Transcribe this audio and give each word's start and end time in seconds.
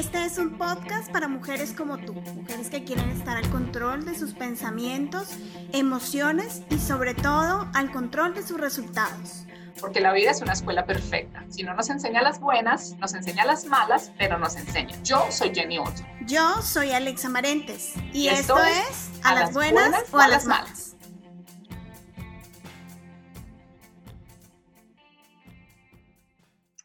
Este 0.00 0.24
es 0.24 0.38
un 0.38 0.56
podcast 0.56 1.12
para 1.12 1.28
mujeres 1.28 1.74
como 1.74 1.98
tú, 1.98 2.14
mujeres 2.14 2.70
que 2.70 2.84
quieren 2.84 3.10
estar 3.10 3.36
al 3.36 3.50
control 3.50 4.06
de 4.06 4.18
sus 4.18 4.32
pensamientos, 4.32 5.28
emociones 5.74 6.62
y 6.70 6.78
sobre 6.78 7.12
todo 7.12 7.68
al 7.74 7.92
control 7.92 8.32
de 8.32 8.42
sus 8.42 8.58
resultados. 8.58 9.44
Porque 9.78 10.00
la 10.00 10.14
vida 10.14 10.30
es 10.30 10.40
una 10.40 10.54
escuela 10.54 10.86
perfecta. 10.86 11.44
Si 11.50 11.64
no 11.64 11.74
nos 11.74 11.90
enseña 11.90 12.22
las 12.22 12.40
buenas, 12.40 12.96
nos 12.96 13.12
enseña 13.12 13.44
las 13.44 13.66
malas, 13.66 14.10
pero 14.16 14.38
nos 14.38 14.56
enseña. 14.56 14.96
Yo 15.02 15.26
soy 15.30 15.54
Jenny 15.54 15.78
Otto. 15.78 16.02
Yo 16.22 16.62
soy 16.62 16.92
Alexa 16.92 17.28
Marentes. 17.28 17.92
Y, 18.14 18.28
esto, 18.28 18.56
es 18.58 19.10
A, 19.22 19.34
las, 19.34 19.52
buenas, 19.52 19.92
o 20.12 20.18
a 20.18 20.28
las 20.28 20.46
malas. 20.46 20.89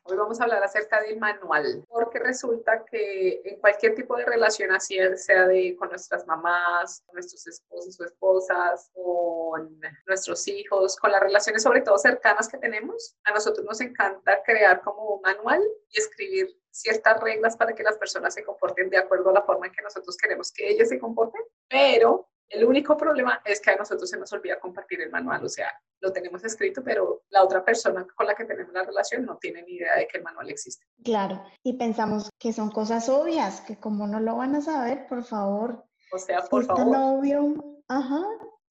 Hoy 0.08 0.18
vamos 0.18 0.40
a 0.40 0.44
hablar 0.44 0.64
acerca 0.64 1.02
del 1.02 1.18
manual, 1.18 1.84
porque 1.90 2.20
resulta 2.20 2.86
que 2.86 3.42
en 3.44 3.60
cualquier 3.60 3.96
tipo 3.96 4.16
de 4.16 4.24
relación, 4.24 4.72
así 4.72 5.00
sea 5.16 5.48
de 5.48 5.76
con 5.76 5.90
nuestras 5.90 6.28
mamás, 6.28 7.02
con 7.08 7.16
nuestros 7.16 7.48
esposos 7.48 8.00
o 8.00 8.06
esposas, 8.06 8.92
con 8.94 9.82
nuestros 10.06 10.48
hijos, 10.48 10.96
con 10.98 11.12
las 11.12 11.22
relaciones 11.22 11.64
sobre 11.64 11.82
todo 11.82 11.98
cercanas 11.98 12.48
que 12.48 12.60
tenemos, 12.60 13.16
a 13.24 13.34
nosotros 13.34 13.66
nos 13.66 13.82
encanta 13.82 14.44
crear 14.44 14.82
como 14.82 15.16
un 15.16 15.22
manual 15.22 15.64
y 15.90 16.00
escribir 16.00 16.56
ciertas 16.70 17.20
reglas 17.22 17.58
para 17.58 17.74
que 17.74 17.82
las 17.82 17.98
personas 17.98 18.36
se 18.36 18.44
comporten 18.44 18.92
de 18.92 18.98
acuerdo 18.98 19.32
a 19.32 19.34
la 19.34 19.42
forma 19.42 19.66
en 19.66 19.74
que 19.74 19.82
nosotros 19.82 20.16
queremos 20.18 20.52
que 20.52 20.70
ellas 20.70 20.90
se 20.90 21.00
comporten, 21.00 21.42
pero 21.68 22.30
el 22.50 22.66
único 22.66 22.96
problema 22.96 23.42
es 23.44 23.60
que 23.60 23.72
a 23.72 23.76
nosotros 23.76 24.10
se 24.10 24.18
nos 24.18 24.32
olvida 24.34 24.60
compartir 24.60 25.02
el 25.02 25.10
manual, 25.10 25.44
o 25.44 25.50
sea, 25.50 25.72
lo 26.00 26.12
tenemos 26.12 26.44
escrito, 26.44 26.84
pero 26.84 27.24
la 27.30 27.44
otra 27.44 27.64
persona 27.64 28.06
con 28.16 28.28
la 28.28 28.36
que 28.36 28.46
tenemos 28.46 28.74
la 28.74 28.84
relación 28.84 29.26
no 29.26 29.38
tiene 29.38 29.64
ni 29.64 29.74
idea 29.74 29.96
de 29.96 30.08
que 30.08 30.18
el 30.18 30.24
manual 30.24 30.50
existe. 30.50 30.86
Claro, 31.04 31.44
y 31.64 31.74
pensamos 31.74 32.30
que 32.40 32.54
son 32.54 32.70
cosas 32.70 33.10
obvias, 33.10 33.62
que 33.62 33.80
como 33.80 34.08
no 34.08 34.20
lo 34.20 34.38
van 34.38 34.56
a 34.56 34.62
saber, 34.62 35.08
por 35.08 35.24
favor. 35.24 35.84
O 36.12 36.18
sea, 36.18 36.44
por 36.44 36.66
favor. 36.66 36.96
obvio, 36.96 37.56
ajá, 37.88 38.24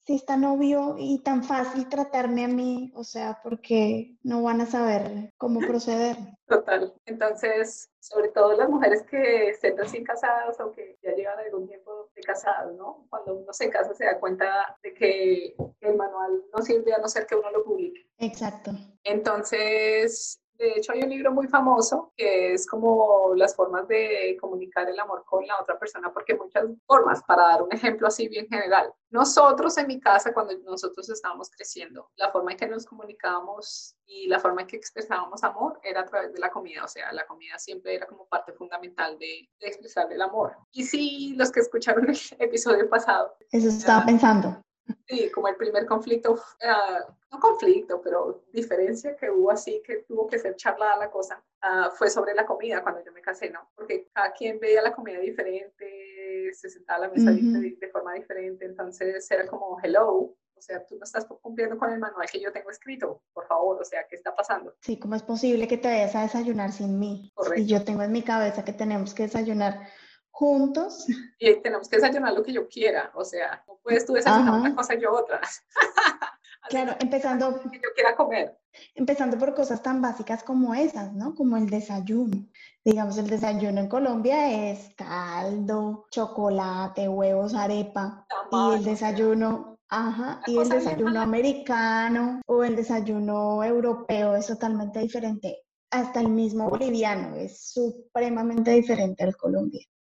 si 0.04 0.16
es 0.16 0.26
tan 0.26 0.44
obvio 0.44 0.96
y 0.98 1.22
tan 1.22 1.42
fácil 1.42 1.88
tratarme 1.88 2.44
a 2.44 2.48
mí, 2.48 2.92
o 2.94 3.04
sea, 3.04 3.40
porque 3.42 4.16
no 4.22 4.42
van 4.42 4.60
a 4.60 4.66
saber 4.66 5.32
cómo 5.38 5.60
proceder. 5.66 6.16
Total. 6.46 6.94
Entonces, 7.06 7.90
sobre 8.00 8.28
todo 8.28 8.52
las 8.54 8.68
mujeres 8.68 9.02
que 9.04 9.48
estén 9.48 9.78
recién 9.78 10.04
casadas 10.04 10.60
o 10.60 10.72
que 10.72 10.98
ya 11.02 11.14
llevan 11.14 11.38
algún 11.38 11.66
tiempo 11.66 12.10
de 12.14 12.22
casadas, 12.22 12.74
¿no? 12.74 13.06
Cuando 13.08 13.34
uno 13.34 13.52
se 13.52 13.70
casa 13.70 13.94
se 13.94 14.04
da 14.04 14.20
cuenta 14.20 14.76
de 14.82 14.92
que 14.92 15.56
el 15.80 15.96
manual 15.96 16.44
no 16.54 16.62
sirve 16.62 16.92
a 16.92 16.98
no 16.98 17.08
ser 17.08 17.26
que 17.26 17.36
uno 17.36 17.50
lo 17.50 17.64
publique. 17.64 18.06
Exacto. 18.18 18.72
Entonces, 19.04 20.38
de 20.58 20.72
hecho, 20.76 20.92
hay 20.92 21.02
un 21.02 21.10
libro 21.10 21.32
muy 21.32 21.48
famoso 21.48 22.12
que 22.16 22.54
es 22.54 22.66
como 22.66 23.32
las 23.34 23.54
formas 23.56 23.88
de 23.88 24.36
comunicar 24.40 24.88
el 24.88 24.98
amor 24.98 25.24
con 25.24 25.46
la 25.46 25.60
otra 25.60 25.78
persona, 25.78 26.12
porque 26.12 26.34
muchas 26.34 26.64
formas, 26.86 27.22
para 27.24 27.42
dar 27.42 27.62
un 27.62 27.72
ejemplo 27.72 28.06
así 28.06 28.28
bien 28.28 28.46
general. 28.48 28.92
Nosotros 29.10 29.76
en 29.78 29.88
mi 29.88 30.00
casa, 30.00 30.32
cuando 30.32 30.56
nosotros 30.64 31.08
estábamos 31.08 31.50
creciendo, 31.50 32.10
la 32.16 32.30
forma 32.30 32.52
en 32.52 32.58
que 32.58 32.68
nos 32.68 32.86
comunicábamos 32.86 33.96
y 34.06 34.28
la 34.28 34.38
forma 34.38 34.62
en 34.62 34.66
que 34.66 34.76
expresábamos 34.76 35.42
amor 35.44 35.80
era 35.82 36.00
a 36.00 36.06
través 36.06 36.32
de 36.32 36.40
la 36.40 36.50
comida, 36.50 36.84
o 36.84 36.88
sea, 36.88 37.12
la 37.12 37.26
comida 37.26 37.58
siempre 37.58 37.94
era 37.94 38.06
como 38.06 38.26
parte 38.26 38.52
fundamental 38.52 39.18
de, 39.18 39.48
expresar 39.60 40.12
el 40.12 40.20
amor. 40.20 40.56
Y 40.72 40.84
sí, 40.84 41.34
los 41.36 41.50
que 41.50 41.60
escucharon 41.60 42.08
el 42.08 42.16
episodio 42.38 42.88
pasado. 42.88 43.34
Eso 43.50 43.68
estaba 43.68 44.04
pensando. 44.04 44.60
Sí, 45.06 45.30
como 45.30 45.48
el 45.48 45.56
primer 45.56 45.86
conflicto, 45.86 46.32
uh, 46.32 47.12
no 47.30 47.38
conflicto, 47.38 48.00
pero 48.00 48.44
diferencia 48.52 49.16
que 49.16 49.30
hubo 49.30 49.50
así, 49.50 49.82
que 49.84 50.04
tuvo 50.08 50.26
que 50.26 50.38
ser 50.38 50.56
charlada 50.56 50.96
la 50.96 51.10
cosa, 51.10 51.42
uh, 51.62 51.90
fue 51.94 52.08
sobre 52.08 52.34
la 52.34 52.46
comida 52.46 52.82
cuando 52.82 53.04
yo 53.04 53.12
me 53.12 53.20
casé, 53.20 53.50
¿no? 53.50 53.70
Porque 53.74 54.08
cada 54.12 54.32
quien 54.32 54.58
veía 54.58 54.82
la 54.82 54.92
comida 54.92 55.18
diferente, 55.18 56.50
se 56.52 56.70
sentaba 56.70 57.04
a 57.04 57.08
la 57.08 57.14
mesa 57.14 57.30
de, 57.30 57.76
de, 57.78 57.88
forma 57.88 58.14
diferente, 58.14 58.64
entonces 58.64 59.30
era 59.30 59.46
como, 59.46 59.78
hello, 59.82 60.34
o 60.56 60.60
sea, 60.60 60.84
tú 60.86 60.96
no 60.96 61.04
estás 61.04 61.26
cumpliendo 61.26 61.76
con 61.76 61.92
el 61.92 61.98
manual 61.98 62.28
que 62.30 62.40
yo 62.40 62.52
tengo 62.52 62.70
escrito, 62.70 63.22
por 63.32 63.46
favor, 63.46 63.80
o 63.80 63.84
sea, 63.84 64.06
¿qué 64.08 64.16
está 64.16 64.34
pasando? 64.34 64.74
Sí, 64.80 64.98
¿cómo 64.98 65.14
es 65.14 65.22
posible 65.22 65.68
que 65.68 65.76
te 65.76 65.88
vayas 65.88 66.14
a 66.14 66.22
desayunar 66.22 66.72
sin 66.72 66.98
mí? 66.98 67.32
Correcto. 67.34 67.60
Y 67.60 67.66
yo 67.66 67.84
tengo 67.84 68.02
en 68.02 68.12
mi 68.12 68.22
cabeza 68.22 68.64
que 68.64 68.72
tenemos 68.72 69.14
que 69.14 69.24
desayunar 69.24 69.86
juntos. 70.34 71.06
Y 71.38 71.54
tenemos 71.62 71.88
que 71.88 71.96
desayunar 71.96 72.34
lo 72.34 72.42
que 72.42 72.52
yo 72.52 72.68
quiera, 72.68 73.12
o 73.14 73.24
sea, 73.24 73.62
no 73.68 73.78
puedes 73.82 74.04
tú 74.04 74.14
desayunar 74.14 74.60
una 74.60 74.74
cosa 74.74 74.94
y 74.94 75.00
yo 75.00 75.12
otra. 75.12 75.40
claro, 76.68 76.96
empezando... 76.98 77.60
Que 77.70 77.78
yo 77.78 77.90
quiera 77.94 78.16
comer. 78.16 78.58
Empezando 78.96 79.38
por 79.38 79.54
cosas 79.54 79.80
tan 79.80 80.02
básicas 80.02 80.42
como 80.42 80.74
esas, 80.74 81.12
¿no? 81.12 81.36
Como 81.36 81.56
el 81.56 81.70
desayuno. 81.70 82.48
Digamos, 82.84 83.16
el 83.18 83.28
desayuno 83.28 83.80
en 83.80 83.88
Colombia 83.88 84.70
es 84.70 84.92
caldo, 84.96 86.06
chocolate, 86.10 87.08
huevos, 87.08 87.54
arepa. 87.54 88.26
y 88.50 88.74
el 88.74 88.84
desayuno, 88.84 89.78
ajá, 89.88 90.40
y 90.48 90.58
el 90.58 90.68
desayuno 90.68 91.20
americano 91.20 92.40
o 92.46 92.64
el 92.64 92.74
desayuno 92.74 93.62
europeo 93.62 94.34
es 94.34 94.48
totalmente 94.48 94.98
diferente. 94.98 95.62
Hasta 95.92 96.20
el 96.20 96.28
mismo 96.28 96.68
boliviano 96.68 97.36
es 97.36 97.70
supremamente 97.72 98.72
diferente 98.72 99.22
al 99.22 99.36
colombiano. 99.36 99.93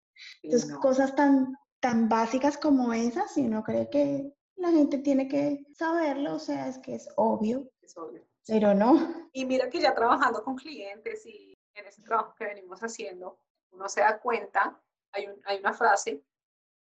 Entonces, 0.44 0.74
cosas 0.78 1.16
tan, 1.16 1.56
tan 1.80 2.10
básicas 2.10 2.58
como 2.58 2.94
esas, 2.94 3.34
si 3.34 3.42
uno 3.42 3.64
cree 3.64 3.90
que 3.90 4.34
la 4.56 4.72
gente 4.72 5.00
tiene 5.00 5.28
que 5.28 5.66
saberlo, 5.74 6.36
o 6.36 6.40
sea, 6.40 6.68
es 6.68 6.78
que 6.80 6.96
es 6.96 7.10
obvio. 7.16 7.70
Es 7.82 7.98
obvio. 7.98 8.26
Pero 8.46 8.74
no. 8.74 9.30
Y 9.32 9.46
mira 9.46 9.70
que 9.70 9.80
ya 9.80 9.96
trabajando 9.96 10.44
con 10.44 10.56
clientes 10.56 11.26
y 11.26 11.58
en 11.74 11.88
ese 11.88 12.02
trabajo 12.02 12.36
que 12.38 12.46
venimos 12.46 12.82
haciendo, 12.82 13.40
uno 13.72 13.88
se 13.90 14.02
da 14.02 14.20
cuenta, 14.20 14.80
hay, 15.12 15.28
hay 15.46 15.60
una 15.60 15.74
frase 15.74 16.24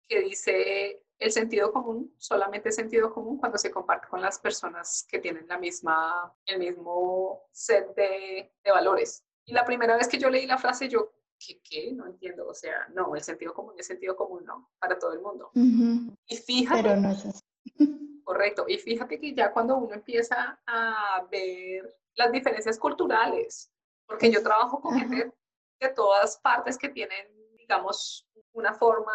que 0.08 0.20
dice, 0.20 1.04
el 1.18 1.32
sentido 1.32 1.72
común, 1.72 2.14
solamente 2.16 2.72
sentido 2.72 3.12
común 3.12 3.38
cuando 3.38 3.58
se 3.58 3.70
comparte 3.70 4.08
con 4.08 4.22
las 4.22 4.38
personas 4.38 5.06
que 5.08 5.18
tienen 5.18 5.46
la 5.48 5.58
misma, 5.58 6.34
el 6.46 6.60
mismo 6.60 7.48
set 7.52 7.94
de, 7.94 8.52
de 8.62 8.70
valores. 8.70 9.24
Y 9.44 9.52
la 9.52 9.64
primera 9.64 9.96
vez 9.96 10.08
que 10.08 10.18
yo 10.18 10.30
leí 10.30 10.46
la 10.46 10.58
frase, 10.58 10.88
yo 10.88 11.12
¿qué, 11.38 11.60
¿qué? 11.62 11.92
No 11.92 12.06
entiendo. 12.06 12.46
O 12.46 12.54
sea, 12.54 12.88
no, 12.94 13.14
el 13.14 13.22
sentido 13.22 13.54
común 13.54 13.74
es 13.78 13.86
sentido 13.86 14.16
común, 14.16 14.44
¿no? 14.44 14.70
Para 14.78 14.98
todo 14.98 15.12
el 15.12 15.20
mundo. 15.20 15.50
Y 15.54 16.36
fíjate. 16.36 16.82
Pero 16.82 16.96
no 16.96 17.10
es 17.10 17.24
así. 17.24 17.42
Correcto. 18.24 18.66
Y 18.68 18.78
fíjate 18.78 19.18
que 19.18 19.34
ya 19.34 19.52
cuando 19.52 19.76
uno 19.78 19.94
empieza 19.94 20.60
a 20.66 21.26
ver 21.30 21.96
las 22.14 22.30
diferencias 22.30 22.78
culturales, 22.78 23.72
porque 24.06 24.30
yo 24.30 24.42
trabajo 24.42 24.80
con 24.80 24.98
gente 24.98 25.32
de 25.80 25.88
todas 25.90 26.38
partes 26.38 26.76
que 26.76 26.88
tienen, 26.88 27.26
digamos, 27.56 28.28
una 28.52 28.74
forma 28.74 29.12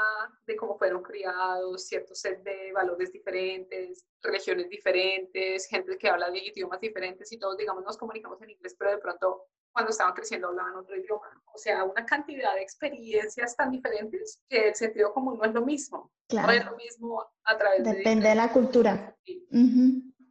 de 0.47 0.55
cómo 0.55 0.77
fueron 0.77 1.03
criados, 1.03 1.85
cierto 1.85 2.15
set 2.15 2.41
de 2.43 2.71
valores 2.71 3.11
diferentes, 3.11 4.05
religiones 4.21 4.69
diferentes, 4.69 5.67
gente 5.67 5.97
que 5.97 6.09
habla 6.09 6.31
de 6.31 6.39
idiomas 6.39 6.79
diferentes 6.79 7.31
y 7.31 7.37
todos, 7.37 7.57
digamos, 7.57 7.83
nos 7.83 7.97
comunicamos 7.97 8.41
en 8.41 8.51
inglés, 8.51 8.75
pero 8.77 8.91
de 8.91 8.99
pronto 8.99 9.47
cuando 9.73 9.89
estaban 9.89 10.13
creciendo 10.13 10.47
hablaban 10.47 10.75
otro 10.75 10.95
idioma. 10.95 11.43
O 11.53 11.57
sea, 11.57 11.83
una 11.83 12.05
cantidad 12.05 12.53
de 12.55 12.61
experiencias 12.61 13.55
tan 13.55 13.71
diferentes 13.71 14.39
que 14.47 14.69
el 14.69 14.75
sentido 14.75 15.13
común 15.13 15.37
no 15.37 15.45
es 15.45 15.53
lo 15.53 15.65
mismo. 15.65 16.11
Claro. 16.29 16.47
No 16.47 16.53
es 16.53 16.65
lo 16.65 16.75
mismo 16.77 17.25
a 17.43 17.57
través 17.57 17.83
de... 17.83 17.93
Depende 17.95 18.29
de 18.29 18.35
la 18.35 18.51
cultura. 18.51 19.15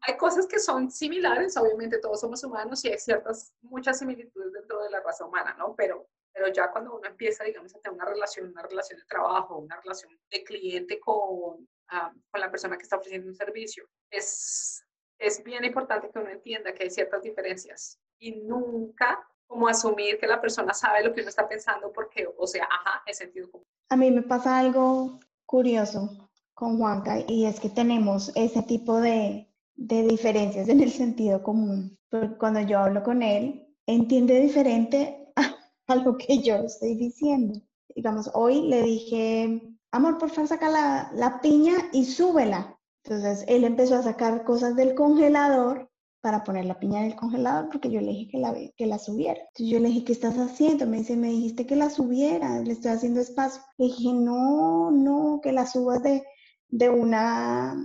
Hay 0.05 0.17
cosas 0.17 0.47
que 0.47 0.59
son 0.59 0.91
similares, 0.91 1.57
obviamente 1.57 1.99
todos 1.99 2.21
somos 2.21 2.43
humanos 2.43 2.85
y 2.85 2.91
hay 2.91 2.99
ciertas, 2.99 3.53
muchas 3.63 3.99
similitudes 3.99 4.53
dentro 4.53 4.83
de 4.83 4.91
la 4.91 5.01
raza 5.01 5.25
humana, 5.25 5.55
¿no? 5.59 5.75
Pero, 5.77 6.09
pero 6.33 6.49
ya 6.49 6.71
cuando 6.73 6.97
uno 6.97 7.09
empieza, 7.09 7.45
digamos, 7.45 7.75
a 7.75 7.79
tener 7.79 7.95
una 7.95 8.07
relación, 8.07 8.49
una 8.49 8.63
relación 8.63 8.99
de 8.99 9.07
trabajo, 9.07 9.59
una 9.59 9.81
relación 9.81 10.11
de 10.31 10.43
cliente 10.43 10.99
con, 10.99 11.69
ah, 11.89 12.13
con 12.31 12.41
la 12.41 12.51
persona 12.51 12.77
que 12.77 12.83
está 12.83 12.97
ofreciendo 12.97 13.29
un 13.29 13.37
servicio, 13.37 13.89
es, 14.11 14.85
es 15.19 15.43
bien 15.45 15.65
importante 15.65 16.11
que 16.11 16.19
uno 16.19 16.31
entienda 16.31 16.73
que 16.73 16.85
hay 16.85 16.91
ciertas 16.91 17.23
diferencias 17.23 18.01
y 18.19 18.41
nunca 18.43 19.25
como 19.53 19.69
asumir 19.69 20.19
que 20.19 20.27
la 20.27 20.41
persona 20.41 20.73
sabe 20.73 21.05
lo 21.05 21.13
que 21.13 21.21
uno 21.21 21.29
está 21.29 21.47
pensando 21.47 21.93
porque, 21.93 22.27
o 22.39 22.47
sea, 22.47 22.65
ajá, 22.65 23.03
es 23.07 23.19
sentido 23.19 23.51
común. 23.51 23.67
A 23.91 23.97
mí 23.97 24.11
me 24.11 24.23
pasa 24.23 24.59
algo 24.59 25.21
curioso 25.45 26.31
con 26.55 26.79
Juanca 26.79 27.19
y 27.29 27.45
es 27.45 27.61
que 27.61 27.69
tenemos 27.69 28.33
ese 28.35 28.63
tipo 28.63 28.99
de, 29.01 29.53
de 29.75 30.09
diferencias 30.09 30.69
en 30.69 30.81
el 30.81 30.91
sentido 30.91 31.43
común. 31.43 31.99
cuando 32.39 32.61
yo 32.61 32.79
hablo 32.79 33.03
con 33.03 33.23
él, 33.23 33.69
entiende 33.87 34.41
diferente 34.41 35.33
a, 35.37 35.97
lo 35.97 36.17
que 36.17 36.39
yo 36.39 36.57
estoy 36.57 36.95
diciendo. 36.95 37.61
Digamos, 37.95 38.31
hoy 38.33 38.63
le 38.63 38.83
dije, 38.83 39.77
amor, 39.91 40.17
por 40.17 40.31
favor, 40.31 40.49
saca 40.49 40.71
la, 40.71 41.11
la 41.15 41.43
piña 41.43 41.75
y 41.93 42.07
súbela. 42.07 42.79
Entonces 43.05 43.45
él 43.49 43.65
empezó 43.65 43.97
a 43.97 44.03
sacar 44.03 44.45
cosas 44.45 44.77
del 44.77 44.95
congelador 44.95 45.92
para 46.23 46.45
poner 46.45 46.65
la 46.65 46.79
piña 46.79 47.01
en 47.01 47.07
el 47.07 47.17
congelador 47.17 47.69
porque 47.69 47.91
yo 47.91 48.01
le 48.01 48.13
dije 48.13 48.29
que 48.31 48.39
la, 48.39 48.55
que 48.77 48.87
la 48.87 48.99
subiera. 48.99 49.41
Entonces 49.41 49.67
yo 49.67 49.81
le 49.81 49.89
dije, 49.89 50.05
¿qué 50.05 50.13
estás 50.13 50.39
haciendo? 50.39 50.87
Me 50.87 50.99
dice, 50.99 51.17
me 51.17 51.29
dijiste 51.29 51.67
que 51.67 51.77
la 51.77 51.91
subiera, 51.91 52.61
le 52.61 52.73
estoy 52.73 52.93
haciendo 52.93 53.21
espacio. 53.21 53.61
Le 53.77 53.87
dije, 53.87 54.13
no, 54.15 54.93
no, 54.93 55.41
que 55.43 55.53
la 55.53 55.67
subas 55.67 56.03
de, 56.03 56.23
de 56.69 56.89
una, 56.89 57.77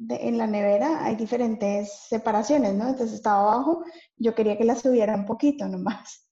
en 0.00 0.38
la 0.38 0.46
nevera 0.48 1.04
hay 1.04 1.14
diferentes 1.14 1.92
separaciones, 2.08 2.74
¿no? 2.74 2.88
Entonces 2.88 3.14
estaba 3.14 3.42
abajo, 3.42 3.84
yo 4.16 4.34
quería 4.34 4.58
que 4.58 4.64
la 4.64 4.74
subiera 4.74 5.14
un 5.14 5.24
poquito 5.24 5.68
nomás. 5.68 6.28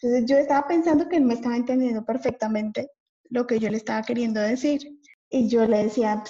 Entonces 0.00 0.28
yo 0.28 0.36
estaba 0.36 0.68
pensando 0.68 1.08
que 1.08 1.16
él 1.16 1.24
me 1.24 1.34
estaba 1.34 1.56
entendiendo 1.56 2.04
perfectamente 2.04 2.90
lo 3.30 3.46
que 3.46 3.58
yo 3.58 3.70
le 3.70 3.78
estaba 3.78 4.02
queriendo 4.02 4.40
decir. 4.40 5.00
Y 5.30 5.48
yo 5.48 5.66
le 5.66 5.84
decía, 5.84 6.22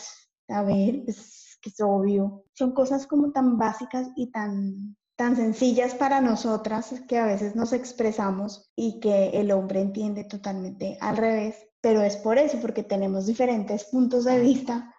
a 0.49 0.63
ver, 0.63 1.03
pues 1.05 1.40
que 1.61 1.71
es 1.71 1.81
obvio. 1.81 2.45
Son 2.55 2.73
cosas 2.73 3.07
como 3.07 3.33
tan 3.33 3.59
básicas 3.59 4.09
y 4.17 4.31
tan, 4.31 4.97
tan 5.17 5.37
sencillas 5.37 5.95
para 5.95 6.21
nosotras 6.21 6.95
que 7.09 7.19
a 7.19 7.27
veces 7.27 7.57
nos 7.57 7.73
expresamos 7.73 8.71
y 8.77 9.01
que 9.01 9.31
el 9.31 9.53
hombre 9.53 9.81
entiende 9.81 10.25
totalmente 10.25 10.99
al 11.01 11.17
revés. 11.17 11.57
Pero 11.81 12.03
es 12.03 12.17
por 12.17 12.39
eso, 12.39 12.59
porque 12.61 12.83
tenemos 12.83 13.27
diferentes 13.27 13.85
puntos 13.85 14.25
de 14.25 14.41
vista 14.41 14.95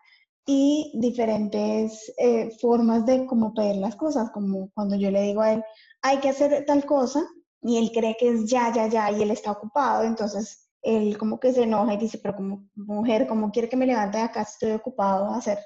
y 0.45 0.91
diferentes 0.95 2.11
eh, 2.17 2.49
formas 2.59 3.05
de 3.05 3.25
cómo 3.25 3.53
pedir 3.53 3.77
las 3.77 3.95
cosas, 3.95 4.31
como 4.31 4.71
cuando 4.73 4.95
yo 4.95 5.11
le 5.11 5.21
digo 5.21 5.41
a 5.41 5.53
él, 5.53 5.63
hay 6.01 6.17
que 6.17 6.29
hacer 6.29 6.65
tal 6.65 6.85
cosa, 6.85 7.23
y 7.61 7.77
él 7.77 7.91
cree 7.93 8.17
que 8.19 8.29
es 8.29 8.49
ya, 8.49 8.73
ya, 8.73 8.87
ya, 8.87 9.11
y 9.11 9.21
él 9.21 9.31
está 9.31 9.51
ocupado, 9.51 10.03
entonces 10.03 10.69
él 10.81 11.17
como 11.17 11.39
que 11.39 11.53
se 11.53 11.63
enoja 11.63 11.93
y 11.93 11.97
dice, 11.97 12.17
pero 12.17 12.35
como 12.35 12.67
mujer, 12.75 13.27
¿cómo 13.27 13.51
quiere 13.51 13.69
que 13.69 13.77
me 13.77 13.85
levante 13.85 14.17
de 14.17 14.23
acá? 14.23 14.41
Estoy 14.41 14.71
ocupado 14.71 15.25
a 15.25 15.37
hacer 15.37 15.59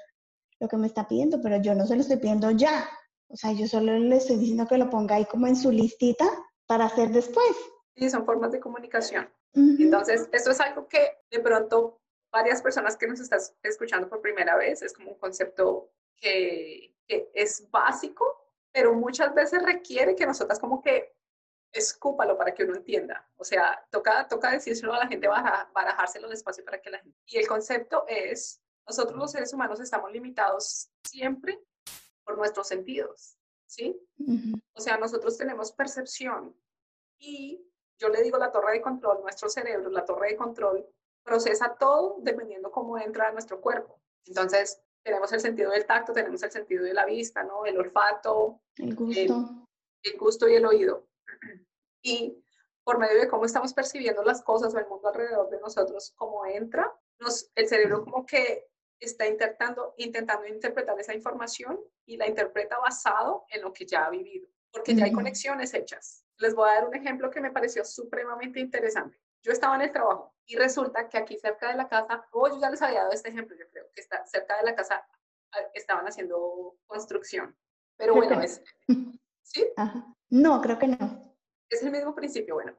lo 0.60 0.68
que 0.68 0.76
me 0.76 0.86
está 0.86 1.06
pidiendo, 1.06 1.40
pero 1.40 1.56
yo 1.60 1.74
no 1.74 1.86
se 1.86 1.94
lo 1.94 2.00
estoy 2.00 2.16
pidiendo 2.16 2.50
ya. 2.50 2.88
O 3.28 3.36
sea, 3.36 3.52
yo 3.52 3.66
solo 3.66 3.98
le 3.98 4.16
estoy 4.16 4.36
diciendo 4.36 4.66
que 4.66 4.78
lo 4.78 4.88
ponga 4.88 5.16
ahí 5.16 5.24
como 5.26 5.46
en 5.46 5.56
su 5.56 5.70
listita 5.70 6.26
para 6.66 6.86
hacer 6.86 7.10
después. 7.10 7.56
Sí, 7.96 8.08
son 8.10 8.24
formas 8.24 8.52
de 8.52 8.60
comunicación. 8.60 9.28
Entonces, 9.54 10.28
esto 10.32 10.50
es 10.50 10.60
algo 10.60 10.86
que 10.86 11.18
de 11.30 11.40
pronto 11.40 11.98
varias 12.30 12.60
personas 12.60 12.96
que 12.96 13.06
nos 13.06 13.20
están 13.20 13.40
escuchando 13.62 14.08
por 14.08 14.20
primera 14.20 14.56
vez, 14.56 14.82
es 14.82 14.92
como 14.92 15.12
un 15.12 15.18
concepto 15.18 15.90
que, 16.18 16.94
que 17.06 17.30
es 17.32 17.70
básico, 17.70 18.26
pero 18.70 18.92
muchas 18.92 19.34
veces 19.34 19.62
requiere 19.62 20.14
que 20.14 20.26
nosotras 20.26 20.58
como 20.58 20.82
que 20.82 21.16
escúpalo 21.72 22.36
para 22.36 22.52
que 22.52 22.64
uno 22.64 22.76
entienda. 22.76 23.28
O 23.36 23.44
sea, 23.44 23.82
toca, 23.90 24.26
toca 24.28 24.50
decírselo 24.50 24.92
a 24.92 24.98
la 24.98 25.06
gente, 25.06 25.28
barajárselo 25.28 26.28
despacio 26.28 26.64
para 26.64 26.80
que 26.80 26.90
la 26.90 26.98
gente... 26.98 27.18
Y 27.26 27.38
el 27.38 27.46
concepto 27.46 28.04
es, 28.08 28.60
nosotros 28.86 29.18
los 29.18 29.32
seres 29.32 29.52
humanos 29.52 29.80
estamos 29.80 30.12
limitados 30.12 30.90
siempre 31.04 31.60
por 32.24 32.36
nuestros 32.36 32.68
sentidos, 32.68 33.36
¿sí? 33.66 34.00
O 34.74 34.80
sea, 34.80 34.96
nosotros 34.96 35.36
tenemos 35.36 35.72
percepción 35.72 36.56
y 37.18 37.64
yo 37.98 38.08
le 38.08 38.22
digo 38.22 38.38
la 38.38 38.52
torre 38.52 38.74
de 38.74 38.82
control, 38.82 39.22
nuestro 39.22 39.48
cerebro, 39.48 39.90
la 39.90 40.04
torre 40.04 40.30
de 40.30 40.36
control, 40.36 40.86
procesa 41.24 41.76
todo 41.78 42.16
dependiendo 42.20 42.70
cómo 42.70 42.98
entra 42.98 43.28
a 43.28 43.32
nuestro 43.32 43.60
cuerpo. 43.60 44.00
Entonces, 44.26 44.80
tenemos 45.02 45.32
el 45.32 45.40
sentido 45.40 45.70
del 45.70 45.86
tacto, 45.86 46.12
tenemos 46.12 46.42
el 46.42 46.50
sentido 46.50 46.84
de 46.84 46.94
la 46.94 47.04
vista, 47.04 47.42
¿no? 47.42 47.64
El 47.64 47.78
olfato, 47.78 48.60
el 48.76 48.94
gusto, 48.94 49.66
el, 50.02 50.18
gusto 50.18 50.48
y 50.48 50.54
el 50.54 50.66
oído. 50.66 51.06
Y 52.02 52.42
por 52.84 52.98
medio 52.98 53.20
de 53.20 53.28
cómo 53.28 53.44
estamos 53.44 53.72
percibiendo 53.72 54.22
las 54.22 54.42
cosas 54.42 54.74
o 54.74 54.78
el 54.78 54.86
mundo 54.86 55.08
alrededor 55.08 55.48
de 55.48 55.60
nosotros, 55.60 56.12
cómo 56.16 56.44
entra, 56.46 56.92
nos, 57.18 57.50
el 57.54 57.68
cerebro 57.68 58.04
como 58.04 58.26
que 58.26 58.68
está 59.00 59.26
intentando, 59.26 59.94
intentando 59.98 60.46
interpretar 60.46 60.98
esa 60.98 61.14
información 61.14 61.78
y 62.04 62.16
la 62.16 62.26
interpreta 62.26 62.78
basado 62.78 63.44
en 63.50 63.62
lo 63.62 63.72
que 63.72 63.86
ya 63.86 64.06
ha 64.06 64.10
vivido, 64.10 64.48
porque 64.70 64.94
ya 64.94 65.04
hay 65.04 65.12
conexiones 65.12 65.74
hechas. 65.74 66.24
Les 66.38 66.54
voy 66.54 66.68
a 66.68 66.74
dar 66.74 66.88
un 66.88 66.94
ejemplo 66.94 67.30
que 67.30 67.40
me 67.40 67.50
pareció 67.50 67.84
supremamente 67.84 68.60
interesante. 68.60 69.20
Yo 69.42 69.52
estaba 69.52 69.76
en 69.76 69.82
el 69.82 69.92
trabajo 69.92 70.34
y 70.46 70.56
resulta 70.56 71.08
que 71.08 71.18
aquí 71.18 71.38
cerca 71.38 71.70
de 71.70 71.76
la 71.76 71.88
casa, 71.88 72.26
o 72.32 72.42
oh, 72.42 72.48
yo 72.48 72.60
ya 72.60 72.70
les 72.70 72.82
había 72.82 73.00
dado 73.00 73.12
este 73.12 73.28
ejemplo, 73.28 73.56
yo 73.56 73.68
creo 73.70 73.86
que 73.92 74.00
está 74.00 74.24
cerca 74.26 74.56
de 74.56 74.64
la 74.64 74.74
casa 74.74 75.06
ah, 75.52 75.58
estaban 75.74 76.06
haciendo 76.06 76.78
construcción. 76.86 77.56
Pero 77.96 78.14
bueno, 78.14 78.40
es, 78.42 78.62
¿sí? 79.42 79.72
No, 80.30 80.60
creo 80.60 80.78
que 80.78 80.88
no. 80.88 81.36
Es 81.70 81.82
el 81.82 81.90
mismo 81.90 82.14
principio, 82.14 82.54
bueno. 82.54 82.76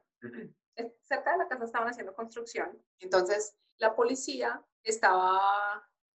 Cerca 1.02 1.32
de 1.32 1.38
la 1.38 1.48
casa 1.48 1.64
estaban 1.64 1.88
haciendo 1.88 2.14
construcción, 2.14 2.80
entonces 3.00 3.56
la 3.78 3.94
policía 3.94 4.62
estaba, 4.82 5.40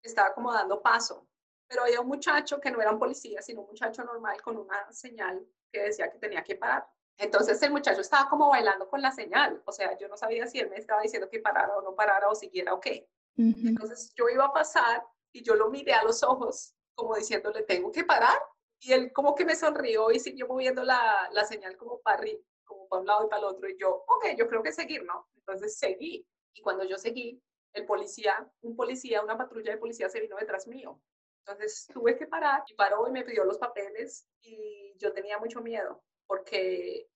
estaba 0.08 0.34
como 0.34 0.52
dando 0.52 0.80
paso, 0.80 1.26
pero 1.66 1.82
había 1.82 2.00
un 2.00 2.08
muchacho 2.08 2.60
que 2.60 2.70
no 2.70 2.80
era 2.80 2.92
un 2.92 2.98
policía, 2.98 3.42
sino 3.42 3.62
un 3.62 3.68
muchacho 3.68 4.04
normal 4.04 4.40
con 4.42 4.56
una 4.56 4.92
señal 4.92 5.46
que 5.72 5.82
decía 5.82 6.10
que 6.10 6.18
tenía 6.18 6.42
que 6.42 6.56
parar. 6.56 6.86
Entonces 7.16 7.62
el 7.62 7.70
muchacho 7.70 8.00
estaba 8.00 8.28
como 8.28 8.50
bailando 8.50 8.88
con 8.88 9.00
la 9.00 9.12
señal, 9.12 9.62
o 9.64 9.72
sea, 9.72 9.96
yo 9.98 10.08
no 10.08 10.16
sabía 10.16 10.46
si 10.46 10.58
él 10.58 10.68
me 10.68 10.76
estaba 10.76 11.00
diciendo 11.02 11.28
que 11.28 11.40
parara 11.40 11.76
o 11.76 11.82
no 11.82 11.94
parara 11.94 12.28
o 12.28 12.34
siguiera 12.34 12.74
o 12.74 12.80
qué. 12.80 13.08
Entonces 13.36 14.12
yo 14.14 14.28
iba 14.28 14.44
a 14.44 14.52
pasar 14.52 15.04
y 15.32 15.42
yo 15.42 15.54
lo 15.54 15.68
miré 15.68 15.92
a 15.92 16.04
los 16.04 16.22
ojos 16.22 16.74
como 16.94 17.16
diciéndole, 17.16 17.62
tengo 17.62 17.90
que 17.90 18.04
parar. 18.04 18.38
Y 18.80 18.92
él 18.92 19.12
como 19.12 19.34
que 19.34 19.44
me 19.44 19.56
sonrió 19.56 20.10
y 20.10 20.20
siguió 20.20 20.46
moviendo 20.46 20.84
la, 20.84 21.28
la 21.32 21.44
señal 21.44 21.76
como 21.76 22.00
para, 22.00 22.24
como 22.64 22.86
para 22.88 23.00
un 23.00 23.06
lado 23.06 23.26
y 23.26 23.28
para 23.28 23.40
el 23.40 23.44
otro. 23.46 23.68
Y 23.68 23.76
yo, 23.78 24.04
ok, 24.06 24.26
yo 24.36 24.46
creo 24.46 24.62
que 24.62 24.72
seguir, 24.72 25.04
¿no? 25.04 25.28
Entonces 25.36 25.78
seguí. 25.78 26.26
Y 26.52 26.62
cuando 26.62 26.84
yo 26.84 26.98
seguí, 26.98 27.42
el 27.74 27.84
policía, 27.84 28.50
un 28.62 28.74
policía, 28.74 29.22
una 29.22 29.36
patrulla 29.36 29.72
de 29.72 29.78
policía 29.78 30.08
se 30.08 30.20
vino 30.20 30.36
detrás 30.36 30.66
mío. 30.66 31.00
Entonces 31.40 31.86
tuve 31.92 32.16
que 32.16 32.26
parar 32.26 32.64
y 32.66 32.74
paró 32.74 33.06
y 33.06 33.12
me 33.12 33.24
pidió 33.24 33.44
los 33.44 33.58
papeles 33.58 34.26
y 34.40 34.94
yo 34.96 35.12
tenía 35.12 35.38
mucho 35.38 35.60
miedo 35.60 36.02
porque 36.26 37.08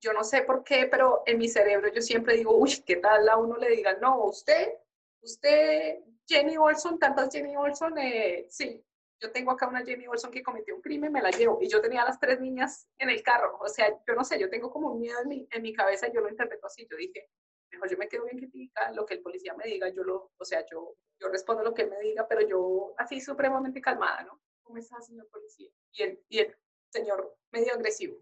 yo 0.00 0.12
no 0.12 0.24
sé 0.24 0.42
por 0.42 0.64
qué, 0.64 0.86
pero 0.90 1.22
en 1.26 1.38
mi 1.38 1.48
cerebro 1.48 1.92
yo 1.92 2.00
siempre 2.00 2.36
digo, 2.36 2.56
uy, 2.56 2.82
¿qué 2.84 2.96
tal 2.96 3.28
a 3.28 3.36
uno 3.36 3.56
le 3.56 3.70
diga, 3.70 3.94
no, 3.94 4.24
usted, 4.24 4.74
usted, 5.22 6.00
Jenny 6.26 6.56
Olson, 6.56 6.98
tantas 6.98 7.32
Jenny 7.32 7.56
Olson, 7.56 7.96
eh, 7.98 8.46
sí, 8.48 8.84
yo 9.20 9.32
tengo 9.32 9.50
acá 9.50 9.68
una 9.68 9.84
Jenny 9.84 10.06
Olson 10.06 10.30
que 10.30 10.42
cometió 10.42 10.74
un 10.74 10.82
crimen, 10.82 11.12
me 11.12 11.22
la 11.22 11.30
llevo. 11.30 11.58
Y 11.62 11.68
yo 11.68 11.80
tenía 11.80 12.02
a 12.02 12.06
las 12.06 12.20
tres 12.20 12.40
niñas 12.40 12.88
en 12.98 13.08
el 13.08 13.22
carro. 13.22 13.58
O 13.60 13.68
sea, 13.68 13.88
yo 14.06 14.14
no 14.14 14.24
sé, 14.24 14.38
yo 14.38 14.50
tengo 14.50 14.70
como 14.70 14.92
un 14.92 15.00
miedo 15.00 15.20
en 15.22 15.28
mi, 15.28 15.48
en 15.50 15.62
mi 15.62 15.72
cabeza 15.72 16.08
y 16.08 16.12
yo 16.12 16.20
lo 16.20 16.28
interpreto 16.28 16.66
así. 16.66 16.86
Yo 16.90 16.96
dije, 16.96 17.30
mejor 17.70 17.90
yo 17.90 17.98
me 17.98 18.08
quedo 18.08 18.24
bien 18.24 18.50
quieta, 18.50 18.92
lo 18.92 19.04
que 19.04 19.14
el 19.14 19.22
policía 19.22 19.54
me 19.54 19.64
diga, 19.64 19.88
yo 19.88 20.02
lo, 20.02 20.32
o 20.36 20.44
sea, 20.44 20.64
yo, 20.66 20.96
yo 21.18 21.28
respondo 21.28 21.62
lo 21.62 21.74
que 21.74 21.82
él 21.82 21.90
me 21.90 22.00
diga, 22.00 22.26
pero 22.28 22.46
yo 22.46 22.94
así 22.98 23.20
supremamente 23.20 23.80
calmada, 23.80 24.22
¿no? 24.24 24.40
¿Cómo 24.62 24.78
está, 24.78 25.00
señor 25.00 25.28
policía? 25.28 25.70
Y 25.92 26.02
el, 26.02 26.24
y 26.28 26.38
el 26.38 26.56
señor 26.90 27.36
medio 27.52 27.72
agresivo 27.74 28.18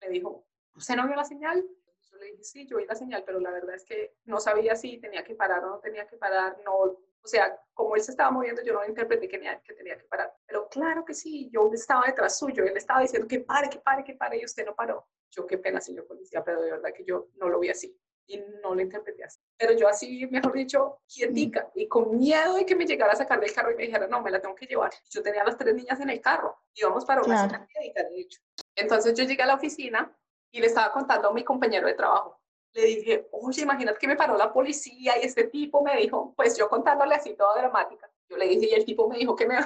me 0.00 0.08
dijo, 0.08 0.46
¿usted 0.74 0.96
no 0.96 1.06
vio 1.06 1.16
la 1.16 1.24
señal? 1.24 1.66
Yo 2.04 2.16
le 2.16 2.26
dije, 2.26 2.44
sí, 2.44 2.66
yo 2.66 2.78
vi 2.78 2.86
la 2.86 2.94
señal, 2.94 3.22
pero 3.24 3.40
la 3.40 3.50
verdad 3.50 3.74
es 3.74 3.84
que 3.84 4.16
no 4.24 4.40
sabía 4.40 4.74
si 4.74 4.98
tenía 4.98 5.22
que 5.24 5.34
parar 5.34 5.64
o 5.64 5.70
no 5.70 5.80
tenía 5.80 6.06
que 6.06 6.16
parar, 6.16 6.58
no, 6.64 6.74
o 6.74 7.26
sea, 7.26 7.60
como 7.74 7.94
él 7.96 8.02
se 8.02 8.12
estaba 8.12 8.30
moviendo, 8.30 8.62
yo 8.62 8.72
no 8.72 8.84
interpreté 8.86 9.28
que 9.28 9.36
tenía, 9.38 9.60
que 9.60 9.74
tenía 9.74 9.98
que 9.98 10.04
parar. 10.04 10.32
Pero 10.46 10.68
claro 10.68 11.04
que 11.04 11.14
sí, 11.14 11.50
yo 11.52 11.70
estaba 11.72 12.06
detrás 12.06 12.38
suyo, 12.38 12.64
él 12.64 12.76
estaba 12.76 13.00
diciendo 13.00 13.28
que 13.28 13.40
pare, 13.40 13.68
que 13.68 13.78
pare, 13.80 14.04
que 14.04 14.14
pare, 14.14 14.38
y 14.38 14.44
usted 14.44 14.64
no 14.64 14.74
paró. 14.74 15.06
Yo 15.30 15.46
qué 15.46 15.58
pena, 15.58 15.80
señor 15.80 16.06
policía, 16.06 16.42
pero 16.42 16.62
de 16.62 16.70
verdad 16.70 16.92
que 16.94 17.04
yo 17.04 17.28
no 17.34 17.48
lo 17.48 17.60
vi 17.60 17.68
así 17.68 17.94
y 18.28 18.38
no 18.62 18.74
lo 18.74 18.80
interpreté 18.80 19.24
así. 19.24 19.40
Pero 19.56 19.72
yo 19.72 19.88
así, 19.88 20.26
mejor 20.26 20.52
dicho, 20.52 21.00
quietica 21.08 21.70
y 21.74 21.88
con 21.88 22.16
miedo 22.16 22.54
de 22.54 22.66
que 22.66 22.76
me 22.76 22.84
llegara 22.84 23.14
a 23.14 23.16
sacar 23.16 23.40
del 23.40 23.52
carro 23.52 23.72
y 23.72 23.74
me 23.74 23.84
dijera, 23.84 24.06
no, 24.06 24.22
me 24.22 24.30
la 24.30 24.40
tengo 24.40 24.54
que 24.54 24.66
llevar. 24.66 24.92
Yo 25.10 25.22
tenía 25.22 25.42
a 25.42 25.46
las 25.46 25.56
tres 25.56 25.74
niñas 25.74 25.98
en 26.00 26.10
el 26.10 26.20
carro, 26.20 26.62
íbamos 26.74 27.04
para 27.04 27.22
una 27.22 27.34
claro. 27.34 27.50
cena 27.50 27.68
médica, 27.74 28.04
de 28.04 28.20
hecho. 28.20 28.40
Entonces 28.76 29.14
yo 29.14 29.24
llegué 29.24 29.42
a 29.42 29.46
la 29.46 29.54
oficina 29.54 30.14
y 30.52 30.60
le 30.60 30.66
estaba 30.66 30.92
contando 30.92 31.30
a 31.30 31.32
mi 31.32 31.42
compañero 31.42 31.86
de 31.86 31.94
trabajo. 31.94 32.40
Le 32.74 32.84
dije, 32.84 33.28
oye, 33.32 33.62
imagínate 33.62 33.98
que 33.98 34.06
me 34.06 34.16
paró 34.16 34.36
la 34.36 34.52
policía 34.52 35.14
y 35.18 35.24
este 35.24 35.44
tipo 35.44 35.82
me 35.82 35.96
dijo, 35.96 36.34
pues 36.36 36.56
yo 36.56 36.68
contándole 36.68 37.14
así 37.14 37.34
toda 37.34 37.58
dramática. 37.58 38.10
Yo 38.28 38.36
le 38.36 38.46
dije 38.46 38.66
y 38.66 38.74
el 38.74 38.84
tipo 38.84 39.08
me 39.08 39.16
dijo 39.16 39.34
que, 39.34 39.46
me, 39.46 39.56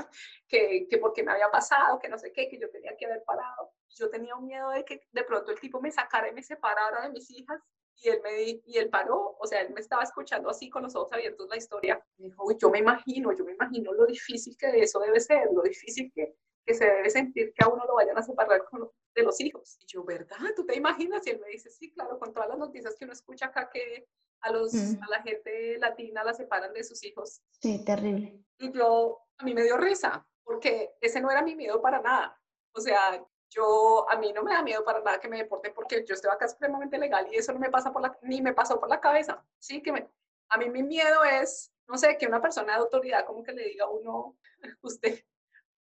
que, 0.48 0.86
que 0.88 0.98
porque 0.98 1.24
me 1.24 1.32
había 1.32 1.50
pasado, 1.50 1.98
que 1.98 2.08
no 2.08 2.16
sé 2.16 2.32
qué, 2.32 2.48
que 2.48 2.58
yo 2.58 2.70
tenía 2.70 2.96
que 2.96 3.06
haber 3.06 3.24
parado. 3.24 3.72
Yo 3.88 4.08
tenía 4.08 4.36
un 4.36 4.46
miedo 4.46 4.70
de 4.70 4.84
que 4.84 5.08
de 5.10 5.24
pronto 5.24 5.50
el 5.50 5.58
tipo 5.58 5.80
me 5.80 5.90
sacara 5.90 6.28
y 6.28 6.32
me 6.32 6.44
separara 6.44 7.02
de 7.02 7.10
mis 7.10 7.28
hijas 7.32 7.60
y 8.02 8.08
él 8.08 8.20
me 8.22 8.42
y 8.64 8.78
él 8.78 8.90
paró, 8.90 9.36
o 9.38 9.46
sea, 9.46 9.60
él 9.60 9.72
me 9.72 9.80
estaba 9.80 10.02
escuchando 10.02 10.50
así 10.50 10.68
con 10.68 10.82
los 10.82 10.94
ojos 10.96 11.12
abiertos 11.12 11.48
la 11.48 11.56
historia. 11.56 12.04
Me 12.18 12.26
dijo, 12.26 12.46
yo 12.58 12.70
me 12.70 12.80
imagino, 12.80 13.32
yo 13.32 13.44
me 13.44 13.52
imagino 13.52 13.92
lo 13.92 14.06
difícil 14.06 14.56
que 14.56 14.68
eso 14.80 14.98
debe 14.98 15.20
ser, 15.20 15.48
lo 15.52 15.62
difícil 15.62 16.10
que, 16.12 16.34
que 16.66 16.74
se 16.74 16.84
debe 16.84 17.10
sentir 17.10 17.52
que 17.54 17.64
a 17.64 17.68
uno 17.68 17.84
lo 17.86 17.94
vayan 17.94 18.18
a 18.18 18.22
separar 18.22 18.64
con, 18.64 18.90
de 19.14 19.22
los 19.22 19.40
hijos. 19.40 19.78
Y 19.80 19.86
yo, 19.86 20.04
¿verdad? 20.04 20.36
¿Tú 20.56 20.66
te 20.66 20.76
imaginas? 20.76 21.26
Y 21.26 21.30
él 21.30 21.40
me 21.40 21.48
dice, 21.48 21.70
sí, 21.70 21.92
claro, 21.92 22.18
con 22.18 22.32
todas 22.32 22.48
las 22.48 22.58
noticias 22.58 22.96
que 22.98 23.04
uno 23.04 23.12
escucha 23.12 23.46
acá 23.46 23.70
que 23.72 24.08
a, 24.40 24.50
los, 24.50 24.74
mm. 24.74 25.02
a 25.02 25.08
la 25.08 25.22
gente 25.22 25.78
latina 25.78 26.24
la 26.24 26.34
separan 26.34 26.72
de 26.72 26.82
sus 26.82 27.04
hijos. 27.04 27.40
Sí, 27.60 27.84
terrible. 27.84 28.42
Y 28.58 28.72
yo, 28.72 29.20
a 29.38 29.44
mí 29.44 29.54
me 29.54 29.62
dio 29.62 29.76
risa, 29.76 30.26
porque 30.42 30.94
ese 31.00 31.20
no 31.20 31.30
era 31.30 31.42
mi 31.42 31.54
miedo 31.54 31.80
para 31.80 32.00
nada. 32.00 32.36
O 32.74 32.80
sea, 32.80 33.24
yo, 33.54 34.08
a 34.10 34.16
mí 34.16 34.32
no 34.32 34.42
me 34.42 34.52
da 34.52 34.62
miedo 34.62 34.84
para 34.84 35.00
nada 35.00 35.20
que 35.20 35.28
me 35.28 35.38
deporten 35.38 35.72
porque 35.74 36.04
yo 36.04 36.14
estoy 36.14 36.30
acá 36.30 36.48
supremamente 36.48 36.98
legal 36.98 37.28
y 37.30 37.36
eso 37.36 37.52
no 37.52 37.58
me 37.58 37.70
pasa 37.70 37.92
por 37.92 38.02
la, 38.02 38.16
ni 38.22 38.40
me 38.40 38.54
pasó 38.54 38.80
por 38.80 38.88
la 38.88 39.00
cabeza. 39.00 39.44
Sí, 39.58 39.82
que 39.82 39.92
me, 39.92 40.08
a 40.48 40.58
mí 40.58 40.68
mi 40.68 40.82
miedo 40.82 41.24
es, 41.24 41.72
no 41.88 41.96
sé, 41.96 42.16
que 42.18 42.26
una 42.26 42.40
persona 42.40 42.74
de 42.74 42.80
autoridad 42.80 43.26
como 43.26 43.42
que 43.42 43.52
le 43.52 43.64
diga 43.64 43.84
a 43.84 43.90
uno, 43.90 44.36
usted, 44.82 45.24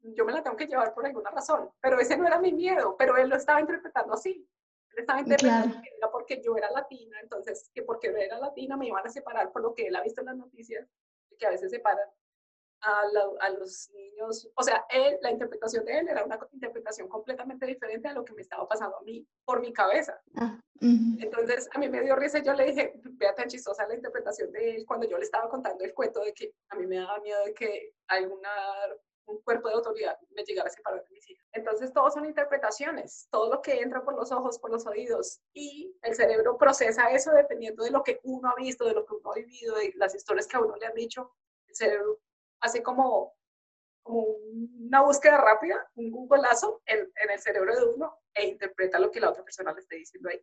yo 0.02 0.26
me 0.26 0.34
la 0.34 0.44
tengo 0.44 0.58
que 0.58 0.68
llevar 0.68 0.94
por 0.94 1.06
alguna 1.06 1.32
razón, 1.32 1.70
pero 1.80 2.00
ese 2.00 2.18
no 2.18 2.28
era 2.28 2.40
mi 2.40 2.52
miedo, 2.52 2.96
pero 2.98 3.18
él 3.18 3.30
lo 3.30 3.36
estaba 3.36 3.62
interpretando 3.62 4.14
así. 4.14 4.48
Él 4.92 5.00
estaba 5.00 5.22
interpretando 5.22 5.82
que 5.82 5.90
era 5.98 6.12
porque 6.12 6.42
yo 6.42 6.58
era 6.58 6.70
latina, 6.72 7.18
entonces 7.22 7.70
que 7.74 7.84
porque 7.84 8.08
yo 8.08 8.18
era 8.18 8.40
latina 8.40 8.76
me 8.76 8.88
iban 8.88 9.06
a 9.06 9.10
separar 9.10 9.52
por 9.52 9.62
lo 9.62 9.74
que 9.74 9.88
él 9.88 9.96
ha 9.96 10.02
visto 10.02 10.22
en 10.22 10.28
las 10.28 10.36
noticias, 10.36 10.88
que 11.38 11.46
a 11.46 11.52
veces 11.52 11.72
separan. 11.72 12.10
A, 12.82 13.50
los 13.50 13.90
niños, 13.92 14.50
o 14.56 14.64
sea, 14.64 14.86
él, 14.90 15.18
la 15.22 15.32
interpretación 15.32 15.86
de 15.86 16.00
él 16.00 16.08
era 16.10 16.26
una 16.26 16.40
interpretación 16.52 17.08
completamente 17.08 17.66
diferente 17.66 18.08
a 18.08 18.14
lo 18.14 18.26
que 18.26 18.34
me 18.34 18.42
estaba 18.42 18.68
pasando 18.68 18.98
a 18.98 19.02
mí 19.02 19.26
por 19.46 19.62
mi 19.62 19.72
cabeza. 19.72 20.20
Ah, 20.36 20.60
Entonces, 20.80 21.70
a 21.74 21.80
mí 21.80 21.90
me 21.90 22.02
dio 22.02 22.16
risa, 22.16 22.40
yo 22.40 22.54
le 22.54 22.66
dije, 22.66 22.94
vea 22.96 23.36
tan 23.36 23.48
chistosa 23.48 23.88
la 23.88 23.96
interpretación 23.96 24.52
de 24.52 24.76
él 24.76 24.86
cuando 24.86 25.08
yo 25.08 25.18
le 25.18 25.24
estaba 25.24 25.50
contando 25.50 25.84
el 25.84 25.94
cuento 25.94 26.22
de 26.22 26.34
que 26.34 26.54
a 26.70 26.76
mí 26.76 26.88
me 26.88 26.98
daba 26.98 27.20
miedo 27.20 27.44
de 27.46 27.54
que 27.54 27.94
alguna 28.08 28.50
un 29.26 29.42
cuerpo 29.42 29.70
de 29.70 29.76
autoridad 29.76 30.18
me 30.32 30.44
llegara 30.44 30.68
a 30.68 30.72
separar 30.72 31.04
de 31.04 31.10
mis 31.12 31.30
hijas. 31.30 31.46
Entonces, 31.54 31.94
todos 31.94 32.14
son 32.14 32.26
interpretaciones, 32.26 33.28
todo 33.32 33.50
lo 33.50 33.62
que 33.62 33.80
entra 33.80 34.04
por 34.04 34.16
los 34.16 34.32
ojos, 34.32 34.60
por 34.60 34.72
los 34.72 34.86
oídos, 34.88 35.42
y 35.54 35.96
el 36.02 36.16
cerebro 36.16 36.58
procesa 36.58 37.12
eso 37.12 37.32
dependiendo 37.32 37.84
de 37.84 37.92
lo 37.92 38.04
que 38.04 38.20
uno 38.24 38.50
ha 38.50 38.56
visto, 38.56 38.86
de 38.86 38.94
lo 38.94 39.06
que 39.06 39.14
uno 39.14 39.32
ha 39.32 39.36
vivido, 39.36 39.76
de 39.76 39.94
las 39.96 40.16
historias 40.16 40.48
que 40.48 40.58
a 40.58 40.62
uno 40.62 40.76
le 40.76 40.86
han 40.86 40.96
dicho. 40.96 41.32
El 41.68 41.76
cerebro 41.76 42.20
hace 42.62 42.82
como, 42.82 43.34
como 44.04 44.26
una 44.88 45.02
búsqueda 45.02 45.38
rápida, 45.38 45.76
un 45.96 46.12
googleazo 46.12 46.82
en, 46.86 47.00
el 47.30 47.40
cerebro 47.40 47.76
de 47.76 47.86
uno 47.96 48.14
e 48.34 48.48
interpreta 48.48 49.00
lo 49.00 49.12
que 49.12 49.20
la 49.20 49.30
otra 49.30 49.44
persona 49.44 49.74
le 49.74 49.82
está 49.82 49.96
diciendo 49.96 50.30
ahí. 50.30 50.40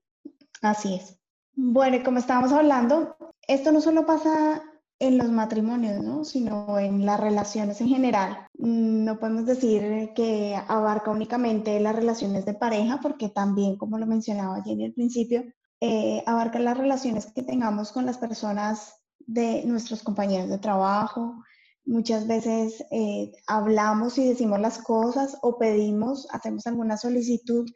Así 0.62 0.96
es. 0.96 1.18
Bueno, 1.54 1.98
como 2.04 2.18
estábamos 2.18 2.52
hablando, 2.52 3.16
esto 3.46 3.72
no 3.72 3.80
solo 3.80 4.06
pasa 4.06 4.62
en 5.00 5.18
los 5.18 5.28
matrimonios, 5.28 6.02
¿no? 6.02 6.25
sino 6.25 6.78
en 6.78 7.06
las 7.06 7.20
relaciones 7.20 7.80
en 7.80 7.88
general. 7.88 8.46
Mm, 8.54 9.04
no 9.04 9.18
podemos 9.18 9.46
decir 9.46 10.12
que 10.14 10.56
abarca 10.68 11.10
únicamente 11.10 11.78
las 11.80 11.94
relaciones 11.94 12.44
de 12.44 12.54
pareja, 12.54 12.98
porque 13.00 13.28
también, 13.28 13.76
como 13.76 13.98
lo 13.98 14.06
mencionaba 14.06 14.62
Jenny 14.62 14.87
al 14.87 14.92
principio, 14.92 15.44
eh, 15.80 16.22
abarca 16.26 16.58
las 16.58 16.76
relaciones 16.76 17.26
que 17.32 17.42
tengamos 17.42 17.92
con 17.92 18.06
las 18.06 18.18
personas 18.18 19.00
de 19.20 19.62
nuestros 19.66 20.02
compañeros 20.02 20.48
de 20.48 20.58
trabajo, 20.58 21.44
Muchas 21.88 22.26
veces 22.26 22.85
eh, 22.90 23.33
hablamos 23.47 24.18
y 24.18 24.28
decimos 24.28 24.61
las 24.61 24.76
cosas 24.76 25.38
o 25.40 25.57
pedimos, 25.57 26.28
hacemos 26.33 26.66
alguna 26.66 26.99
solicitud 26.99 27.66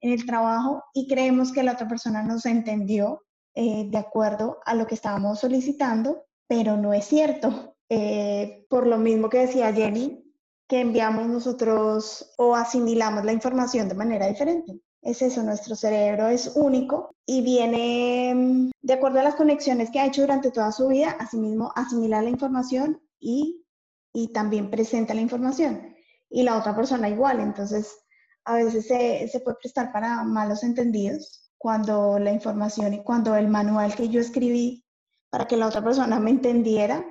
en 0.00 0.10
el 0.10 0.26
trabajo 0.26 0.82
y 0.92 1.06
creemos 1.06 1.52
que 1.52 1.62
la 1.62 1.74
otra 1.74 1.86
persona 1.86 2.24
nos 2.24 2.46
entendió 2.46 3.22
eh, 3.54 3.86
de 3.88 3.96
acuerdo 3.96 4.58
a 4.66 4.74
lo 4.74 4.88
que 4.88 4.96
estábamos 4.96 5.38
solicitando, 5.38 6.24
pero 6.48 6.76
no 6.76 6.92
es 6.92 7.04
cierto. 7.04 7.76
Eh, 7.88 8.66
por 8.68 8.88
lo 8.88 8.98
mismo 8.98 9.28
que 9.28 9.38
decía 9.38 9.72
Jenny, 9.72 10.20
que 10.66 10.80
enviamos 10.80 11.28
nosotros 11.28 12.34
o 12.38 12.56
asimilamos 12.56 13.24
la 13.24 13.32
información 13.32 13.88
de 13.88 13.94
manera 13.94 14.26
diferente. 14.26 14.80
Es 15.00 15.22
eso, 15.22 15.44
nuestro 15.44 15.76
cerebro 15.76 16.26
es 16.26 16.56
único 16.56 17.14
y 17.24 17.42
viene 17.42 18.34
mm, 18.34 18.70
de 18.82 18.92
acuerdo 18.94 19.20
a 19.20 19.22
las 19.22 19.36
conexiones 19.36 19.92
que 19.92 20.00
ha 20.00 20.06
hecho 20.06 20.22
durante 20.22 20.50
toda 20.50 20.72
su 20.72 20.88
vida, 20.88 21.10
asimismo 21.20 21.70
asimilar 21.76 22.24
la 22.24 22.30
información 22.30 23.00
y, 23.20 23.64
y 24.12 24.32
también 24.32 24.70
presenta 24.70 25.14
la 25.14 25.20
información. 25.20 25.94
Y 26.28 26.42
la 26.42 26.58
otra 26.58 26.74
persona 26.74 27.08
igual. 27.08 27.40
Entonces, 27.40 27.96
a 28.44 28.56
veces 28.56 28.86
se, 28.86 29.28
se 29.28 29.40
puede 29.40 29.58
prestar 29.60 29.92
para 29.92 30.24
malos 30.24 30.62
entendidos 30.62 31.52
cuando 31.58 32.18
la 32.18 32.32
información 32.32 32.94
y 32.94 33.04
cuando 33.04 33.36
el 33.36 33.48
manual 33.48 33.94
que 33.94 34.08
yo 34.08 34.20
escribí 34.20 34.84
para 35.28 35.46
que 35.46 35.56
la 35.56 35.68
otra 35.68 35.84
persona 35.84 36.18
me 36.18 36.30
entendiera, 36.30 37.04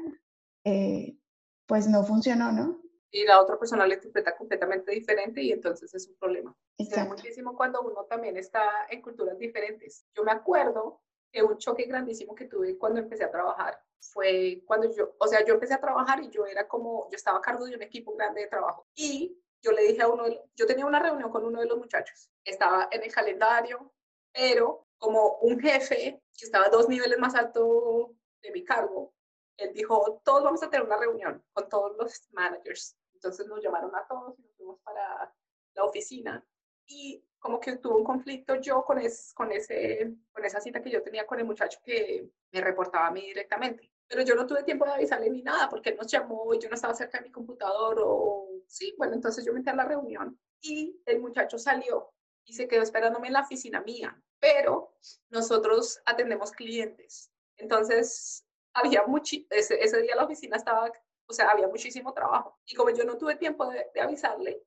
eh, 0.66 1.18
pues 1.66 1.88
no 1.88 2.04
funcionó, 2.04 2.52
¿no? 2.52 2.82
Y 3.12 3.26
la 3.26 3.42
otra 3.42 3.58
persona 3.58 3.88
lo 3.88 3.94
interpreta 3.94 4.36
completamente 4.36 4.92
diferente 4.92 5.42
y 5.42 5.52
entonces 5.52 5.94
es 5.94 6.08
un 6.08 6.16
problema. 6.16 6.56
Es 6.78 7.08
muchísimo 7.08 7.56
cuando 7.56 7.82
uno 7.82 8.06
también 8.06 8.38
está 8.38 8.62
en 8.90 9.02
culturas 9.02 9.38
diferentes. 9.38 10.06
Yo 10.16 10.24
me 10.24 10.32
acuerdo 10.32 11.02
que 11.32 11.44
un 11.44 11.58
choque 11.58 11.84
grandísimo 11.84 12.36
que 12.36 12.46
tuve 12.46 12.78
cuando 12.78 13.00
empecé 13.00 13.24
a 13.24 13.32
trabajar 13.32 13.80
fue 14.00 14.64
cuando 14.66 14.94
yo, 14.94 15.16
o 15.20 15.28
sea, 15.28 15.44
yo 15.46 15.54
empecé 15.56 15.74
a 15.74 15.82
trabajar 15.82 16.24
y 16.24 16.30
yo 16.30 16.46
era 16.46 16.68
como, 16.68 17.10
yo 17.10 17.16
estaba 17.16 17.40
a 17.40 17.42
cargo 17.42 17.66
de 17.66 17.76
un 17.76 17.82
equipo 17.82 18.16
grande 18.16 18.42
de 18.42 18.48
trabajo. 18.48 18.88
Y 18.96 19.38
yo 19.62 19.72
le 19.72 19.84
dije 19.84 20.02
a 20.02 20.08
uno, 20.08 20.26
yo 20.56 20.66
tenía 20.66 20.86
una 20.86 21.00
reunión 21.00 21.30
con 21.30 21.46
uno 21.46 21.60
de 21.60 21.68
los 21.68 21.78
muchachos, 21.78 22.32
estaba 22.44 22.88
en 22.92 23.04
el 23.04 23.12
calendario, 23.12 23.94
pero 24.32 24.88
como 24.98 25.38
un 25.42 25.60
jefe 25.60 26.22
que 26.38 26.46
estaba 26.46 26.70
dos 26.70 26.88
niveles 26.88 27.20
más 27.20 27.36
alto 27.36 28.16
de 28.42 28.52
mi 28.52 28.64
cargo, 28.64 29.14
él 29.58 29.74
dijo, 29.74 30.22
todos 30.24 30.44
vamos 30.44 30.64
a 30.64 30.70
tener 30.70 30.86
una 30.86 30.98
reunión 30.98 31.44
con 31.52 31.68
todos 31.68 31.96
los 31.98 32.30
managers. 32.32 32.98
Entonces 33.14 33.48
nos 33.48 33.62
llamaron 33.62 33.94
a 33.96 34.08
todos 34.08 34.40
y 34.40 34.42
nos 34.42 34.56
fuimos 34.56 34.80
para 34.82 35.34
la 35.74 35.84
oficina. 35.84 36.46
Y 36.88 37.26
como 37.40 37.60
que 37.60 37.78
tuve 37.78 37.96
un 37.96 38.04
conflicto 38.04 38.56
yo 38.56 38.84
con, 38.84 39.00
es, 39.00 39.34
con, 39.34 39.52
ese, 39.52 40.14
con 40.32 40.44
esa 40.46 40.60
cita 40.60 40.82
que 40.82 40.92
yo 40.92 41.02
tenía 41.02 41.26
con 41.26 41.40
el 41.40 41.46
muchacho 41.46 41.80
que 41.84 42.30
me 42.52 42.62
reportaba 42.62 43.08
a 43.08 43.12
mí 43.12 43.22
directamente. 43.22 43.92
Pero 44.08 44.24
yo 44.24 44.36
no 44.36 44.46
tuve 44.46 44.64
tiempo 44.64 44.86
de 44.86 44.92
avisarle 44.92 45.30
ni 45.30 45.42
nada 45.42 45.70
porque 45.70 45.90
él 45.90 45.98
nos 45.98 46.12
llamó 46.12 46.54
y 46.54 46.60
yo 46.60 46.68
no 46.70 46.76
estaba 46.76 46.94
cerca 46.94 47.20
de 47.20 47.26
mi 47.26 47.32
computador 47.32 48.02
o 48.04 48.50
sí, 48.68 48.94
bueno, 48.98 49.14
entonces 49.14 49.46
yo 49.46 49.54
me 49.54 49.60
entré 49.60 49.74
a 49.74 49.78
la 49.78 49.86
reunión 49.86 50.40
y 50.62 51.02
el 51.06 51.20
muchacho 51.20 51.58
salió 51.58 52.12
y 52.46 52.54
se 52.54 52.68
quedó 52.68 52.82
esperándome 52.82 53.28
en 53.28 53.34
la 53.34 53.42
oficina 53.42 53.82
mía, 53.82 54.22
pero 54.40 54.96
nosotros 55.30 56.02
atendemos 56.06 56.52
clientes. 56.52 57.32
Entonces, 57.58 58.46
había 58.74 59.06
mucho, 59.06 59.36
ese, 59.50 59.82
ese 59.82 60.02
día 60.02 60.16
la 60.16 60.26
oficina 60.26 60.58
estaba, 60.58 60.92
o 61.28 61.34
sea, 61.34 61.52
había 61.52 61.68
muchísimo 61.68 62.14
trabajo. 62.14 62.60
Y 62.66 62.76
como 62.76 62.90
yo 62.90 63.04
no 63.04 63.18
tuve 63.18 63.36
tiempo 63.36 63.70
de, 63.70 63.86
de 63.94 64.02
avisarle, 64.02 64.64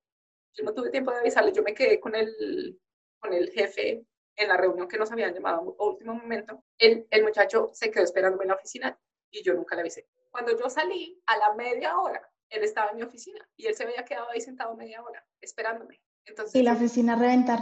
yo 0.55 0.65
no 0.65 0.75
tuve 0.75 0.91
tiempo 0.91 1.11
de 1.11 1.19
avisarle, 1.19 1.53
yo 1.53 1.63
me 1.63 1.75
quedé 1.75 2.01
con 2.01 2.15
el, 2.15 2.81
con 3.19 3.33
el 3.33 3.51
jefe 3.51 4.05
en 4.37 4.49
la 4.49 4.57
reunión 4.57 4.89
que 4.89 4.99
nos 4.99 5.11
habían 5.13 5.35
llamado 5.35 5.77
a 5.79 5.85
último 5.85 6.15
momento. 6.15 6.65
El, 6.79 7.07
el 7.11 7.23
muchacho 7.23 7.71
se 7.73 7.91
quedó 7.91 8.05
esperándome 8.05 8.45
en 8.45 8.49
la 8.49 8.55
oficina 8.55 8.99
y 9.31 9.43
yo 9.43 9.55
nunca 9.55 9.75
le 9.75 9.83
avisé. 9.83 10.07
Cuando 10.31 10.57
yo 10.59 10.69
salí, 10.71 11.23
a 11.27 11.37
la 11.37 11.55
media 11.55 11.99
hora, 11.99 12.27
él 12.49 12.65
estaba 12.65 12.91
en 12.91 12.97
mi 12.97 13.03
oficina 13.03 13.47
y 13.57 13.67
él 13.67 13.75
se 13.75 13.85
había 13.85 14.05
quedado 14.05 14.29
ahí 14.31 14.41
sentado 14.41 14.75
media 14.77 15.03
hora 15.03 15.25
esperándome. 15.41 16.03
Entonces, 16.25 16.55
y 16.55 16.63
la 16.63 16.75
oficina 16.75 17.15
a 17.15 17.19
reventar. 17.19 17.61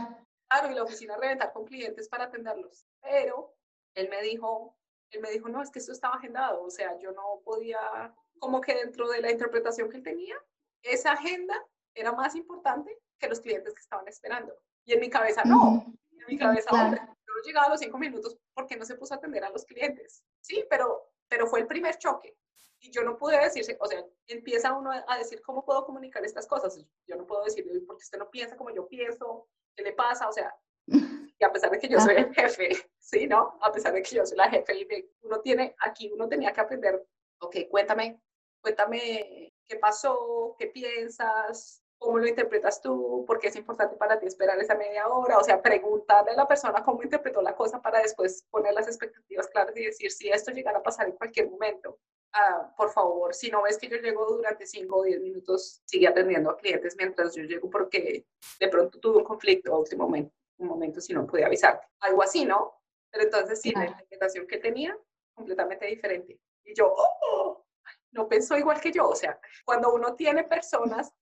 Claro, 0.48 0.70
y 0.70 0.74
la 0.74 0.82
oficina 0.82 1.14
a 1.14 1.18
reventar 1.18 1.52
con 1.52 1.64
clientes 1.64 2.08
para 2.08 2.24
atenderlos. 2.24 2.86
Pero 3.00 3.54
él 3.94 4.08
me 4.08 4.20
dijo, 4.22 4.76
él 5.10 5.20
me 5.20 5.30
dijo, 5.30 5.48
no, 5.48 5.62
es 5.62 5.70
que 5.70 5.78
esto 5.78 5.92
estaba 5.92 6.16
agendado, 6.16 6.62
o 6.62 6.70
sea, 6.70 6.96
yo 6.98 7.12
no 7.12 7.40
podía, 7.44 8.14
como 8.38 8.60
que 8.60 8.74
dentro 8.74 9.08
de 9.08 9.20
la 9.20 9.30
interpretación 9.30 9.88
que 9.88 9.98
él 9.98 10.02
tenía, 10.02 10.36
esa 10.82 11.12
agenda 11.12 11.54
era 11.94 12.12
más 12.12 12.34
importante 12.34 12.96
que 13.18 13.28
los 13.28 13.40
clientes 13.40 13.74
que 13.74 13.80
estaban 13.80 14.06
esperando. 14.08 14.54
Y 14.84 14.92
en 14.92 15.00
mi 15.00 15.10
cabeza, 15.10 15.42
no. 15.44 15.84
En 16.12 16.26
mi 16.26 16.38
cabeza, 16.38 16.70
hombre, 16.72 17.00
yo 17.00 17.34
no 17.34 17.42
llegaba 17.44 17.66
a 17.66 17.70
los 17.70 17.80
cinco 17.80 17.98
minutos 17.98 18.36
porque 18.54 18.76
no 18.76 18.84
se 18.84 18.96
puso 18.96 19.14
a 19.14 19.16
atender 19.18 19.44
a 19.44 19.50
los 19.50 19.64
clientes. 19.64 20.22
Sí, 20.40 20.64
pero, 20.68 21.12
pero 21.28 21.46
fue 21.46 21.60
el 21.60 21.66
primer 21.66 21.96
choque. 21.98 22.36
Y 22.80 22.90
yo 22.90 23.02
no 23.02 23.18
pude 23.18 23.38
decirse, 23.38 23.76
o 23.78 23.86
sea, 23.86 24.02
empieza 24.26 24.72
uno 24.72 24.90
a 24.90 25.18
decir 25.18 25.42
cómo 25.42 25.64
puedo 25.64 25.84
comunicar 25.84 26.24
estas 26.24 26.46
cosas. 26.46 26.78
Yo 27.06 27.16
no 27.16 27.26
puedo 27.26 27.44
decirle, 27.44 27.80
porque 27.80 28.04
usted 28.04 28.18
no 28.18 28.30
piensa 28.30 28.56
como 28.56 28.70
yo 28.70 28.88
pienso, 28.88 29.48
¿qué 29.76 29.82
le 29.82 29.92
pasa? 29.92 30.28
O 30.28 30.32
sea, 30.32 30.54
y 31.38 31.44
a 31.44 31.52
pesar 31.52 31.70
de 31.70 31.78
que 31.78 31.88
yo 31.88 32.00
soy 32.00 32.16
el 32.16 32.34
jefe, 32.34 32.70
¿sí, 32.98 33.26
no? 33.26 33.58
A 33.60 33.70
pesar 33.70 33.92
de 33.92 34.02
que 34.02 34.16
yo 34.16 34.24
soy 34.24 34.38
la 34.38 34.48
jefe, 34.48 34.74
y 34.76 35.10
uno 35.22 35.40
tiene, 35.40 35.74
aquí 35.84 36.10
uno 36.12 36.28
tenía 36.28 36.52
que 36.52 36.60
aprender, 36.60 37.06
ok, 37.40 37.56
cuéntame, 37.70 38.22
cuéntame 38.62 39.52
qué 39.66 39.76
pasó, 39.76 40.56
qué 40.58 40.66
piensas, 40.68 41.79
cómo 42.00 42.18
lo 42.18 42.26
interpretas 42.26 42.80
tú, 42.80 43.24
por 43.26 43.38
qué 43.38 43.48
es 43.48 43.56
importante 43.56 43.94
para 43.94 44.18
ti 44.18 44.26
esperar 44.26 44.58
esa 44.58 44.74
media 44.74 45.06
hora, 45.06 45.36
o 45.36 45.44
sea, 45.44 45.60
preguntarle 45.60 46.30
a 46.30 46.34
la 46.34 46.48
persona 46.48 46.82
cómo 46.82 47.02
interpretó 47.02 47.42
la 47.42 47.54
cosa 47.54 47.80
para 47.82 48.00
después 48.00 48.46
poner 48.50 48.72
las 48.72 48.88
expectativas 48.88 49.46
claras 49.48 49.76
y 49.76 49.84
decir 49.84 50.10
si 50.10 50.30
esto 50.30 50.50
llegara 50.50 50.78
a 50.78 50.82
pasar 50.82 51.08
en 51.08 51.12
cualquier 51.12 51.50
momento. 51.50 51.98
Ah, 52.32 52.72
por 52.74 52.90
favor, 52.90 53.34
si 53.34 53.50
no 53.50 53.62
ves 53.62 53.76
que 53.76 53.88
yo 53.88 53.98
llego 53.98 54.24
durante 54.24 54.66
5 54.66 54.96
o 54.96 55.02
10 55.02 55.20
minutos, 55.20 55.82
sigue 55.84 56.08
atendiendo 56.08 56.50
a 56.50 56.56
clientes 56.56 56.96
mientras 56.96 57.34
yo 57.34 57.42
llego 57.42 57.68
porque 57.68 58.24
de 58.58 58.68
pronto 58.68 58.98
tuve 58.98 59.18
un 59.18 59.24
conflicto 59.24 59.74
a 59.74 59.78
último 59.78 60.04
momento, 60.04 60.34
un 60.56 60.68
momento 60.68 61.02
si 61.02 61.12
no 61.12 61.26
pude 61.26 61.44
avisarte. 61.44 61.86
Algo 62.00 62.22
así, 62.22 62.46
¿no? 62.46 62.80
Pero 63.10 63.24
entonces 63.24 63.60
sí, 63.60 63.72
la 63.72 63.86
interpretación 63.86 64.46
que 64.46 64.56
tenía, 64.56 64.96
completamente 65.34 65.84
diferente. 65.84 66.40
Y 66.64 66.74
yo, 66.74 66.94
oh, 66.96 67.66
no 68.12 68.26
pensó 68.26 68.56
igual 68.56 68.80
que 68.80 68.90
yo. 68.90 69.06
O 69.06 69.14
sea, 69.14 69.38
cuando 69.66 69.92
uno 69.92 70.14
tiene 70.14 70.44
personas 70.44 71.12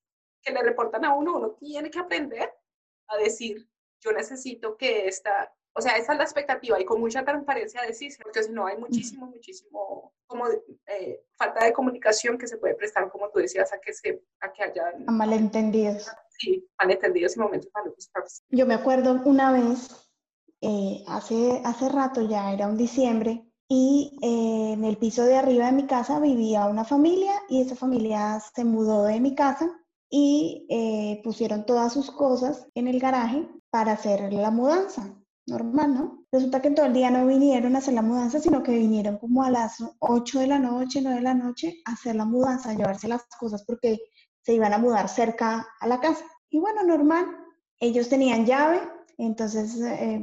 que 0.42 0.52
le 0.52 0.62
reportan 0.62 1.04
a 1.04 1.14
uno, 1.14 1.36
uno 1.36 1.50
tiene 1.52 1.90
que 1.90 1.98
aprender 1.98 2.52
a 3.08 3.16
decir, 3.16 3.68
yo 4.00 4.12
necesito 4.12 4.76
que 4.76 5.06
esta, 5.06 5.52
o 5.74 5.80
sea, 5.80 5.96
esa 5.96 6.12
es 6.12 6.18
la 6.18 6.24
expectativa 6.24 6.80
y 6.80 6.84
con 6.84 7.00
mucha 7.00 7.24
transparencia 7.24 7.82
decirse, 7.82 8.18
porque 8.22 8.42
si 8.42 8.52
no 8.52 8.66
hay 8.66 8.76
muchísimo, 8.76 9.26
muchísimo 9.26 10.12
como 10.26 10.46
eh, 10.86 11.24
falta 11.36 11.64
de 11.64 11.72
comunicación 11.72 12.38
que 12.38 12.46
se 12.46 12.58
puede 12.58 12.74
prestar, 12.74 13.10
como 13.10 13.30
tú 13.30 13.38
decías, 13.38 13.72
a 13.72 13.80
que, 13.80 13.92
se, 13.92 14.22
a 14.40 14.52
que 14.52 14.62
haya... 14.62 14.92
A 15.06 15.10
malentendidos. 15.10 16.10
Sí, 16.38 16.68
malentendidos 16.78 17.36
y 17.36 17.40
momentos 17.40 17.70
malucos. 17.74 18.10
Yo 18.50 18.66
me 18.66 18.74
acuerdo 18.74 19.20
una 19.24 19.52
vez, 19.52 19.88
eh, 20.60 21.02
hace, 21.08 21.62
hace 21.64 21.88
rato 21.88 22.28
ya, 22.28 22.52
era 22.52 22.66
un 22.66 22.76
diciembre, 22.76 23.44
y 23.68 24.18
eh, 24.22 24.72
en 24.72 24.84
el 24.84 24.96
piso 24.96 25.24
de 25.24 25.36
arriba 25.36 25.66
de 25.66 25.72
mi 25.72 25.86
casa 25.86 26.18
vivía 26.20 26.66
una 26.66 26.84
familia 26.84 27.34
y 27.48 27.60
esa 27.60 27.76
familia 27.76 28.40
se 28.40 28.64
mudó 28.64 29.04
de 29.04 29.20
mi 29.20 29.34
casa 29.34 29.70
y 30.10 30.66
eh, 30.70 31.20
pusieron 31.22 31.66
todas 31.66 31.92
sus 31.92 32.10
cosas 32.10 32.66
en 32.74 32.88
el 32.88 32.98
garaje 33.00 33.48
para 33.70 33.92
hacer 33.92 34.32
la 34.32 34.50
mudanza. 34.50 35.14
normal, 35.46 35.94
¿no? 35.94 36.26
Resulta 36.30 36.60
que 36.60 36.70
todo 36.72 36.86
el 36.86 36.92
día 36.92 37.10
no 37.10 37.26
vinieron 37.26 37.74
a 37.74 37.78
hacer 37.78 37.94
la 37.94 38.02
mudanza, 38.02 38.38
sino 38.38 38.62
que 38.62 38.72
vinieron 38.72 39.16
como 39.16 39.42
a 39.44 39.50
las 39.50 39.76
8 40.00 40.40
de 40.40 40.46
la 40.46 40.58
noche, 40.58 41.00
9 41.00 41.16
de 41.18 41.22
la 41.22 41.32
noche, 41.34 41.80
a 41.86 41.92
hacer 41.92 42.16
la 42.16 42.26
mudanza, 42.26 42.70
a 42.70 42.74
llevarse 42.74 43.08
las 43.08 43.24
cosas 43.40 43.64
porque 43.64 43.98
se 44.42 44.54
iban 44.54 44.74
a 44.74 44.78
mudar 44.78 45.08
cerca 45.08 45.66
a 45.80 45.86
la 45.86 46.00
casa. 46.00 46.24
Y 46.50 46.58
bueno, 46.58 46.82
normal, 46.82 47.26
ellos 47.80 48.10
tenían 48.10 48.44
llave, 48.44 48.80
entonces 49.16 49.80
eh, 49.80 50.20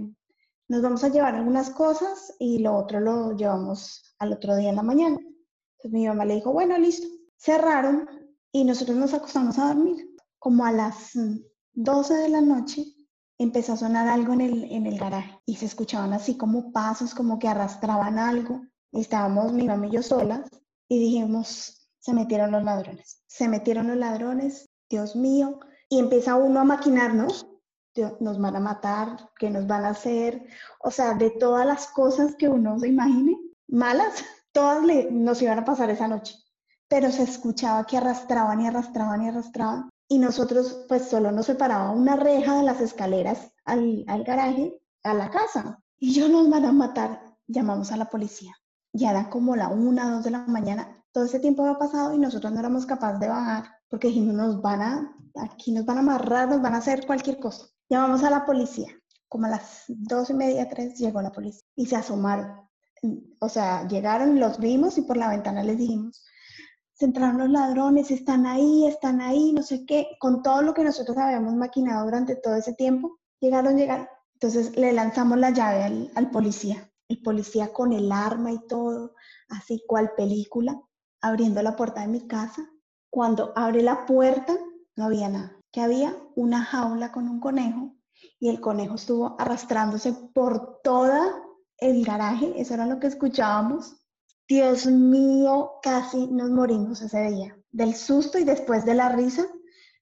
nos 0.67 0.81
vamos 0.81 1.03
a 1.03 1.09
llevar 1.09 1.35
algunas 1.35 1.69
cosas 1.71 2.33
y 2.39 2.59
lo 2.59 2.75
otro 2.75 2.99
lo 2.99 3.35
llevamos 3.35 4.15
al 4.19 4.33
otro 4.33 4.55
día 4.55 4.69
en 4.69 4.75
la 4.75 4.83
mañana. 4.83 5.17
Entonces 5.17 5.91
mi 5.91 6.07
mamá 6.07 6.25
le 6.25 6.35
dijo, 6.35 6.51
bueno, 6.51 6.77
listo. 6.77 7.07
Cerraron 7.37 8.07
y 8.55 8.63
nosotros 8.63 8.95
nos 8.95 9.13
acostamos 9.13 9.59
a 9.59 9.67
dormir. 9.67 10.15
Como 10.39 10.65
a 10.65 10.71
las 10.71 11.11
12 11.73 12.13
de 12.13 12.29
la 12.29 12.39
noche 12.39 12.85
empezó 13.37 13.73
a 13.73 13.77
sonar 13.77 14.07
algo 14.07 14.31
en 14.31 14.39
el, 14.39 14.63
en 14.71 14.85
el 14.85 14.97
garaje 14.97 15.37
y 15.45 15.57
se 15.57 15.65
escuchaban 15.65 16.13
así 16.13 16.37
como 16.37 16.71
pasos, 16.71 17.13
como 17.13 17.37
que 17.37 17.49
arrastraban 17.49 18.17
algo. 18.17 18.61
Estábamos 18.93 19.51
mi 19.51 19.67
mamá 19.67 19.87
y 19.87 19.91
yo 19.91 20.01
solas 20.01 20.49
y 20.87 20.97
dijimos, 20.97 21.89
se 21.99 22.13
metieron 22.13 22.51
los 22.51 22.63
ladrones. 22.63 23.21
Se 23.27 23.49
metieron 23.49 23.87
los 23.87 23.97
ladrones, 23.97 24.69
Dios 24.89 25.17
mío. 25.17 25.59
Y 25.89 25.99
empieza 25.99 26.37
uno 26.37 26.61
a 26.61 26.63
maquinar, 26.63 27.13
¿no? 27.13 27.27
Nos 28.21 28.39
van 28.39 28.55
a 28.55 28.61
matar, 28.61 29.31
¿qué 29.37 29.49
nos 29.49 29.67
van 29.67 29.83
a 29.83 29.89
hacer? 29.89 30.47
O 30.79 30.91
sea, 30.91 31.13
de 31.13 31.29
todas 31.29 31.65
las 31.65 31.87
cosas 31.87 32.37
que 32.37 32.47
uno 32.47 32.79
se 32.79 32.87
imagine, 32.87 33.37
malas, 33.67 34.23
todas 34.53 34.81
le, 34.85 35.11
nos 35.11 35.41
iban 35.41 35.59
a 35.59 35.65
pasar 35.65 35.89
esa 35.89 36.07
noche. 36.07 36.35
Pero 36.87 37.11
se 37.11 37.23
escuchaba 37.23 37.85
que 37.85 37.97
arrastraban 37.97 38.61
y 38.61 38.67
arrastraban 38.67 39.23
y 39.23 39.29
arrastraban 39.29 39.89
y 40.07 40.19
nosotros 40.19 40.85
pues 40.87 41.07
solo 41.09 41.31
nos 41.31 41.47
separaba 41.47 41.91
una 41.91 42.15
reja 42.15 42.57
de 42.57 42.63
las 42.63 42.79
escaleras 42.79 43.51
al, 43.63 44.03
al 44.07 44.23
garaje, 44.23 44.79
a 45.03 45.13
la 45.13 45.29
casa. 45.31 45.79
Y 45.97 46.13
yo 46.13 46.29
nos 46.29 46.49
van 46.49 46.65
a 46.65 46.71
matar, 46.71 47.21
llamamos 47.47 47.91
a 47.91 47.97
la 47.97 48.05
policía. 48.05 48.53
Ya 48.93 49.11
era 49.11 49.29
como 49.29 49.55
la 49.55 49.69
una, 49.69 50.11
dos 50.11 50.23
de 50.23 50.31
la 50.31 50.45
mañana. 50.45 51.03
Todo 51.11 51.25
ese 51.25 51.39
tiempo 51.39 51.63
había 51.63 51.79
pasado 51.79 52.13
y 52.13 52.19
nosotros 52.19 52.53
no 52.53 52.59
éramos 52.59 52.85
capaces 52.85 53.19
de 53.19 53.29
bajar 53.29 53.65
porque 53.89 54.07
dijimos, 54.07 54.35
nos 54.35 54.61
van 54.61 54.81
a, 54.81 55.15
aquí 55.35 55.71
nos 55.71 55.85
van 55.85 55.97
a 55.97 55.99
amarrar, 56.01 56.49
nos 56.49 56.61
van 56.61 56.73
a 56.75 56.77
hacer 56.77 57.05
cualquier 57.05 57.39
cosa. 57.39 57.65
Llamamos 57.89 58.23
a 58.23 58.29
la 58.29 58.45
policía. 58.45 58.87
Como 59.27 59.47
a 59.47 59.49
las 59.49 59.85
dos 59.87 60.29
y 60.29 60.33
media, 60.33 60.69
tres, 60.69 60.97
llegó 60.97 61.21
la 61.21 61.31
policía 61.31 61.63
y 61.75 61.85
se 61.85 61.95
asomaron. 61.95 62.69
O 63.39 63.49
sea, 63.49 63.87
llegaron, 63.87 64.39
los 64.39 64.59
vimos 64.59 64.97
y 64.97 65.01
por 65.01 65.17
la 65.17 65.29
ventana 65.29 65.63
les 65.63 65.77
dijimos, 65.77 66.23
se 66.95 67.05
entraron 67.05 67.37
los 67.37 67.49
ladrones, 67.49 68.09
están 68.09 68.45
ahí, 68.45 68.87
están 68.87 69.19
ahí, 69.19 69.51
no 69.51 69.63
sé 69.63 69.85
qué, 69.85 70.07
con 70.19 70.41
todo 70.41 70.61
lo 70.61 70.73
que 70.73 70.83
nosotros 70.83 71.17
habíamos 71.17 71.53
maquinado 71.53 72.05
durante 72.05 72.37
todo 72.37 72.55
ese 72.55 72.73
tiempo, 72.73 73.19
llegaron, 73.41 73.75
llegaron. 73.75 74.07
Entonces 74.33 74.75
le 74.77 74.93
lanzamos 74.93 75.37
la 75.37 75.49
llave 75.49 76.09
al, 76.15 76.31
policía, 76.31 76.89
el 77.09 77.21
policía 77.21 77.73
con 77.73 77.91
el 77.91 78.11
arma 78.11 78.53
y 78.53 78.65
todo, 78.67 79.13
así 79.49 79.83
cual 79.85 80.11
película, 80.15 80.81
abriendo 81.21 81.61
la 81.61 81.75
puerta 81.75 82.01
de 82.01 82.07
mi 82.07 82.27
casa. 82.27 82.65
Cuando 83.09 83.51
abre 83.57 83.81
la 83.81 84.05
puerta, 84.05 84.57
no 84.95 85.05
había 85.05 85.27
nada, 85.27 85.57
que 85.71 85.81
había 85.81 86.15
una 86.35 86.63
jaula 86.63 87.11
con 87.11 87.27
un 87.27 87.41
conejo 87.41 87.93
y 88.39 88.47
el 88.47 88.61
conejo 88.61 88.95
estuvo 88.95 89.35
arrastrándose 89.37 90.13
por 90.33 90.79
toda 90.81 91.43
el 91.77 92.05
garaje, 92.05 92.53
eso 92.55 92.73
era 92.73 92.85
lo 92.85 92.99
que 92.99 93.07
escuchábamos, 93.07 93.97
Dios 94.47 94.85
mío, 94.85 95.71
casi 95.81 96.27
nos 96.27 96.51
morimos 96.51 97.01
ese 97.01 97.31
día, 97.31 97.57
del 97.71 97.95
susto 97.95 98.37
y 98.37 98.43
después 98.43 98.85
de 98.85 98.93
la 98.93 99.09
risa, 99.09 99.47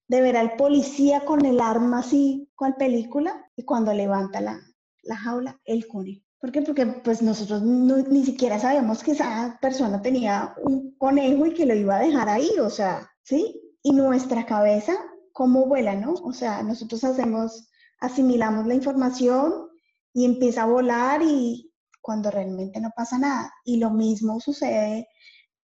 de 0.08 0.22
ver 0.22 0.36
al 0.36 0.58
policía 0.58 1.24
con 1.24 1.46
el 1.46 1.62
arma 1.62 2.00
así, 2.00 2.50
con 2.56 2.74
película, 2.74 3.50
y 3.56 3.64
cuando 3.64 3.94
levanta 3.94 4.42
la, 4.42 4.60
la 5.04 5.16
jaula, 5.16 5.62
el 5.64 5.88
conejo. 5.88 6.26
¿Por 6.40 6.52
qué? 6.52 6.62
Porque 6.62 6.86
pues 6.86 7.22
nosotros 7.22 7.62
ni 7.62 8.26
siquiera 8.26 8.60
sabíamos 8.60 9.02
que 9.02 9.12
esa 9.12 9.58
persona 9.62 10.02
tenía 10.02 10.54
un 10.62 10.94
conejo 10.98 11.46
y 11.46 11.54
que 11.54 11.66
lo 11.66 11.74
iba 11.74 11.96
a 11.96 12.02
dejar 12.02 12.28
ahí, 12.28 12.50
o 12.60 12.70
sea, 12.70 13.10
¿sí? 13.24 13.62
Y 13.82 13.94
nuestra 13.94 14.46
cabeza, 14.46 14.94
¿cómo 15.32 15.68
vuela, 15.68 15.96
no? 15.96 16.16
O 16.16 16.34
sea, 16.34 16.62
nosotros 16.64 17.02
hacemos, 17.06 17.70
asimilamos 18.02 18.68
la 18.68 18.74
información 18.74 19.70
y 20.14 20.26
empieza 20.26 20.64
a 20.64 20.68
volar 20.68 21.22
y, 21.24 21.73
cuando 22.04 22.30
realmente 22.30 22.80
no 22.82 22.92
pasa 22.96 23.18
nada. 23.18 23.52
Y 23.64 23.78
lo 23.78 23.90
mismo 23.90 24.40
sucede 24.40 25.08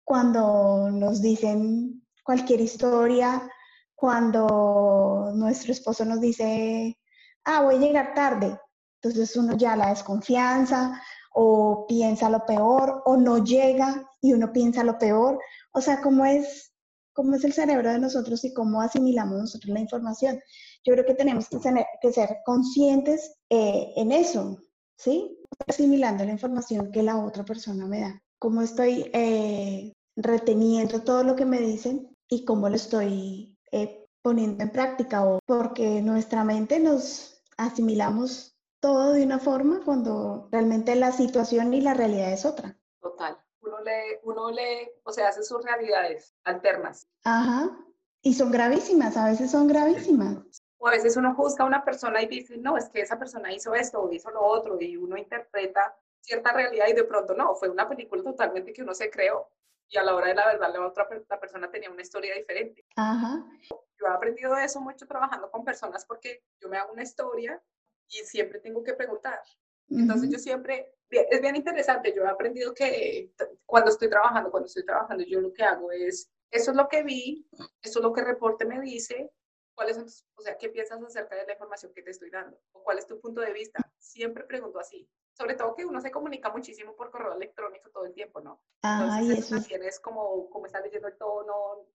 cuando 0.03 0.91
nos 0.91 1.21
dicen 1.21 2.05
cualquier 2.23 2.61
historia, 2.61 3.49
cuando 3.95 5.31
nuestro 5.33 5.71
esposo 5.71 6.03
nos 6.05 6.19
dice, 6.19 6.99
ah, 7.45 7.63
voy 7.63 7.75
a 7.75 7.79
llegar 7.79 8.13
tarde. 8.13 8.59
Entonces 9.01 9.35
uno 9.37 9.55
ya 9.55 9.75
la 9.75 9.89
desconfianza 9.89 11.01
o 11.33 11.85
piensa 11.87 12.29
lo 12.29 12.45
peor 12.45 13.01
o 13.05 13.15
no 13.17 13.43
llega 13.43 14.05
y 14.21 14.33
uno 14.33 14.51
piensa 14.51 14.83
lo 14.83 14.97
peor. 14.97 15.39
O 15.71 15.81
sea, 15.81 16.01
¿cómo 16.01 16.25
es, 16.25 16.73
cómo 17.13 17.35
es 17.35 17.43
el 17.45 17.53
cerebro 17.53 17.91
de 17.91 17.99
nosotros 17.99 18.43
y 18.43 18.53
cómo 18.53 18.81
asimilamos 18.81 19.39
nosotros 19.39 19.73
la 19.73 19.79
información? 19.79 20.39
Yo 20.83 20.93
creo 20.93 21.05
que 21.05 21.15
tenemos 21.15 21.47
que, 21.47 21.59
tener, 21.59 21.85
que 22.01 22.11
ser 22.11 22.37
conscientes 22.45 23.37
eh, 23.49 23.93
en 23.95 24.11
eso, 24.11 24.59
¿sí? 24.97 25.37
Asimilando 25.67 26.23
la 26.23 26.31
información 26.31 26.91
que 26.91 27.03
la 27.03 27.17
otra 27.17 27.43
persona 27.43 27.85
me 27.85 28.01
da. 28.01 28.21
Cómo 28.39 28.61
estoy 28.61 29.09
eh, 29.13 29.93
reteniendo 30.15 31.01
todo 31.01 31.23
lo 31.23 31.35
que 31.35 31.45
me 31.45 31.59
dicen 31.59 32.15
y 32.29 32.45
cómo 32.45 32.69
lo 32.69 32.75
estoy 32.75 33.57
eh, 33.71 34.05
poniendo 34.21 34.63
en 34.63 34.71
práctica. 34.71 35.25
O 35.25 35.39
porque 35.45 36.01
nuestra 36.01 36.43
mente 36.43 36.79
nos 36.79 37.43
asimilamos 37.57 38.55
todo 38.79 39.13
de 39.13 39.23
una 39.23 39.39
forma 39.39 39.81
cuando 39.83 40.47
realmente 40.51 40.95
la 40.95 41.11
situación 41.11 41.73
y 41.73 41.81
la 41.81 41.93
realidad 41.93 42.31
es 42.31 42.45
otra. 42.45 42.77
Total. 43.01 43.37
Uno 43.61 43.81
lee, 43.81 44.19
uno 44.23 44.51
lee, 44.51 44.91
o 45.03 45.11
sea, 45.11 45.29
hace 45.29 45.43
sus 45.43 45.63
realidades 45.63 46.35
alternas. 46.43 47.07
Ajá. 47.23 47.75
Y 48.21 48.33
son 48.33 48.51
gravísimas, 48.51 49.17
a 49.17 49.25
veces 49.25 49.51
son 49.51 49.67
gravísimas. 49.67 50.37
O 50.85 50.87
a 50.87 50.91
veces 50.91 51.17
uno 51.17 51.33
juzga 51.33 51.63
a 51.63 51.67
una 51.67 51.83
persona 51.83 52.21
y 52.21 52.27
dice, 52.27 52.57
no, 52.57 52.77
es 52.77 52.89
que 52.89 53.01
esa 53.01 53.17
persona 53.17 53.51
hizo 53.51 53.73
esto 53.73 53.99
o 53.99 54.11
hizo 54.11 54.29
lo 54.29 54.43
otro, 54.43 54.79
y 54.79 54.95
uno 54.95 55.17
interpreta 55.17 55.97
cierta 56.21 56.53
realidad 56.53 56.85
y 56.87 56.93
de 56.93 57.03
pronto 57.05 57.33
no, 57.33 57.55
fue 57.55 57.69
una 57.69 57.89
película 57.89 58.21
totalmente 58.21 58.71
que 58.71 58.83
uno 58.83 58.93
se 58.93 59.09
creó 59.09 59.49
y 59.89 59.97
a 59.97 60.03
la 60.03 60.13
hora 60.13 60.27
de 60.27 60.35
la 60.35 60.45
verdad 60.45 60.71
la 60.71 60.85
otra 60.85 61.07
la 61.27 61.39
persona 61.39 61.71
tenía 61.71 61.89
una 61.89 62.03
historia 62.03 62.35
diferente. 62.35 62.85
Ajá. 62.97 63.43
Yo 63.67 64.05
he 64.05 64.09
aprendido 64.09 64.55
eso 64.57 64.79
mucho 64.79 65.07
trabajando 65.07 65.49
con 65.49 65.65
personas 65.65 66.05
porque 66.05 66.43
yo 66.61 66.69
me 66.69 66.77
hago 66.77 66.93
una 66.93 67.01
historia 67.01 67.59
y 68.07 68.17
siempre 68.17 68.59
tengo 68.59 68.83
que 68.83 68.93
preguntar. 68.93 69.41
Entonces 69.89 70.29
yo 70.29 70.37
siempre, 70.37 70.93
es 71.09 71.41
bien 71.41 71.55
interesante, 71.55 72.13
yo 72.15 72.23
he 72.25 72.27
aprendido 72.27 72.75
que 72.75 73.33
cuando 73.65 73.89
estoy 73.89 74.07
trabajando, 74.07 74.51
cuando 74.51 74.67
estoy 74.67 74.85
trabajando, 74.85 75.23
yo 75.23 75.41
lo 75.41 75.51
que 75.51 75.63
hago 75.63 75.91
es, 75.91 76.31
eso 76.51 76.69
es 76.71 76.77
lo 76.77 76.87
que 76.87 77.01
vi, 77.01 77.47
eso 77.81 77.99
es 77.99 78.03
lo 78.03 78.13
que 78.13 78.21
el 78.21 78.27
reporte 78.27 78.65
me 78.65 78.79
dice, 78.81 79.31
¿Cuáles 79.75 79.97
son 79.97 80.05
o 80.35 80.41
sea, 80.41 80.57
qué 80.57 80.69
piensas 80.69 81.01
acerca 81.03 81.35
de 81.35 81.45
la 81.45 81.53
información 81.53 81.91
que 81.93 82.01
te 82.01 82.11
estoy 82.11 82.29
dando? 82.29 82.57
¿O 82.71 82.81
cuál 82.81 82.97
es 82.97 83.07
tu 83.07 83.19
punto 83.19 83.41
de 83.41 83.51
vista? 83.51 83.79
Siempre 83.99 84.45
pregunto 84.45 84.79
así. 84.79 85.07
Sobre 85.33 85.55
todo 85.55 85.75
que 85.75 85.85
uno 85.85 85.99
se 85.99 86.11
comunica 86.11 86.49
muchísimo 86.49 86.95
por 86.95 87.11
correo 87.11 87.33
electrónico 87.33 87.89
todo 87.89 88.05
el 88.05 88.13
tiempo, 88.13 88.39
¿no? 88.39 88.61
Entonces, 88.81 89.39
eso 89.39 89.55
también 89.55 89.83
es 89.83 89.99
como, 89.99 90.49
como 90.49 90.65
está 90.65 90.79
leyendo 90.79 91.09
el 91.09 91.17
tono, 91.17 91.85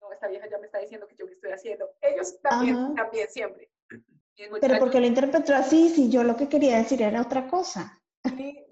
no, 0.00 0.12
esta 0.12 0.28
vieja 0.28 0.48
ya 0.48 0.58
me 0.58 0.66
está 0.66 0.78
diciendo 0.78 1.08
que 1.08 1.16
yo 1.16 1.26
qué 1.26 1.32
estoy 1.32 1.50
haciendo. 1.50 1.90
Ellos 2.00 2.40
también, 2.40 2.94
también 2.94 3.28
siempre. 3.28 3.68
Pero 4.60 4.78
porque 4.78 5.00
lo 5.00 5.06
interpretó 5.06 5.54
así, 5.54 5.88
si 5.88 6.10
yo 6.10 6.22
lo 6.22 6.36
que 6.36 6.48
quería 6.48 6.78
decir 6.78 7.02
era 7.02 7.20
otra 7.20 7.48
cosa. 7.48 8.00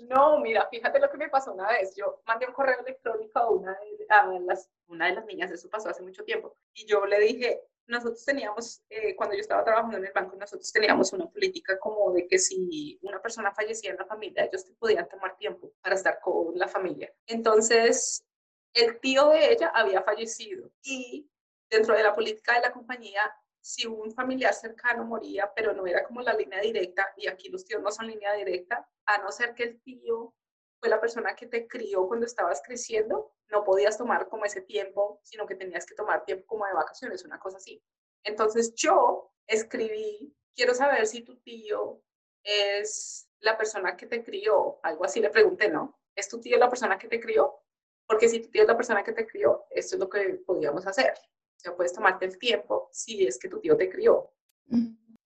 no, 0.09 0.38
mira, 0.38 0.68
fíjate 0.70 1.01
lo 1.01 1.11
que 1.11 1.16
me 1.16 1.29
pasó 1.29 1.53
una 1.53 1.68
vez. 1.68 1.94
Yo 1.96 2.22
mandé 2.27 2.46
un 2.46 2.53
correo 2.53 2.81
electrónico 2.81 3.38
a 3.38 3.51
una 3.51 3.72
de, 3.72 4.07
a 4.09 4.27
las, 4.40 4.70
una 4.87 5.07
de 5.07 5.14
las 5.14 5.25
niñas, 5.25 5.51
eso 5.51 5.68
pasó 5.68 5.88
hace 5.88 6.03
mucho 6.03 6.25
tiempo, 6.25 6.57
y 6.75 6.87
yo 6.87 7.07
le 7.07 7.18
dije, 7.20 7.62
nosotros 7.93 8.25
teníamos, 8.25 8.83
eh, 8.89 9.15
cuando 9.15 9.37
yo 9.37 9.43
estaba 9.43 9.63
trabajando 9.63 9.99
en 9.99 10.07
el 10.07 10.13
banco, 10.13 10.35
nosotros 10.37 10.73
teníamos 10.73 11.13
una 11.13 11.29
política 11.31 11.79
como 11.79 12.13
de 12.13 12.27
que 12.27 12.39
si 12.39 12.99
una 13.03 13.21
persona 13.21 13.53
fallecía 13.53 13.91
en 13.91 13.99
la 13.99 14.07
familia, 14.07 14.45
ellos 14.45 14.65
te 14.65 14.73
podían 14.73 15.09
tomar 15.09 15.37
tiempo 15.37 15.73
para 15.81 15.95
estar 15.95 16.19
con 16.21 16.59
la 16.59 16.67
familia. 16.67 17.13
Entonces, 17.27 18.25
el 18.73 18.99
tío 18.99 19.29
de 19.29 19.53
ella 19.53 19.71
había 19.75 20.03
fallecido 20.03 20.71
y 20.83 21.31
dentro 21.71 21.95
de 21.95 22.03
la 22.03 22.15
política 22.15 22.55
de 22.55 22.63
la 22.63 22.73
compañía, 22.73 23.23
si 23.61 23.87
un 23.87 24.11
familiar 24.13 24.55
cercano 24.55 25.05
moría, 25.05 25.53
pero 25.55 25.73
no 25.73 25.87
era 25.87 26.03
como 26.05 26.23
la 26.23 26.35
línea 26.35 26.61
directa, 26.61 27.13
y 27.17 27.29
aquí 27.29 27.49
los 27.49 27.65
tíos 27.65 27.83
no 27.83 27.91
son 27.91 28.09
línea 28.09 28.33
directa, 28.33 28.89
a 29.07 29.19
no 29.19 29.31
ser 29.31 29.55
que 29.55 29.65
el 29.65 29.81
tío 29.83 30.35
fue 30.83 30.88
la 30.88 31.01
persona 31.01 31.37
que 31.37 31.47
te 31.47 31.68
crió 31.68 32.09
cuando 32.09 32.27
estabas 32.27 32.61
creciendo, 32.61 33.33
no 33.53 33.62
podías 33.62 33.97
tomar 33.97 34.29
como 34.29 34.45
ese 34.45 34.62
tiempo, 34.62 35.21
sino 35.23 35.47
que 35.47 35.55
tenías 35.55 35.87
que 35.87 35.95
tomar 35.95 36.25
tiempo 36.25 36.45
como 36.45 36.66
de 36.66 36.73
vacaciones, 36.73 37.25
una 37.25 37.38
cosa 37.38 37.59
así. 37.59 37.81
Entonces 38.25 38.75
yo 38.75 39.33
escribí, 39.47 40.37
quiero 40.57 40.75
saber 40.75 41.07
si 41.07 41.23
tu 41.23 41.38
tío 41.42 42.03
es 42.42 43.31
la 43.38 43.57
persona 43.57 43.97
que 43.97 44.07
te 44.07 44.25
crió, 44.25 44.81
algo 44.83 45.05
así 45.05 45.21
le 45.21 45.31
pregunté, 45.31 45.71
¿no? 45.71 46.01
¿Es 46.16 46.29
tu 46.29 46.40
tío 46.40 46.59
la 46.59 46.68
persona 46.68 46.99
que 46.99 47.07
te 47.07 47.21
crió? 47.21 47.62
Porque 48.05 48.29
si 48.29 48.40
tu 48.40 48.51
tío 48.51 48.62
es 48.62 48.68
la 48.68 48.77
persona 48.77 49.05
que 49.05 49.12
te 49.12 49.25
crió, 49.25 49.66
esto 49.71 49.95
es 49.95 50.01
lo 50.01 50.09
que 50.09 50.42
podríamos 50.45 50.85
hacer. 50.85 51.12
O 51.12 51.61
sea, 51.61 51.77
puedes 51.77 51.92
tomarte 51.92 52.25
el 52.25 52.37
tiempo 52.38 52.88
si 52.90 53.25
es 53.25 53.38
que 53.38 53.49
tu 53.49 53.61
tío 53.61 53.77
te 53.77 53.88
crió. 53.88 54.33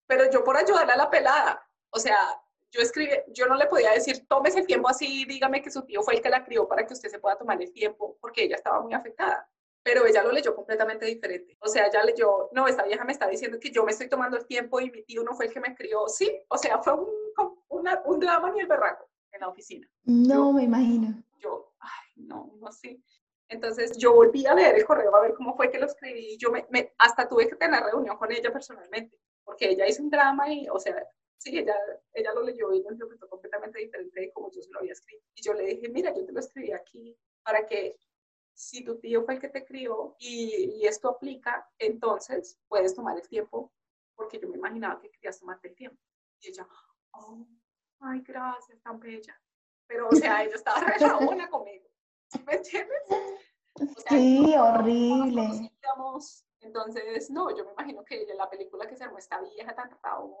Pero 0.05 0.29
yo 0.29 0.43
por 0.43 0.55
ayudarle 0.55 0.93
a 0.93 0.97
la 0.97 1.09
pelada, 1.09 1.67
o 1.89 1.97
sea, 1.97 2.15
yo 2.71 2.81
escribí, 2.81 3.11
yo 3.29 3.47
no 3.47 3.55
le 3.55 3.67
podía 3.67 3.91
decir, 3.91 4.27
tómese 4.27 4.59
el 4.59 4.67
tiempo 4.67 4.89
así, 4.89 5.25
dígame 5.25 5.61
que 5.61 5.71
su 5.71 5.83
tío 5.83 6.01
fue 6.01 6.15
el 6.15 6.21
que 6.21 6.29
la 6.29 6.43
crió 6.43 6.67
para 6.67 6.85
que 6.85 6.93
usted 6.93 7.09
se 7.09 7.19
pueda 7.19 7.37
tomar 7.37 7.61
el 7.61 7.71
tiempo, 7.71 8.17
porque 8.19 8.43
ella 8.43 8.55
estaba 8.55 8.81
muy 8.81 8.93
afectada. 8.93 9.49
Pero 9.83 10.05
ella 10.05 10.21
lo 10.21 10.33
leyó 10.33 10.53
completamente 10.53 11.05
diferente. 11.05 11.57
O 11.61 11.67
sea, 11.67 11.87
ella 11.87 12.03
leyó, 12.03 12.49
no, 12.51 12.67
esta 12.67 12.83
vieja 12.83 13.05
me 13.05 13.13
está 13.13 13.27
diciendo 13.27 13.57
que 13.57 13.71
yo 13.71 13.85
me 13.85 13.91
estoy 13.91 14.09
tomando 14.09 14.35
el 14.35 14.45
tiempo 14.45 14.81
y 14.81 14.91
mi 14.91 15.03
tío 15.03 15.23
no 15.23 15.33
fue 15.33 15.45
el 15.45 15.53
que 15.53 15.61
me 15.61 15.75
crió. 15.75 16.09
Sí, 16.09 16.29
o 16.49 16.57
sea, 16.57 16.79
fue 16.79 16.93
un, 16.93 17.07
un 17.69 18.19
drama 18.19 18.51
ni 18.51 18.59
el 18.59 18.67
berraco 18.67 19.09
en 19.31 19.41
la 19.41 19.47
oficina. 19.47 19.87
No, 20.03 20.51
me 20.51 20.63
imagino. 20.63 21.23
Yo, 21.39 21.73
ay, 21.79 22.25
no, 22.25 22.51
no 22.59 22.71
sé. 22.71 22.99
Entonces 23.49 23.97
yo 23.97 24.13
volví 24.13 24.45
a 24.45 24.53
leer 24.53 24.75
el 24.75 24.85
correo 24.85 25.15
a 25.15 25.21
ver 25.21 25.33
cómo 25.33 25.55
fue 25.55 25.71
que 25.71 25.79
lo 25.79 25.85
escribí. 25.85 26.37
Yo 26.37 26.51
me, 26.51 26.93
hasta 26.97 27.29
tuve 27.29 27.47
que 27.47 27.55
tener 27.55 27.81
reunión 27.81 28.17
con 28.17 28.31
ella 28.31 28.51
personalmente, 28.51 29.17
porque 29.43 29.69
ella 29.69 29.87
hizo 29.87 30.03
un 30.03 30.09
drama 30.09 30.51
y, 30.51 30.67
o 30.69 30.79
sea, 30.79 31.01
sí, 31.37 31.57
ella, 31.57 31.75
ella 32.13 32.33
lo 32.33 32.43
leyó 32.43 32.73
y 32.73 32.81
lo 32.81 32.91
interpretó 32.91 33.27
completamente 33.29 33.79
diferente 33.79 34.19
de 34.19 34.31
como 34.31 34.51
yo 34.51 34.61
se 34.61 34.71
lo 34.71 34.79
había 34.79 34.93
escrito. 34.93 35.23
Y 35.35 35.41
yo 35.43 35.53
le 35.53 35.65
dije, 35.65 35.89
mira, 35.89 36.13
yo 36.13 36.25
te 36.25 36.31
lo 36.31 36.39
escribí 36.39 36.71
aquí 36.71 37.17
para 37.43 37.65
que 37.65 37.97
si 38.53 38.83
tu 38.83 38.99
tío 38.99 39.23
fue 39.23 39.35
el 39.35 39.39
que 39.39 39.49
te 39.49 39.63
crió 39.63 40.15
y, 40.19 40.79
y 40.81 40.87
esto 40.87 41.09
aplica, 41.09 41.69
entonces 41.77 42.59
puedes 42.67 42.95
tomar 42.95 43.15
el 43.17 43.27
tiempo, 43.27 43.71
porque 44.15 44.39
yo 44.39 44.49
me 44.49 44.57
imaginaba 44.57 44.99
que 44.99 45.11
querías 45.11 45.39
tomarte 45.39 45.69
el 45.69 45.75
tiempo. 45.75 46.01
Y 46.41 46.49
ella, 46.49 46.67
oh, 47.11 47.47
ay, 47.99 48.21
gracias, 48.21 48.81
tan 48.81 48.99
bella. 48.99 49.39
Pero, 49.87 50.09
o 50.09 50.15
sea, 50.15 50.43
ella 50.43 50.55
estaba 50.55 50.79
re 50.81 51.49
conmigo. 51.49 51.87
¿Me 52.45 52.55
entiendes? 52.55 53.01
sí, 54.09 54.55
horrible. 54.57 55.71
Entonces, 56.67 57.29
no, 57.29 57.55
yo 57.55 57.63
me 57.63 57.71
imagino 57.71 58.03
que 58.03 58.25
la 58.35 58.49
película 58.49 58.85
que 58.85 58.97
se 58.97 59.05
armó 59.05 59.17
esta 59.17 59.39
vieja 59.39 59.73
tan 59.73 59.89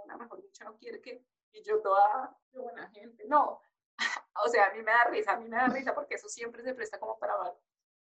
una 0.03 0.17
mejor 0.17 0.41
dicho, 0.41 0.65
no 0.65 0.77
quiere 0.77 1.01
que, 1.01 1.23
y 1.53 1.63
yo 1.63 1.81
toda 1.81 2.37
de 2.51 2.59
buena 2.59 2.89
gente, 2.89 3.23
no. 3.27 3.61
o 4.45 4.49
sea, 4.49 4.67
a 4.67 4.73
mí 4.73 4.79
me 4.79 4.91
da 4.91 5.05
risa, 5.05 5.31
a 5.31 5.39
mí 5.39 5.47
me 5.47 5.55
da 5.55 5.67
risa 5.67 5.95
porque 5.95 6.15
eso 6.15 6.27
siempre 6.27 6.63
se 6.63 6.73
presta 6.73 6.99
como 6.99 7.17
para 7.17 7.33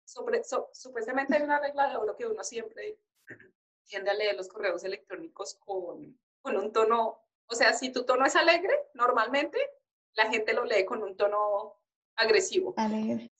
Sobre, 0.05 0.41
supuestamente 0.71 1.35
hay 1.35 1.43
una 1.43 1.59
regla 1.59 1.89
de 1.89 1.97
oro 1.97 2.15
que 2.15 2.25
uno 2.25 2.43
siempre 2.43 2.97
tiende 3.85 4.09
a 4.09 4.13
leer 4.13 4.35
los 4.35 4.47
correos 4.47 4.83
electrónicos 4.85 5.55
con, 5.55 6.17
con 6.41 6.57
un 6.57 6.71
tono, 6.71 7.21
o 7.47 7.55
sea, 7.55 7.73
si 7.73 7.91
tu 7.91 8.05
tono 8.05 8.25
es 8.25 8.37
alegre, 8.37 8.73
normalmente 8.93 9.57
la 10.13 10.29
gente 10.29 10.53
lo 10.53 10.63
lee 10.63 10.85
con 10.85 11.03
un 11.03 11.17
tono 11.17 11.75
agresivo. 12.15 12.73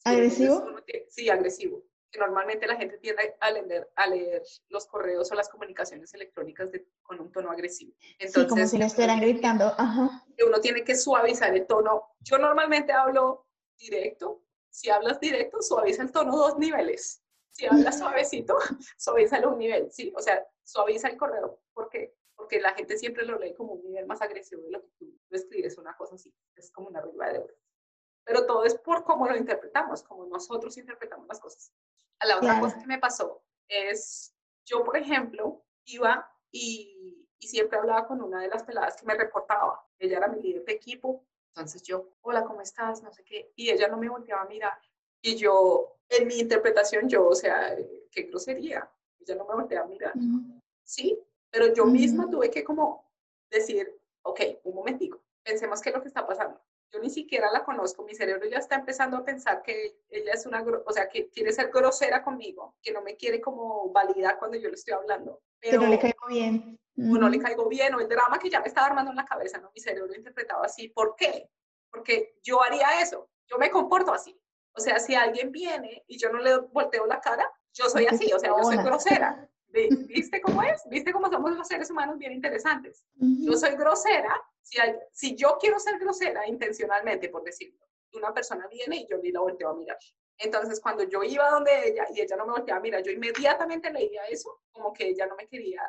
¿Agresivo? 0.03 0.75
sí, 1.07 1.29
agresivo. 1.29 1.83
Que 2.13 2.19
normalmente 2.19 2.67
la 2.67 2.75
gente 2.75 2.99
tiende 2.99 3.35
a 3.39 3.49
leer, 3.49 3.91
a 3.95 4.05
leer 4.05 4.43
los 4.69 4.85
correos 4.85 5.31
o 5.31 5.35
las 5.35 5.49
comunicaciones 5.49 6.13
electrónicas 6.13 6.69
con 7.01 7.19
un 7.19 7.31
tono 7.31 7.49
agresivo. 7.49 7.95
Entonces, 8.19 8.43
sí, 8.43 8.47
como 8.47 8.67
si 8.67 8.77
le 8.77 8.85
estuvieran 8.85 9.19
gritando. 9.19 9.73
Ajá. 9.79 10.23
Uno 10.45 10.61
tiene 10.61 10.83
que 10.83 10.95
suavizar 10.95 11.55
el 11.55 11.65
tono. 11.65 12.11
Yo 12.19 12.37
normalmente 12.37 12.93
hablo 12.93 13.47
directo. 13.79 14.43
Si 14.69 14.91
hablas 14.91 15.19
directo, 15.19 15.59
suaviza 15.63 16.03
el 16.03 16.11
tono 16.11 16.37
dos 16.37 16.59
niveles. 16.59 17.23
Si 17.51 17.65
hablas 17.65 17.97
suavecito, 17.99 18.59
suaviza 18.95 19.47
un 19.47 19.57
nivel, 19.57 19.91
¿sí? 19.91 20.13
O 20.15 20.21
sea, 20.21 20.45
suaviza 20.63 21.07
el 21.07 21.17
correo. 21.17 21.61
porque 21.73 22.15
Porque 22.35 22.61
la 22.61 22.75
gente 22.75 22.95
siempre 22.95 23.25
lo 23.25 23.39
lee 23.39 23.55
como 23.55 23.73
un 23.73 23.83
nivel 23.83 24.05
más 24.05 24.21
agresivo 24.21 24.61
de 24.61 24.71
lo 24.71 24.83
que 24.83 24.89
tú 24.99 25.17
escribes, 25.31 25.79
una 25.79 25.97
cosa 25.97 26.13
así. 26.13 26.31
Es 26.55 26.71
como 26.71 26.89
una 26.89 27.01
regla 27.01 27.33
de 27.33 27.39
oro 27.39 27.55
pero 28.25 28.45
todo 28.45 28.63
es 28.65 28.75
por 28.75 29.03
cómo 29.03 29.27
lo 29.27 29.35
interpretamos, 29.35 30.03
como 30.03 30.25
nosotros 30.25 30.77
interpretamos 30.77 31.27
las 31.27 31.39
cosas. 31.39 31.71
La 32.25 32.37
otra 32.37 32.59
cosa 32.59 32.79
que 32.79 32.87
me 32.87 32.99
pasó 32.99 33.43
es, 33.67 34.33
yo 34.65 34.83
por 34.83 34.97
ejemplo, 34.97 35.63
iba 35.85 36.29
y, 36.51 37.27
y, 37.39 37.47
siempre 37.47 37.77
hablaba 37.77 38.07
con 38.07 38.21
una 38.21 38.41
de 38.41 38.47
las 38.47 38.63
peladas 38.63 38.95
que 38.95 39.05
me 39.05 39.15
reportaba, 39.15 39.85
ella 39.99 40.17
era 40.17 40.27
mi 40.27 40.41
líder 40.41 40.63
de 40.65 40.73
equipo, 40.73 41.25
entonces 41.49 41.83
yo, 41.83 42.13
hola, 42.21 42.43
¿cómo 42.43 42.61
estás? 42.61 43.01
No 43.03 43.11
sé 43.11 43.23
qué, 43.23 43.51
y 43.55 43.69
ella 43.69 43.87
no 43.87 43.97
me 43.97 44.09
volteaba 44.09 44.43
a 44.43 44.47
mirar, 44.47 44.77
y 45.21 45.35
yo, 45.35 45.97
en 46.09 46.27
mi 46.27 46.39
interpretación, 46.39 47.09
yo, 47.09 47.27
o 47.27 47.35
sea, 47.35 47.75
qué 48.11 48.23
grosería, 48.23 48.89
ella 49.19 49.35
no 49.35 49.45
me 49.45 49.55
volteaba 49.55 49.85
a 49.85 49.89
mirar, 49.89 50.13
sí, 50.83 51.19
pero 51.49 51.73
yo 51.73 51.85
misma 51.85 52.29
tuve 52.29 52.49
que 52.49 52.63
como 52.63 53.11
decir, 53.49 53.99
ok, 54.21 54.39
un 54.63 54.75
momentico, 54.75 55.21
pensemos 55.43 55.81
qué 55.81 55.89
es 55.89 55.95
lo 55.95 56.01
que 56.01 56.07
está 56.07 56.25
pasando 56.25 56.61
yo 56.93 56.99
ni 56.99 57.09
siquiera 57.09 57.51
la 57.51 57.63
conozco, 57.63 58.03
mi 58.03 58.13
cerebro 58.13 58.47
ya 58.47 58.57
está 58.57 58.75
empezando 58.75 59.17
a 59.17 59.25
pensar 59.25 59.63
que 59.63 59.97
ella 60.09 60.33
es 60.33 60.45
una, 60.45 60.63
o 60.63 60.91
sea, 60.91 61.09
que 61.09 61.27
quiere 61.29 61.51
ser 61.51 61.71
grosera 61.71 62.23
conmigo, 62.23 62.75
que 62.81 62.91
no 62.91 63.01
me 63.01 63.15
quiere 63.15 63.41
como 63.41 63.91
validar 63.91 64.37
cuando 64.37 64.57
yo 64.57 64.69
le 64.69 64.75
estoy 64.75 64.93
hablando. 64.93 65.41
Pero, 65.59 65.79
que 65.79 65.85
no 65.85 65.91
le 65.91 65.99
caigo 65.99 66.27
bien. 66.27 66.79
O 66.95 67.17
no 67.17 67.27
le 67.27 67.39
caigo 67.39 67.67
bien, 67.67 67.95
o 67.95 67.99
el 67.99 68.07
drama 68.07 68.37
que 68.37 68.51
ya 68.51 68.59
me 68.61 68.67
estaba 68.67 68.85
armando 68.85 69.09
en 69.09 69.17
la 69.17 69.25
cabeza, 69.25 69.57
¿no? 69.57 69.71
Mi 69.73 69.81
cerebro 69.81 70.13
interpretaba 70.13 70.65
así. 70.65 70.89
¿Por 70.89 71.15
qué? 71.15 71.49
Porque 71.89 72.35
yo 72.43 72.61
haría 72.61 73.01
eso, 73.01 73.27
yo 73.47 73.57
me 73.57 73.71
comporto 73.71 74.13
así. 74.13 74.39
O 74.75 74.79
sea, 74.79 74.99
si 74.99 75.15
alguien 75.15 75.51
viene 75.51 76.03
y 76.07 76.19
yo 76.19 76.29
no 76.29 76.39
le 76.39 76.57
volteo 76.57 77.07
la 77.07 77.19
cara, 77.19 77.51
yo 77.73 77.89
soy 77.89 78.05
así, 78.05 78.31
o 78.31 78.39
sea, 78.39 78.51
yo 78.55 78.63
soy 78.63 78.77
grosera. 78.77 79.49
¿Viste 80.07 80.39
cómo 80.41 80.61
es? 80.61 80.83
¿Viste 80.91 81.11
cómo 81.11 81.31
somos 81.31 81.57
los 81.57 81.67
seres 81.67 81.89
humanos 81.89 82.19
bien 82.19 82.31
interesantes? 82.31 83.03
Yo 83.15 83.53
soy 83.53 83.71
grosera 83.71 84.39
si, 84.63 84.77
si 85.11 85.35
yo 85.35 85.57
quiero 85.59 85.79
ser 85.79 85.99
grosera 85.99 86.47
intencionalmente, 86.47 87.29
por 87.29 87.43
decirlo, 87.43 87.85
una 88.13 88.33
persona 88.33 88.67
viene 88.67 88.97
y 88.97 89.07
yo 89.07 89.17
ni 89.17 89.31
la 89.31 89.41
volteo 89.41 89.69
a 89.69 89.75
mirar. 89.75 89.97
Entonces, 90.37 90.79
cuando 90.79 91.03
yo 91.03 91.23
iba 91.23 91.49
donde 91.49 91.89
ella 91.89 92.05
y 92.13 92.21
ella 92.21 92.35
no 92.35 92.45
me 92.45 92.53
volteaba 92.53 92.79
a 92.79 92.81
mirar, 92.81 93.03
yo 93.03 93.11
inmediatamente 93.11 93.91
leía 93.91 94.25
eso, 94.27 94.61
como 94.71 94.91
que 94.91 95.09
ella 95.09 95.27
no 95.27 95.35
me 95.35 95.47
quería 95.47 95.81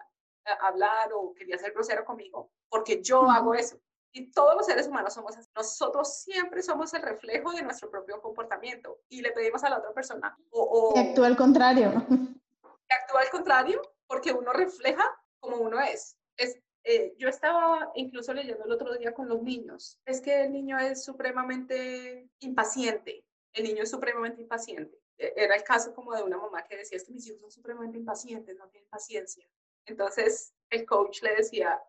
eh, 0.47 0.51
hablar 0.61 1.13
o 1.15 1.35
quería 1.35 1.59
ser 1.59 1.73
grosera 1.73 2.05
conmigo, 2.05 2.51
porque 2.69 3.03
yo 3.03 3.23
hago 3.31 3.55
eso. 3.55 3.79
Y 4.13 4.31
todos 4.31 4.55
los 4.55 4.67
seres 4.67 4.87
humanos 4.87 5.15
somos 5.15 5.37
así. 5.37 5.49
Nosotros 5.57 6.21
siempre 6.21 6.63
somos 6.63 6.95
el 6.95 7.03
reflejo 7.03 7.53
de 7.53 7.63
nuestro 7.63 7.91
propio 7.91 8.21
comportamiento 8.21 9.01
y 9.09 9.23
le 9.23 9.33
pedimos 9.33 9.65
a 9.65 9.71
la 9.71 9.79
otra 9.79 9.93
persona 9.93 10.39
o... 10.51 10.63
o 10.63 10.99
actúa 10.99 11.27
al 11.27 11.37
contrario. 11.37 11.91
Que 12.09 12.95
actúa 12.95 13.23
al 13.23 13.31
contrario 13.31 13.83
porque 14.07 14.33
uno 14.33 14.53
refleja 14.53 15.05
como 15.41 15.57
uno 15.57 15.81
es. 15.81 16.17
Es 16.37 16.61
eh, 16.85 17.15
yo 17.17 17.29
estaba 17.29 17.91
incluso 17.95 18.35
leyendo 18.35 18.65
el 18.65 18.73
otro 18.73 18.95
día 18.95 19.15
con 19.15 19.27
los 19.27 19.43
niños. 19.43 19.99
Es 20.05 20.21
que 20.21 20.45
el 20.45 20.53
niño 20.53 20.79
es 20.79 21.03
supremamente 21.03 22.29
impaciente. 22.41 23.25
El 23.55 23.65
niño 23.65 23.85
es 23.85 23.91
supremamente 23.91 24.43
impaciente. 24.43 25.01
E, 25.17 25.33
era 25.35 25.57
el 25.57 25.63
caso 25.65 25.95
como 25.95 26.15
de 26.15 26.23
una 26.23 26.37
mamá 26.37 26.63
que 26.65 26.77
decía, 26.77 26.99
es 26.99 27.05
que 27.05 27.13
mis 27.13 27.27
hijos 27.27 27.41
son 27.41 27.51
supremamente 27.51 27.97
impacientes, 27.97 28.57
no 28.59 28.69
tienen 28.69 28.89
paciencia. 28.91 29.49
Entonces 29.87 30.53
el 30.69 30.85
coach 30.85 31.23
le 31.23 31.35
decía, 31.35 31.83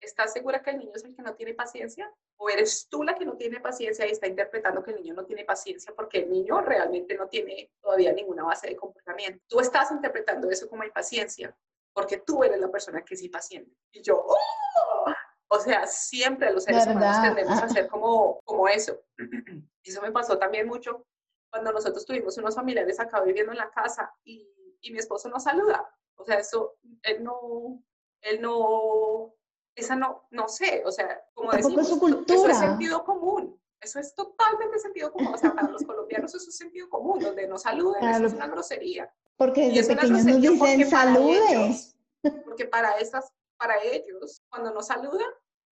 ¿estás 0.00 0.32
segura 0.32 0.62
que 0.62 0.70
el 0.70 0.78
niño 0.78 0.92
es 0.94 1.04
el 1.04 1.16
que 1.16 1.22
no 1.22 1.34
tiene 1.34 1.54
paciencia? 1.54 2.12
¿O 2.36 2.48
eres 2.48 2.86
tú 2.88 3.02
la 3.02 3.16
que 3.16 3.24
no 3.24 3.36
tiene 3.36 3.58
paciencia 3.58 4.06
y 4.06 4.12
está 4.12 4.28
interpretando 4.28 4.84
que 4.84 4.92
el 4.92 5.02
niño 5.02 5.14
no 5.14 5.24
tiene 5.24 5.44
paciencia 5.44 5.92
porque 5.96 6.18
el 6.18 6.30
niño 6.30 6.60
realmente 6.60 7.16
no 7.16 7.28
tiene 7.28 7.72
todavía 7.80 8.12
ninguna 8.12 8.44
base 8.44 8.68
de 8.68 8.76
comportamiento? 8.76 9.42
Tú 9.48 9.58
estás 9.58 9.90
interpretando 9.90 10.48
eso 10.48 10.68
como 10.68 10.84
impaciencia 10.84 11.56
porque 11.98 12.18
tú 12.18 12.44
eres 12.44 12.60
la 12.60 12.70
persona 12.70 13.04
que 13.04 13.14
es 13.14 13.22
impaciente. 13.22 13.76
Y 13.90 14.02
yo, 14.02 14.24
¡oh! 14.24 15.12
O 15.48 15.58
sea, 15.58 15.84
siempre 15.84 16.52
los 16.52 16.62
seres 16.62 16.86
humanos 16.86 17.20
tendemos 17.22 17.58
a 17.60 17.64
hacer 17.64 17.88
como, 17.88 18.38
como 18.44 18.68
eso. 18.68 19.00
Eso 19.82 20.02
me 20.02 20.12
pasó 20.12 20.38
también 20.38 20.68
mucho 20.68 21.06
cuando 21.50 21.72
nosotros 21.72 22.04
tuvimos 22.04 22.36
unos 22.36 22.54
familiares 22.54 23.00
acá 23.00 23.22
viviendo 23.22 23.52
en 23.52 23.58
la 23.58 23.70
casa 23.70 24.14
y, 24.22 24.76
y 24.82 24.92
mi 24.92 24.98
esposo 24.98 25.28
nos 25.28 25.42
saluda. 25.42 25.90
O 26.16 26.24
sea, 26.24 26.38
eso, 26.38 26.76
él 27.02 27.24
no, 27.24 27.82
él 28.20 28.42
no, 28.42 29.34
esa 29.74 29.96
no, 29.96 30.28
no 30.30 30.46
sé, 30.46 30.82
o 30.84 30.92
sea, 30.92 31.24
como 31.32 31.52
decimos, 31.52 31.80
es 31.80 31.88
su 31.88 31.98
cultura. 31.98 32.34
eso 32.34 32.50
es 32.50 32.58
sentido 32.58 33.02
común. 33.02 33.58
Eso 33.80 33.98
es 33.98 34.14
totalmente 34.14 34.78
sentido 34.78 35.10
común. 35.10 35.32
O 35.32 35.38
sea, 35.38 35.54
para 35.54 35.68
los 35.68 35.82
colombianos 35.84 36.34
eso 36.34 36.50
es 36.50 36.56
sentido 36.56 36.90
común, 36.90 37.18
donde 37.18 37.48
nos 37.48 37.62
saluden, 37.62 38.04
eso 38.04 38.26
es 38.26 38.34
una 38.34 38.46
grosería. 38.46 39.10
Porque 39.38 39.70
desde 39.70 39.94
pequeños 39.94 40.24
nos 40.24 40.42
dicen 40.42 40.90
saludes. 40.90 41.96
porque 42.44 42.66
para, 42.66 42.98
esas, 42.98 43.32
para 43.56 43.82
ellos, 43.84 44.42
cuando 44.50 44.74
nos 44.74 44.88
saludan, 44.88 45.30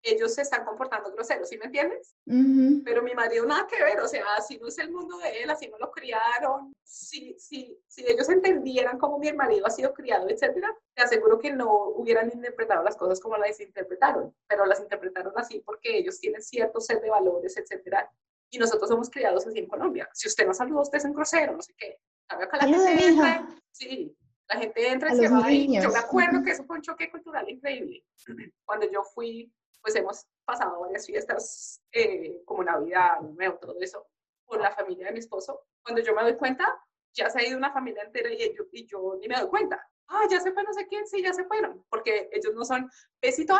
ellos 0.02 0.34
se 0.34 0.40
están 0.40 0.64
comportando 0.64 1.12
groseros, 1.12 1.48
¿sí 1.48 1.58
me 1.58 1.66
entiendes? 1.66 2.16
Pero 2.24 3.02
mi 3.02 3.14
marido 3.14 3.44
nada 3.44 3.66
que 3.66 3.82
ver, 3.84 4.00
o 4.00 4.08
sea, 4.08 4.24
así 4.38 4.56
no 4.58 4.68
es 4.68 4.78
el 4.78 4.90
mundo 4.90 5.18
de 5.18 5.42
él, 5.42 5.50
así 5.50 5.68
no 5.68 5.76
lo 5.78 5.90
criaron. 5.90 6.72
Si, 6.82 7.36
si, 7.38 7.78
si 7.86 8.06
ellos 8.06 8.30
entendieran 8.30 8.98
cómo 8.98 9.18
mi 9.18 9.30
marido 9.34 9.66
ha 9.66 9.70
sido 9.70 9.92
criado, 9.92 10.26
etcétera, 10.30 10.74
te 10.94 11.02
aseguro 11.02 11.38
que 11.38 11.52
no 11.52 11.88
hubieran 11.96 12.30
interpretado 12.32 12.82
las 12.82 12.96
cosas 12.96 13.20
como 13.20 13.36
las 13.36 13.60
interpretaron, 13.60 14.34
pero 14.46 14.64
las 14.64 14.80
interpretaron 14.80 15.34
así 15.36 15.60
porque 15.60 15.98
ellos 15.98 16.18
tienen 16.18 16.40
cierto 16.40 16.80
set 16.80 17.02
de 17.02 17.10
valores, 17.10 17.56
etcétera. 17.58 18.10
Y 18.48 18.58
nosotros 18.58 18.88
somos 18.88 19.10
criados 19.10 19.46
así 19.46 19.58
en 19.58 19.68
Colombia. 19.68 20.08
Si 20.14 20.28
usted 20.28 20.46
no 20.46 20.54
saluda, 20.54 20.80
usted 20.80 20.98
es 20.98 21.04
un 21.04 21.12
grosero, 21.12 21.52
no 21.52 21.62
sé 21.62 21.74
qué. 21.76 22.00
Acá 22.30 22.58
la 22.58 22.66
gente 22.66 23.44
sí, 23.72 24.16
la 24.48 24.56
gente 24.56 24.88
entra 24.88 25.12
y 25.12 25.16
se 25.16 25.28
va. 25.28 25.50
Y 25.50 25.80
yo 25.80 25.90
me 25.90 25.98
acuerdo 25.98 26.42
que 26.42 26.52
eso 26.52 26.64
fue 26.64 26.76
un 26.76 26.82
choque 26.82 27.10
cultural 27.10 27.48
increíble. 27.48 28.04
Cuando 28.64 28.90
yo 28.90 29.02
fui, 29.02 29.52
pues 29.80 29.96
hemos 29.96 30.26
pasado 30.44 30.80
varias 30.80 31.06
fiestas 31.06 31.80
eh, 31.92 32.42
como 32.44 32.64
Navidad, 32.64 33.20
Nuevo, 33.20 33.58
todo 33.58 33.80
eso, 33.80 34.06
con 34.44 34.60
la 34.60 34.70
familia 34.72 35.06
de 35.06 35.12
mi 35.12 35.18
esposo. 35.18 35.66
Cuando 35.82 36.02
yo 36.02 36.14
me 36.14 36.22
doy 36.22 36.36
cuenta, 36.36 36.78
ya 37.12 37.28
se 37.30 37.40
ha 37.40 37.46
ido 37.46 37.58
una 37.58 37.72
familia 37.72 38.02
entera 38.02 38.30
y 38.32 38.54
yo, 38.54 38.64
y 38.72 38.86
yo 38.86 39.16
ni 39.20 39.28
me 39.28 39.40
doy 39.40 39.48
cuenta. 39.48 39.84
ah, 40.08 40.26
ya 40.28 40.40
se 40.40 40.52
fue 40.52 40.62
no 40.62 40.72
sé 40.72 40.86
quién, 40.86 41.06
sí, 41.06 41.22
ya 41.22 41.32
se 41.32 41.44
fueron, 41.44 41.84
porque 41.88 42.28
ellos 42.32 42.52
no 42.54 42.64
son 42.64 42.90
besitos 43.20 43.58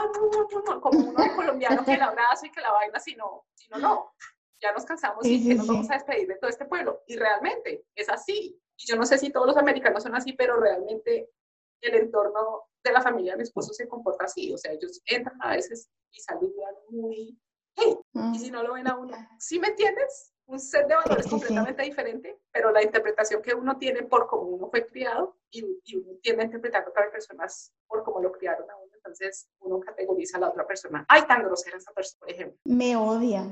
como 0.81 0.99
uno 0.99 1.37
colombiano 1.37 1.85
que 1.85 1.95
el 1.95 2.03
abrazo 2.03 2.47
y 2.47 2.51
que 2.51 2.61
la 2.61 2.73
vaina, 2.73 2.99
sino, 2.99 3.47
sino 3.55 3.79
no, 3.79 4.13
ya 4.61 4.73
nos 4.73 4.85
cansamos 4.85 5.25
y 5.27 5.49
que 5.49 5.55
nos 5.55 5.67
vamos 5.67 5.91
a 5.91 5.95
despedir 5.95 6.29
de 6.29 6.37
todo 6.37 6.51
este 6.51 6.67
pueblo. 6.67 7.03
Y 7.07 7.17
realmente 7.17 7.85
es 7.95 8.09
así. 8.09 8.61
Y 8.77 8.87
yo 8.87 8.97
no 8.97 9.05
sé 9.05 9.19
si 9.19 9.31
todos 9.31 9.47
los 9.47 9.57
americanos 9.57 10.03
son 10.03 10.15
así, 10.15 10.33
pero 10.33 10.59
realmente 10.59 11.31
el 11.81 11.95
entorno 11.95 12.65
de 12.83 12.93
la 12.93 13.03
familia 13.03 13.33
de 13.33 13.39
mi 13.39 13.43
esposo 13.43 13.73
se 13.73 13.89
comporta 13.89 14.25
así. 14.25 14.53
O 14.53 14.59
sea, 14.59 14.73
ellos 14.73 15.01
entran 15.07 15.37
a 15.41 15.51
veces 15.51 15.91
y 16.13 16.21
saludan 16.21 16.75
muy, 16.91 17.39
hey, 17.77 17.97
y 18.35 18.39
si 18.39 18.51
no 18.51 18.63
lo 18.63 18.75
ven 18.75 18.89
a 18.89 18.97
uno, 18.97 19.17
¿sí 19.39 19.59
me 19.59 19.69
entiendes? 19.69 20.33
Un 20.47 20.59
set 20.59 20.89
de 20.89 20.97
valores 20.97 21.29
completamente 21.29 21.83
diferente, 21.85 22.41
pero 22.51 22.73
la 22.73 22.83
interpretación 22.83 23.41
que 23.41 23.55
uno 23.55 23.79
tiene 23.79 24.03
por 24.03 24.27
cómo 24.27 24.43
uno 24.43 24.69
fue 24.69 24.85
criado 24.87 25.37
y, 25.53 25.63
uno 25.63 26.19
tiende 26.21 26.43
a 26.43 26.47
interpretar 26.47 26.85
a 26.85 26.89
otras 26.89 27.11
personas 27.11 27.73
por 27.87 28.03
cómo 28.03 28.21
lo 28.21 28.33
criaron 28.33 28.69
a 28.69 28.77
uno. 28.77 28.93
Entonces 28.97 29.49
uno 29.61 29.79
categoriza 29.79 30.39
a 30.39 30.41
la 30.41 30.49
otra 30.49 30.67
persona. 30.67 31.05
Ay, 31.09 31.23
tan 31.29 31.45
grosera 31.45 31.77
esa 31.77 31.93
persona, 31.93 32.19
por 32.21 32.31
ejemplo. 32.31 32.59
Me 32.65 32.97
odia. 32.97 33.45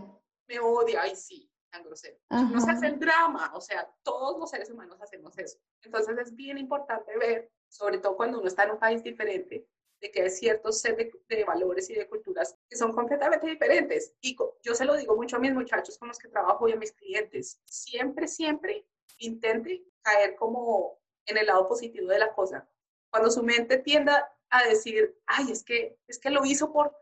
Me 0.48 0.58
odia, 0.60 1.02
ay, 1.02 1.14
sí 1.14 1.50
tan 1.70 1.84
grosero. 1.84 2.16
No 2.30 2.60
se 2.60 2.70
hace 2.70 2.86
el 2.86 2.98
drama, 2.98 3.52
o 3.54 3.60
sea, 3.60 3.86
todos 4.02 4.38
los 4.38 4.50
seres 4.50 4.70
humanos 4.70 4.98
hacemos 5.02 5.36
eso. 5.38 5.58
Entonces 5.82 6.16
es 6.18 6.34
bien 6.34 6.56
importante 6.56 7.16
ver 7.18 7.50
sobre 7.68 7.98
todo 7.98 8.16
cuando 8.16 8.38
uno 8.38 8.48
está 8.48 8.64
en 8.64 8.72
un 8.72 8.78
país 8.78 9.02
diferente, 9.02 9.66
de 10.00 10.10
que 10.10 10.22
hay 10.22 10.30
ciertos 10.30 10.80
set 10.80 10.96
de, 11.28 11.44
valores 11.44 11.90
y 11.90 11.94
de 11.94 12.08
culturas 12.08 12.56
que 12.68 12.76
son 12.76 12.92
completamente 12.92 13.46
diferentes. 13.46 14.14
Y 14.20 14.36
yo 14.62 14.74
se 14.74 14.84
lo 14.84 14.96
digo 14.96 15.16
mucho 15.16 15.36
a 15.36 15.40
mis 15.40 15.52
muchachos 15.52 15.98
con 15.98 16.08
los 16.08 16.18
que 16.18 16.28
trabajo 16.28 16.68
y 16.68 16.72
a 16.72 16.76
mis 16.76 16.92
clientes, 16.92 17.60
siempre, 17.64 18.28
siempre 18.28 18.86
intente 19.18 19.84
caer 20.02 20.36
como 20.36 21.00
en 21.26 21.36
el 21.36 21.46
lado 21.46 21.66
positivo 21.66 22.08
de 22.08 22.20
la 22.20 22.32
cosa. 22.32 22.68
Cuando 23.10 23.30
su 23.30 23.42
mente 23.42 23.78
tienda 23.78 24.32
a 24.50 24.64
decir, 24.64 25.18
ay, 25.26 25.50
es 25.50 25.64
que, 25.64 25.98
es 26.06 26.18
que 26.18 26.30
lo 26.30 26.44
hizo 26.44 26.72
por, 26.72 26.96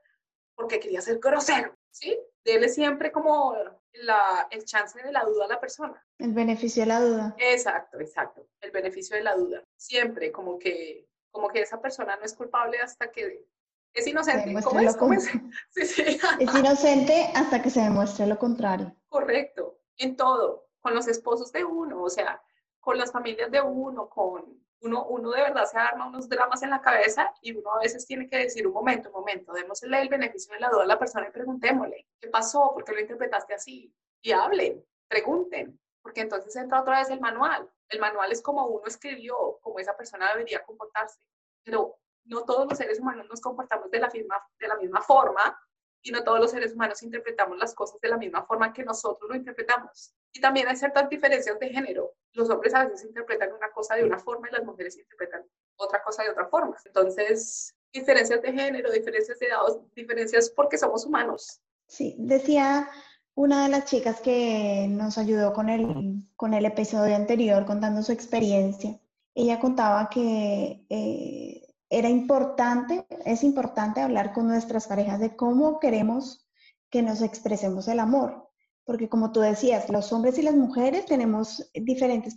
porque 0.54 0.80
quería 0.80 1.00
ser 1.00 1.18
grosero, 1.18 1.76
¿sí? 1.90 2.18
Dele 2.46 2.68
siempre 2.68 3.10
como 3.10 3.56
la, 3.92 4.46
el 4.52 4.64
chance 4.64 5.02
de 5.02 5.10
la 5.10 5.24
duda 5.24 5.46
a 5.46 5.48
la 5.48 5.60
persona. 5.60 6.00
El 6.16 6.32
beneficio 6.32 6.84
de 6.84 6.86
la 6.86 7.00
duda. 7.00 7.34
Exacto, 7.38 7.98
exacto. 7.98 8.46
El 8.60 8.70
beneficio 8.70 9.16
de 9.16 9.24
la 9.24 9.34
duda. 9.34 9.64
Siempre 9.74 10.30
como 10.30 10.56
que, 10.56 11.08
como 11.32 11.48
que 11.48 11.62
esa 11.62 11.80
persona 11.80 12.14
no 12.14 12.22
es 12.22 12.34
culpable 12.34 12.78
hasta 12.78 13.10
que 13.10 13.48
es 13.92 14.06
inocente. 14.06 14.54
¿Cómo 14.96 15.12
es? 15.12 15.28
Sí, 15.70 15.86
sí. 15.86 16.20
es 16.38 16.54
inocente 16.54 17.32
hasta 17.34 17.60
que 17.60 17.68
se 17.68 17.80
demuestre 17.80 18.28
lo 18.28 18.38
contrario. 18.38 18.94
Correcto. 19.08 19.80
En 19.98 20.14
todo. 20.14 20.68
Con 20.80 20.94
los 20.94 21.08
esposos 21.08 21.50
de 21.50 21.64
uno, 21.64 22.00
o 22.00 22.08
sea, 22.08 22.40
con 22.78 22.96
las 22.96 23.10
familias 23.10 23.50
de 23.50 23.60
uno, 23.60 24.08
con 24.08 24.64
uno, 24.80 25.06
uno 25.06 25.30
de 25.30 25.42
verdad 25.42 25.64
se 25.64 25.78
arma 25.78 26.06
unos 26.06 26.28
dramas 26.28 26.62
en 26.62 26.70
la 26.70 26.80
cabeza 26.80 27.32
y 27.40 27.56
uno 27.56 27.72
a 27.74 27.80
veces 27.80 28.06
tiene 28.06 28.28
que 28.28 28.38
decir 28.38 28.66
un 28.66 28.74
momento, 28.74 29.08
un 29.08 29.14
momento, 29.14 29.52
démosle 29.52 30.00
el 30.00 30.08
beneficio 30.08 30.52
de 30.54 30.60
la 30.60 30.68
duda 30.68 30.82
a 30.84 30.86
la 30.86 30.98
persona 30.98 31.28
y 31.28 31.32
preguntémosle, 31.32 32.06
¿qué 32.20 32.28
pasó? 32.28 32.72
¿Por 32.74 32.84
qué 32.84 32.92
lo 32.92 33.00
interpretaste 33.00 33.54
así? 33.54 33.92
Y 34.22 34.32
hablen, 34.32 34.84
pregunten, 35.08 35.80
porque 36.02 36.20
entonces 36.20 36.54
entra 36.56 36.80
otra 36.80 36.98
vez 36.98 37.10
el 37.10 37.20
manual. 37.20 37.70
El 37.88 38.00
manual 38.00 38.30
es 38.32 38.42
como 38.42 38.66
uno 38.66 38.86
escribió, 38.86 39.58
como 39.60 39.78
esa 39.78 39.96
persona 39.96 40.28
debería 40.32 40.64
comportarse, 40.64 41.20
pero 41.64 41.98
no 42.24 42.44
todos 42.44 42.68
los 42.68 42.76
seres 42.76 43.00
humanos 43.00 43.26
nos 43.28 43.40
comportamos 43.40 43.90
de 43.90 44.00
la, 44.00 44.10
firma, 44.10 44.44
de 44.58 44.68
la 44.68 44.76
misma 44.76 45.00
forma 45.00 45.58
y 46.06 46.12
no 46.12 46.22
todos 46.22 46.38
los 46.38 46.52
seres 46.52 46.72
humanos 46.72 47.02
interpretamos 47.02 47.58
las 47.58 47.74
cosas 47.74 48.00
de 48.00 48.08
la 48.08 48.16
misma 48.16 48.46
forma 48.46 48.72
que 48.72 48.84
nosotros 48.84 49.28
lo 49.28 49.34
interpretamos. 49.34 50.14
Y 50.32 50.40
también 50.40 50.68
hay 50.68 50.76
ciertas 50.76 51.08
diferencias 51.08 51.58
de 51.58 51.68
género. 51.68 52.12
Los 52.32 52.48
hombres 52.48 52.74
a 52.74 52.84
veces 52.84 53.08
interpretan 53.08 53.52
una 53.52 53.70
cosa 53.72 53.96
de 53.96 54.04
una 54.04 54.16
forma 54.20 54.48
y 54.48 54.52
las 54.52 54.64
mujeres 54.64 54.96
interpretan 54.96 55.42
otra 55.74 56.04
cosa 56.04 56.22
de 56.22 56.30
otra 56.30 56.46
forma. 56.46 56.76
Entonces, 56.84 57.74
diferencias 57.92 58.40
de 58.40 58.52
género, 58.52 58.92
diferencias 58.92 59.36
de 59.40 59.46
edad, 59.46 59.58
diferencias 59.96 60.48
porque 60.50 60.78
somos 60.78 61.04
humanos. 61.04 61.60
Sí, 61.88 62.14
decía 62.18 62.88
una 63.34 63.64
de 63.64 63.70
las 63.70 63.86
chicas 63.86 64.20
que 64.20 64.86
nos 64.88 65.18
ayudó 65.18 65.52
con 65.52 65.68
el, 65.68 66.22
con 66.36 66.54
el 66.54 66.66
episodio 66.66 67.16
anterior 67.16 67.66
contando 67.66 68.04
su 68.04 68.12
experiencia. 68.12 68.96
Ella 69.34 69.58
contaba 69.58 70.08
que 70.08 70.86
eh, 70.88 71.65
era 71.88 72.08
importante, 72.08 73.06
es 73.24 73.44
importante 73.44 74.00
hablar 74.00 74.32
con 74.32 74.48
nuestras 74.48 74.86
parejas 74.86 75.20
de 75.20 75.36
cómo 75.36 75.78
queremos 75.78 76.48
que 76.90 77.02
nos 77.02 77.22
expresemos 77.22 77.88
el 77.88 78.00
amor. 78.00 78.48
Porque 78.84 79.08
como 79.08 79.32
tú 79.32 79.40
decías, 79.40 79.88
los 79.88 80.12
hombres 80.12 80.38
y 80.38 80.42
las 80.42 80.54
mujeres 80.54 81.06
tenemos 81.06 81.70
diferentes 81.74 82.36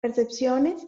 percepciones 0.00 0.86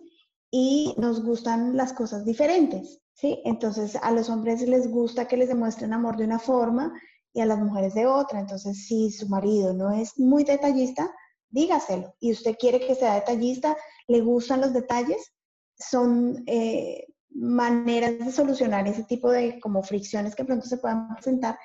y 0.51 0.95
nos 0.97 1.23
gustan 1.23 1.77
las 1.77 1.93
cosas 1.93 2.25
diferentes, 2.25 3.01
¿sí? 3.13 3.43
Entonces 3.45 3.97
a 3.97 4.11
los 4.11 4.31
hombres 4.31 4.63
les 4.63 4.91
gusta 4.91 5.29
que 5.29 5.37
les 5.37 5.49
demuestren 5.49 5.93
amor 5.93 6.17
de 6.17 6.25
una 6.25 6.39
forma 6.39 6.93
y 7.33 7.41
a 7.41 7.47
las 7.47 7.59
mujeres 7.59 7.95
de 7.95 8.07
otra. 8.07 8.41
Entonces 8.41 8.87
si 8.87 9.11
su 9.11 9.29
marido 9.29 9.75
no 9.75 9.91
es 9.91 10.19
muy 10.19 10.45
detallista, 10.45 11.11
dígaselo. 11.51 12.15
Y 12.21 12.33
usted 12.33 12.57
quiere 12.59 12.81
que 12.81 12.95
sea 12.95 13.15
detallista, 13.15 13.77
le 14.09 14.21
gustan 14.21 14.61
los 14.61 14.73
detalles, 14.73 15.33
son 15.79 16.43
eh, 16.47 17.07
maneras 17.38 18.18
de 18.18 18.33
solucionar 18.33 18.87
ese 18.88 19.05
tipo 19.05 19.31
de 19.31 19.61
como 19.61 19.83
fricciones 19.83 20.35
que 20.35 20.44
pronto 20.44 20.66
se 20.66 20.79
puedan 20.79 21.14
presentar 21.14 21.59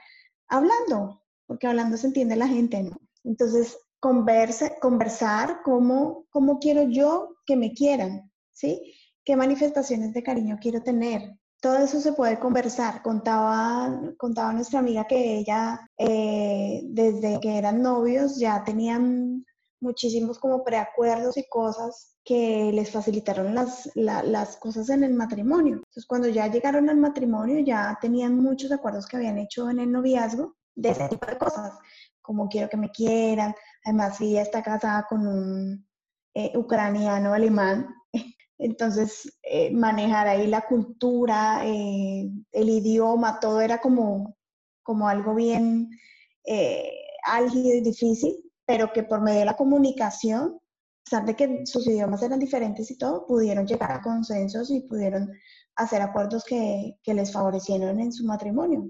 hablando, 0.48 1.24
porque 1.48 1.68
hablando 1.68 1.98
se 1.98 2.08
entiende 2.08 2.36
la 2.36 2.48
gente. 2.48 2.92
Entonces, 3.24 3.78
converse, 4.00 4.78
conversar 4.82 5.62
cómo, 5.64 6.26
cómo 6.30 6.60
quiero 6.60 6.84
yo 6.84 7.36
que 7.46 7.56
me 7.56 7.74
quieran, 7.74 8.32
¿sí? 8.52 8.96
¿Qué 9.24 9.36
manifestaciones 9.36 10.14
de 10.14 10.24
cariño 10.24 10.58
quiero 10.60 10.82
tener? 10.82 11.38
Todo 11.62 11.78
eso 11.78 12.02
se 12.02 12.14
puede 12.14 12.40
conversar. 12.40 13.04
Contaba, 13.04 14.02
contaba 14.18 14.52
nuestra 14.52 14.80
amiga 14.80 15.06
que 15.06 15.38
ella, 15.38 15.80
eh, 15.98 16.82
desde 16.86 17.40
que 17.40 17.58
eran 17.58 17.84
novios, 17.84 18.40
ya 18.40 18.64
tenían 18.64 19.46
muchísimos 19.82 20.40
como 20.40 20.64
preacuerdos 20.64 21.38
y 21.38 21.48
cosas 21.50 22.16
que 22.24 22.72
les 22.72 22.92
facilitaron 22.92 23.54
las, 23.56 23.90
las 23.96 24.58
cosas 24.58 24.90
en 24.90 25.04
el 25.04 25.14
matrimonio. 25.14 25.76
Entonces, 25.76 26.06
cuando 26.06 26.28
ya 26.28 26.48
llegaron 26.48 26.90
al 26.90 26.98
matrimonio, 26.98 27.60
ya 27.60 27.98
tenían 28.00 28.38
muchos 28.38 28.72
acuerdos 28.72 29.08
que 29.08 29.18
habían 29.18 29.40
hecho 29.40 29.70
en 29.70 29.80
el 29.80 29.92
noviazgo 29.92 30.56
de 30.76 30.90
ese 30.90 31.10
tipo 31.10 31.26
de 31.26 31.38
cosas, 31.38 31.74
como 32.22 32.48
quiero 32.48 32.70
que 32.70 32.78
me 32.78 32.92
quieran. 32.92 33.56
Además, 33.84 34.22
ella 34.22 34.44
está 34.44 34.62
casada 34.62 35.08
con 35.10 35.26
un 35.26 35.88
eh, 36.36 36.56
ucraniano 36.56 37.34
alemán. 37.34 37.88
Entonces, 38.60 39.40
eh, 39.42 39.72
manejar 39.74 40.28
ahí 40.28 40.46
la 40.46 40.62
cultura, 40.62 41.62
eh, 41.66 42.30
el 42.52 42.70
idioma, 42.70 43.40
todo 43.40 43.62
era 43.62 43.80
como, 43.80 44.38
como 44.84 45.08
algo 45.08 45.34
bien 45.34 45.90
álgido 47.24 47.76
y 47.76 47.82
difícil 47.82 48.51
pero 48.72 48.94
que 48.94 49.04
por 49.04 49.20
medio 49.20 49.40
de 49.40 49.46
la 49.46 49.58
comunicación, 49.58 50.58
a 50.58 51.04
pesar 51.04 51.26
de 51.26 51.36
que 51.36 51.66
sus 51.66 51.86
idiomas 51.88 52.24
eran 52.24 52.40
diferentes 52.40 52.90
y 52.90 52.98
todo, 52.98 53.26
pudieron 53.28 53.68
llegar 53.68 53.92
a 53.92 54.02
consensos 54.02 54.72
y 54.72 54.80
pudieron 54.80 55.30
hacer 55.76 56.02
acuerdos 56.02 56.46
que, 56.46 56.96
que 57.04 57.14
les 57.14 57.34
favorecieron 57.34 58.00
en 58.00 58.14
su 58.14 58.26
matrimonio. 58.26 58.90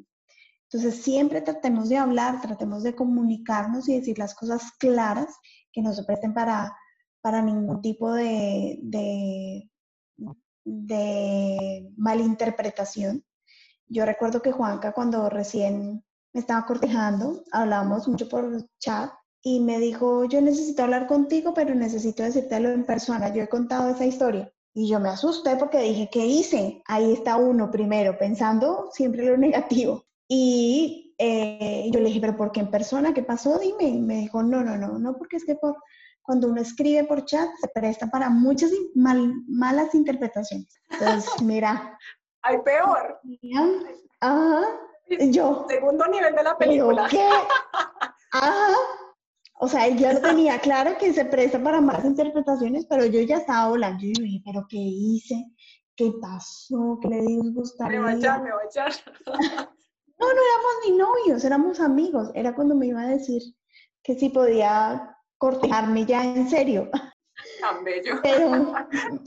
Entonces, 0.70 1.02
siempre 1.02 1.42
tratemos 1.42 1.90
de 1.90 1.98
hablar, 1.98 2.40
tratemos 2.42 2.84
de 2.84 2.94
comunicarnos 2.94 3.90
y 3.90 3.98
decir 3.98 4.20
las 4.20 4.36
cosas 4.36 4.72
claras 4.78 5.36
que 5.74 5.82
no 5.82 5.94
se 5.94 6.04
presten 6.04 6.36
para, 6.36 6.78
para 7.20 7.42
ningún 7.42 7.82
tipo 7.82 8.14
de, 8.14 8.78
de, 8.84 9.68
de 10.64 11.92
malinterpretación. 11.98 13.26
Yo 13.88 14.06
recuerdo 14.06 14.44
que 14.44 14.52
Juanca, 14.52 14.92
cuando 14.92 15.28
recién 15.28 16.06
me 16.34 16.40
estaba 16.40 16.68
cortejando, 16.68 17.44
hablábamos 17.52 18.08
mucho 18.08 18.30
por 18.30 18.70
chat 18.78 19.12
y 19.44 19.60
me 19.60 19.80
dijo, 19.80 20.26
yo 20.26 20.42
necesito 20.42 20.84
hablar 20.84 21.08
contigo, 21.08 21.54
pero 21.54 21.74
necesito 21.74 22.24
decírtelo 22.24 22.70
en 22.70 22.86
persona. 22.86 23.34
Yo 23.34 23.44
he 23.44 23.50
contado 23.50 23.90
esa 23.90 24.06
historia. 24.06 24.52
Y 24.74 24.88
yo 24.88 25.00
me 25.00 25.10
asusté 25.10 25.58
porque 25.58 25.80
dije, 25.80 26.10
¿qué 26.12 26.26
hice? 26.26 26.82
Ahí 26.86 27.12
está 27.12 27.36
uno 27.36 27.72
primero, 27.72 28.18
pensando 28.18 28.90
siempre 28.94 29.26
lo 29.26 29.36
negativo. 29.38 30.06
Y 30.28 31.14
eh, 31.18 31.90
yo 31.92 32.00
le 32.00 32.08
dije, 32.08 32.22
¿pero 32.22 32.38
por 32.38 32.52
qué 32.52 32.62
en 32.62 32.72
persona? 32.72 33.14
¿Qué 33.14 33.24
pasó? 33.24 33.58
Dime. 33.58 33.84
Y 33.84 34.00
me 34.00 34.16
dijo, 34.18 34.44
no, 34.44 34.64
no, 34.64 34.78
no, 34.78 35.00
no, 35.00 35.18
porque 35.18 35.38
es 35.38 35.46
que 35.46 35.56
por, 35.56 35.76
cuando 36.22 36.48
uno 36.48 36.62
escribe 36.62 37.04
por 37.04 37.26
chat 37.26 37.50
se 37.60 37.68
presta 37.68 38.08
para 38.08 38.30
muchas 38.30 38.72
malas 38.94 39.94
interpretaciones. 39.96 40.80
Entonces, 40.90 41.30
mira. 41.42 41.98
Hay 42.44 42.60
peor. 42.60 43.20
Ajá. 44.22 44.62
Yo. 45.32 45.66
Segundo 45.68 46.06
nivel 46.08 46.36
de 46.36 46.44
la 46.44 46.58
película. 46.58 47.08
¿Qué? 47.10 47.28
Ajá. 48.32 48.74
O 49.64 49.68
sea, 49.68 49.86
él 49.86 49.96
ya 49.96 50.12
lo 50.14 50.22
tenía 50.22 50.60
claro 50.60 50.98
que 50.98 51.14
se 51.14 51.24
presta 51.24 51.62
para 51.62 51.80
más 51.82 52.04
interpretaciones, 52.04 52.88
pero 52.88 53.06
yo 53.06 53.22
ya 53.22 53.38
estaba 53.38 53.70
volando 53.70 54.04
y 54.04 54.12
dije, 54.12 54.42
¿pero 54.44 54.66
qué 54.68 54.78
hice? 54.80 55.52
¿Qué 55.96 56.12
pasó? 56.20 56.98
¿Qué 57.00 57.10
le 57.10 57.22
disgustaría? 57.22 58.00
Me 58.00 58.06
voy 58.06 58.14
a 58.14 58.18
echar, 58.18 58.42
me 58.42 58.52
voy 58.52 58.64
a 58.64 58.66
echar. 58.66 58.92
no, 59.28 60.28
no 60.28 60.42
éramos 60.50 60.74
ni 60.84 60.98
novios, 60.98 61.46
éramos 61.46 61.80
amigos. 61.80 62.32
Era 62.34 62.56
cuando 62.56 62.74
me 62.74 62.88
iba 62.88 63.02
a 63.02 63.10
decir 63.10 63.40
que 64.02 64.16
si 64.16 64.30
podía 64.30 65.16
cortejarme 65.38 66.08
ya 66.08 66.24
en 66.24 66.50
serio. 66.50 66.90
Tan 67.60 67.84
bello. 67.84 68.16
Pero, 68.24 68.74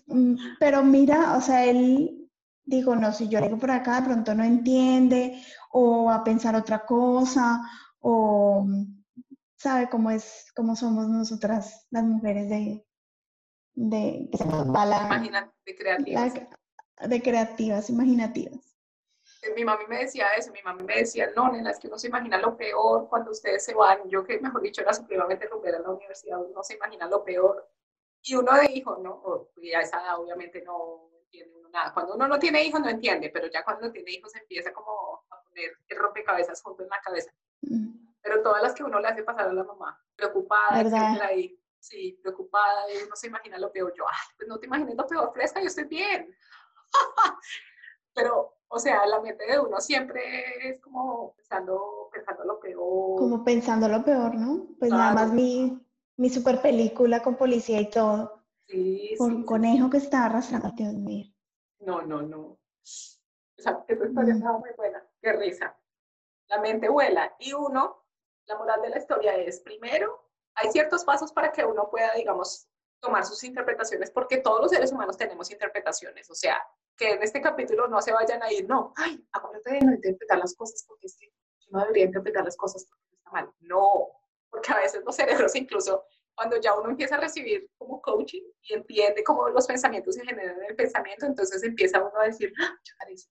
mm, 0.08 0.36
pero 0.58 0.82
mira, 0.82 1.36
o 1.36 1.40
sea, 1.40 1.64
él 1.64 2.28
digo, 2.64 2.96
no, 2.96 3.12
si 3.12 3.28
yo 3.28 3.38
le 3.38 3.46
digo 3.46 3.58
por 3.60 3.70
acá, 3.70 4.00
de 4.00 4.08
pronto 4.08 4.34
no 4.34 4.42
entiende 4.42 5.40
o 5.70 6.06
va 6.06 6.16
a 6.16 6.24
pensar 6.24 6.56
otra 6.56 6.84
cosa 6.84 7.62
o 8.00 8.66
sabe 9.64 9.88
cómo 9.88 10.10
es, 10.10 10.52
cómo 10.54 10.76
somos 10.76 11.08
nosotras 11.08 11.86
las 11.90 12.04
mujeres 12.04 12.50
de, 12.50 12.86
de, 13.72 14.28
de 14.30 15.74
creativas. 15.74 16.34
de 17.08 17.22
creativas, 17.22 17.88
imaginativas. 17.88 18.76
Eh, 19.40 19.54
mi 19.56 19.64
mami 19.64 19.86
me 19.88 20.00
decía 20.00 20.34
eso, 20.36 20.52
mi 20.52 20.62
mami 20.62 20.84
me 20.84 20.96
decía, 20.96 21.30
no, 21.34 21.50
nena, 21.50 21.70
es 21.70 21.78
que 21.78 21.86
uno 21.86 21.98
se 21.98 22.08
imagina 22.08 22.36
lo 22.36 22.58
peor 22.58 23.08
cuando 23.08 23.30
ustedes 23.30 23.64
se 23.64 23.72
van. 23.72 24.06
Yo 24.10 24.22
que, 24.22 24.38
mejor 24.38 24.60
dicho, 24.60 24.82
era 24.82 24.92
supremamente 24.92 25.46
rumbera 25.46 25.78
en 25.78 25.84
la 25.84 25.90
universidad, 25.90 26.42
uno 26.42 26.62
se 26.62 26.74
imagina 26.74 27.08
lo 27.08 27.24
peor. 27.24 27.66
Y 28.22 28.34
uno 28.34 28.52
de 28.52 28.70
hijo, 28.70 28.98
¿no? 28.98 29.48
Y 29.62 29.72
a 29.72 29.80
esa 29.80 30.02
edad 30.02 30.20
obviamente 30.20 30.62
no 30.62 31.08
entiende 31.24 31.56
uno 31.58 31.70
nada. 31.70 31.94
Cuando 31.94 32.16
uno 32.16 32.28
no 32.28 32.38
tiene 32.38 32.62
hijos 32.64 32.82
no 32.82 32.90
entiende, 32.90 33.30
pero 33.30 33.46
ya 33.50 33.64
cuando 33.64 33.90
tiene 33.90 34.12
hijos 34.12 34.34
empieza 34.34 34.74
como 34.74 35.24
a 35.30 35.42
poner 35.42 35.72
el 35.88 35.98
rompecabezas 35.98 36.60
junto 36.60 36.82
en 36.82 36.90
la 36.90 37.00
cabeza. 37.00 37.30
Mm 37.62 38.04
pero 38.24 38.42
todas 38.42 38.62
las 38.62 38.72
que 38.72 38.82
uno 38.82 38.98
le 39.00 39.08
hace 39.08 39.22
pasar 39.22 39.48
a 39.48 39.52
la 39.52 39.64
mamá, 39.64 40.00
preocupada, 40.16 40.80
etcétera, 40.80 41.26
ahí, 41.26 41.60
sí, 41.78 42.18
preocupada, 42.22 42.90
y 42.90 43.04
uno 43.04 43.14
se 43.14 43.26
imagina 43.26 43.58
lo 43.58 43.70
peor, 43.70 43.92
yo, 43.94 44.04
ay, 44.08 44.34
pues 44.38 44.48
no 44.48 44.58
te 44.58 44.64
imagines 44.64 44.96
lo 44.96 45.06
peor, 45.06 45.30
fresca, 45.34 45.60
yo 45.60 45.66
estoy 45.66 45.84
bien. 45.84 46.34
pero, 48.14 48.56
o 48.68 48.78
sea, 48.78 49.06
la 49.06 49.20
mente 49.20 49.44
de 49.44 49.58
uno 49.58 49.78
siempre 49.78 50.70
es 50.70 50.80
como 50.80 51.34
pensando, 51.36 52.08
pensando 52.10 52.44
lo 52.44 52.58
peor. 52.58 53.18
Como 53.18 53.44
pensando 53.44 53.88
lo 53.88 54.02
peor, 54.02 54.34
¿no? 54.34 54.68
Pues 54.78 54.90
nada 54.90 55.12
más 55.12 55.30
mi, 55.30 55.78
mi 56.16 56.30
super 56.30 56.62
película 56.62 57.22
con 57.22 57.36
policía 57.36 57.78
y 57.78 57.90
todo. 57.90 58.42
Sí, 58.66 59.16
Por 59.18 59.30
un 59.30 59.44
conejo 59.44 59.90
que 59.90 59.98
está 59.98 60.24
arrastrando, 60.24 60.70
Dios 60.74 60.94
mío. 60.94 61.26
No, 61.80 62.00
no, 62.00 62.22
no. 62.22 62.58
Esa, 62.82 63.84
esa 63.86 64.06
historia 64.06 64.34
mm. 64.34 64.60
muy 64.60 64.70
buena. 64.78 65.06
Qué 65.20 65.32
risa. 65.34 65.78
La 66.48 66.58
mente 66.60 66.88
vuela 66.88 67.34
y 67.38 67.52
uno 67.52 68.03
la 68.46 68.56
moral 68.56 68.82
de 68.82 68.90
la 68.90 68.98
historia 68.98 69.34
es, 69.36 69.60
primero, 69.60 70.30
hay 70.54 70.70
ciertos 70.70 71.04
pasos 71.04 71.32
para 71.32 71.52
que 71.52 71.64
uno 71.64 71.88
pueda, 71.90 72.12
digamos, 72.14 72.68
tomar 73.00 73.24
sus 73.24 73.42
interpretaciones, 73.44 74.10
porque 74.10 74.38
todos 74.38 74.60
los 74.60 74.70
seres 74.70 74.92
humanos 74.92 75.16
tenemos 75.16 75.50
interpretaciones, 75.50 76.30
o 76.30 76.34
sea, 76.34 76.62
que 76.96 77.12
en 77.12 77.22
este 77.22 77.40
capítulo 77.40 77.88
no 77.88 78.00
se 78.00 78.12
vayan 78.12 78.42
a 78.42 78.52
ir, 78.52 78.68
no, 78.68 78.92
ay, 78.96 79.22
acuérdate 79.32 79.72
de 79.72 79.80
no 79.80 79.92
interpretar 79.92 80.38
las 80.38 80.54
cosas 80.54 80.84
porque 80.86 81.06
es 81.06 81.16
que 81.18 81.26
yo 81.26 81.68
no 81.70 81.80
debería 81.80 82.04
interpretar 82.04 82.44
las 82.44 82.56
cosas 82.56 82.86
porque 82.86 83.16
está 83.16 83.30
mal. 83.30 83.52
No, 83.60 84.08
porque 84.48 84.72
a 84.72 84.76
veces 84.76 85.02
los 85.04 85.16
cerebros 85.16 85.54
incluso 85.56 86.04
cuando 86.34 86.56
ya 86.60 86.74
uno 86.74 86.90
empieza 86.90 87.16
a 87.16 87.20
recibir 87.20 87.70
como 87.78 88.00
coaching 88.00 88.42
y 88.62 88.74
entiende 88.74 89.22
cómo 89.22 89.48
los 89.48 89.66
pensamientos 89.66 90.14
se 90.14 90.24
generan 90.24 90.56
en 90.56 90.70
el 90.70 90.76
pensamiento, 90.76 91.26
entonces 91.26 91.62
empieza 91.62 92.00
uno 92.02 92.20
a 92.20 92.24
decir, 92.24 92.52
ah, 92.60 92.76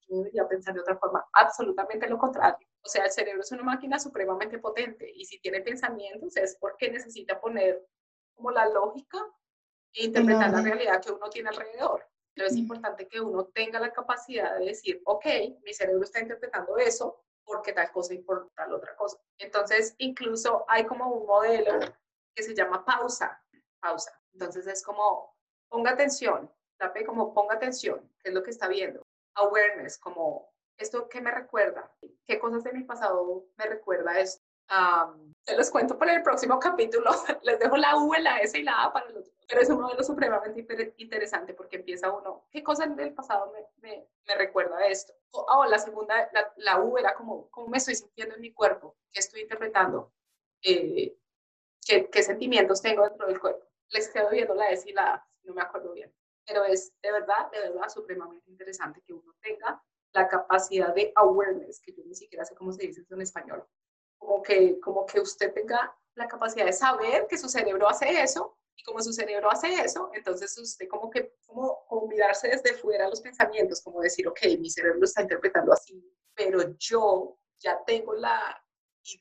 yo 0.08 0.18
debería 0.18 0.48
pensar 0.48 0.74
de 0.74 0.82
otra 0.82 0.98
forma. 0.98 1.26
Absolutamente 1.34 2.08
lo 2.08 2.18
contrario. 2.18 2.66
O 2.86 2.90
sea, 2.90 3.06
el 3.06 3.12
cerebro 3.12 3.42
es 3.42 3.52
una 3.52 3.64
máquina 3.64 3.98
supremamente 3.98 4.60
potente 4.60 5.10
y 5.16 5.26
si 5.26 5.40
tiene 5.40 5.62
pensamientos 5.62 6.36
es 6.36 6.58
porque 6.60 6.92
necesita 6.92 7.40
poner 7.40 7.86
como 8.36 8.52
la 8.52 8.68
lógica 8.68 9.20
e 9.94 10.06
interpretar 10.06 10.52
la 10.52 10.62
realidad 10.62 11.02
que 11.02 11.12
uno 11.12 11.30
tiene 11.30 11.50
alrededor. 11.50 12.06
Pero 12.36 12.48
es 12.48 12.56
importante 12.56 13.08
que 13.08 13.22
uno 13.22 13.46
tenga 13.46 13.80
la 13.80 13.94
capacidad 13.94 14.58
de 14.58 14.66
decir, 14.66 15.02
ok, 15.06 15.26
mi 15.64 15.74
cerebro 15.74 16.04
está 16.04 16.20
interpretando 16.20 16.78
eso 16.78 17.24
porque 17.46 17.74
tal 17.74 17.92
cosa 17.92 18.14
y 18.14 18.20
por 18.20 18.50
tal 18.56 18.74
otra 18.74 18.96
cosa. 18.96 19.18
Entonces, 19.38 19.96
incluso 20.00 20.66
hay 20.68 20.86
como 20.86 21.08
un 21.08 21.28
modelo 21.28 21.80
que 22.36 22.44
se 22.44 22.56
llama 22.56 22.84
pausa, 22.84 23.42
pausa. 23.80 24.20
Entonces 24.34 24.66
es 24.68 24.84
como, 24.84 25.36
ponga 25.70 25.92
atención, 25.92 26.52
tape 26.78 27.06
como 27.06 27.34
ponga 27.34 27.56
atención, 27.56 28.12
qué 28.20 28.30
es 28.30 28.36
lo 28.36 28.44
que 28.44 28.52
está 28.52 28.68
viendo. 28.68 29.06
Awareness, 29.36 29.98
como 29.98 30.53
esto 30.78 31.08
que 31.10 31.22
me 31.22 31.32
recuerda, 31.32 31.92
qué 32.26 32.40
cosas 32.40 32.64
de 32.64 32.74
mi 32.74 32.84
pasado 32.84 33.46
me 33.58 33.66
recuerda 33.66 34.20
esto. 34.20 34.44
se 35.44 35.56
los 35.56 35.70
cuento 35.70 35.98
para 35.98 36.16
el 36.16 36.24
próximo 36.24 36.60
capítulo, 36.60 37.12
les 37.44 37.60
dejo 37.60 37.78
la 37.78 37.98
U, 37.98 38.14
la 38.14 38.38
S 38.40 38.58
y 38.58 38.64
la 38.64 38.84
A 38.84 38.94
para 38.94 39.10
los 39.10 39.34
pero 39.48 39.62
es 39.62 39.70
un 39.70 39.82
modelo 39.82 40.04
supremamente 40.04 40.66
interesante 40.98 41.54
porque 41.54 41.76
empieza 41.76 42.12
uno, 42.12 42.48
¿qué 42.50 42.64
cosas 42.64 42.96
del 42.96 43.14
pasado 43.14 43.52
me, 43.52 43.88
me, 43.88 44.08
me 44.26 44.36
recuerda 44.36 44.88
esto? 44.88 45.14
Oh, 45.32 45.66
la 45.66 45.78
segunda, 45.80 46.30
la, 46.32 46.52
la, 46.58 46.80
U 46.80 46.98
era 46.98 47.14
como, 47.14 47.50
¿cómo 47.52 47.68
me 47.68 47.78
estoy 47.78 47.96
sintiendo 47.96 48.36
en 48.36 48.42
mi 48.42 48.52
cuerpo? 48.52 48.96
¿Qué 49.12 49.20
estoy 49.20 49.42
interpretando? 49.42 50.12
Eh, 50.64 51.16
qué, 51.86 52.24
sentimientos 52.24 52.82
tengo 52.82 53.04
dentro 53.04 53.28
del 53.28 53.40
cuerpo. 53.40 53.66
Les 53.90 54.10
quedo 54.10 54.30
viendo 54.30 54.56
la 54.56 54.70
S 54.70 54.90
y 54.90 54.94
la 54.94 55.16
A, 55.16 55.28
no 55.44 55.54
me 55.54 55.62
acuerdo 55.62 55.94
bien. 55.94 56.12
Pero 56.46 56.64
es 56.64 56.94
de 57.02 57.12
verdad, 57.12 57.52
de 57.52 57.60
verdad, 57.60 57.90
supremamente 57.90 58.50
interesante 58.50 59.02
que 59.02 59.14
uno 59.14 59.34
tenga 59.42 59.84
la 60.14 60.28
capacidad 60.28 60.94
de 60.94 61.12
awareness, 61.16 61.80
que 61.80 61.94
yo 61.94 62.04
ni 62.06 62.16
siquiera 62.16 62.46
sé 62.46 62.56
cómo 62.56 62.72
se 62.72 62.88
dice 62.88 63.02
eso 63.02 63.16
en 63.16 63.22
español, 63.22 63.66
como 64.18 64.42
que, 64.42 64.80
como 64.80 65.06
que 65.06 65.20
usted 65.20 65.54
tenga 65.54 65.96
la 66.16 66.28
capacidad 66.28 66.66
de 66.66 66.74
saber 66.74 67.28
que 67.28 67.38
su 67.38 67.50
cerebro 67.50 67.90
hace 67.90 68.22
eso 68.22 68.58
y 68.76 68.84
como 68.84 69.02
su 69.02 69.12
cerebro 69.12 69.52
hace 69.52 69.74
eso, 69.82 70.12
entonces 70.14 70.58
usted 70.58 70.88
como 70.88 71.10
que, 71.10 71.36
como, 71.46 71.86
como 71.88 72.08
mirarse 72.08 72.48
desde 72.48 72.74
fuera 72.74 73.10
los 73.10 73.22
pensamientos, 73.22 73.82
como 73.82 74.02
decir, 74.02 74.28
ok, 74.28 74.40
mi 74.60 74.70
cerebro 74.70 75.04
está 75.04 75.22
interpretando 75.22 75.74
así, 75.74 76.04
pero 76.36 76.76
yo 76.78 77.38
ya 77.60 77.84
tengo 77.86 78.14
la, 78.14 78.60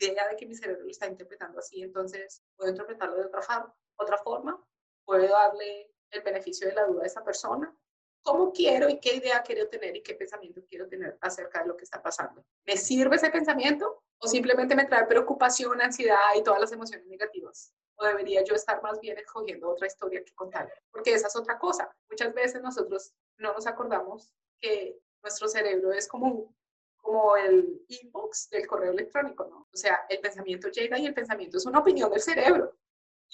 idea 0.00 0.28
de 0.28 0.36
que 0.36 0.46
mi 0.46 0.54
cerebro 0.54 0.84
lo 0.84 0.90
está 0.90 1.08
interpretando 1.08 1.58
así, 1.58 1.82
entonces 1.82 2.42
puedo 2.56 2.70
interpretarlo 2.70 3.16
de 3.16 3.26
otra, 3.26 3.74
otra 3.96 4.18
forma, 4.18 4.64
puedo 5.04 5.26
darle 5.26 5.92
el 6.10 6.22
beneficio 6.22 6.68
de 6.68 6.74
la 6.74 6.84
duda 6.86 7.02
a 7.02 7.06
esa 7.06 7.24
persona, 7.24 7.74
cómo 8.22 8.52
quiero 8.52 8.88
y 8.88 8.98
qué 9.00 9.16
idea 9.16 9.42
quiero 9.42 9.68
tener 9.68 9.96
y 9.96 10.02
qué 10.02 10.14
pensamiento 10.14 10.62
quiero 10.68 10.88
tener 10.88 11.18
acerca 11.20 11.62
de 11.62 11.68
lo 11.68 11.76
que 11.76 11.84
está 11.84 12.02
pasando. 12.02 12.44
¿Me 12.64 12.76
sirve 12.76 13.16
ese 13.16 13.30
pensamiento 13.30 14.02
o 14.18 14.28
simplemente 14.28 14.74
me 14.74 14.84
trae 14.84 15.06
preocupación, 15.06 15.80
ansiedad 15.80 16.34
y 16.36 16.42
todas 16.42 16.60
las 16.60 16.72
emociones 16.72 17.06
negativas? 17.06 17.74
¿O 17.96 18.04
debería 18.04 18.42
yo 18.44 18.54
estar 18.54 18.82
más 18.82 19.00
bien 19.00 19.18
escogiendo 19.18 19.70
otra 19.70 19.86
historia 19.86 20.24
que 20.24 20.34
contar? 20.34 20.72
Porque 20.90 21.14
esa 21.14 21.26
es 21.26 21.36
otra 21.36 21.58
cosa. 21.58 21.94
Muchas 22.10 22.32
veces 22.32 22.62
nosotros 22.62 23.12
no 23.38 23.52
nos 23.52 23.66
acordamos 23.66 24.32
que 24.60 24.98
nuestro 25.22 25.48
cerebro 25.48 25.92
es 25.92 26.08
como 26.08 26.26
un 26.26 26.62
como 27.02 27.36
el 27.36 27.84
inbox 27.88 28.48
del 28.48 28.66
correo 28.66 28.92
electrónico, 28.92 29.44
¿no? 29.44 29.68
O 29.72 29.76
sea, 29.76 30.06
el 30.08 30.20
pensamiento 30.20 30.68
llega 30.68 30.98
y 30.98 31.06
el 31.06 31.12
pensamiento 31.12 31.58
es 31.58 31.66
una 31.66 31.80
opinión 31.80 32.10
del 32.10 32.22
cerebro. 32.22 32.76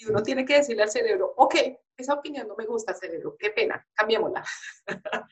Y 0.01 0.07
uno 0.07 0.23
tiene 0.23 0.45
que 0.45 0.55
decirle 0.55 0.85
al 0.85 0.91
cerebro, 0.91 1.35
ok, 1.37 1.57
esa 1.97 2.15
opinión 2.15 2.47
no 2.47 2.55
me 2.57 2.67
gusta, 2.67 2.95
cerebro, 2.95 3.37
qué 3.37 3.51
pena, 3.51 3.85
cambiémosla. 3.95 4.45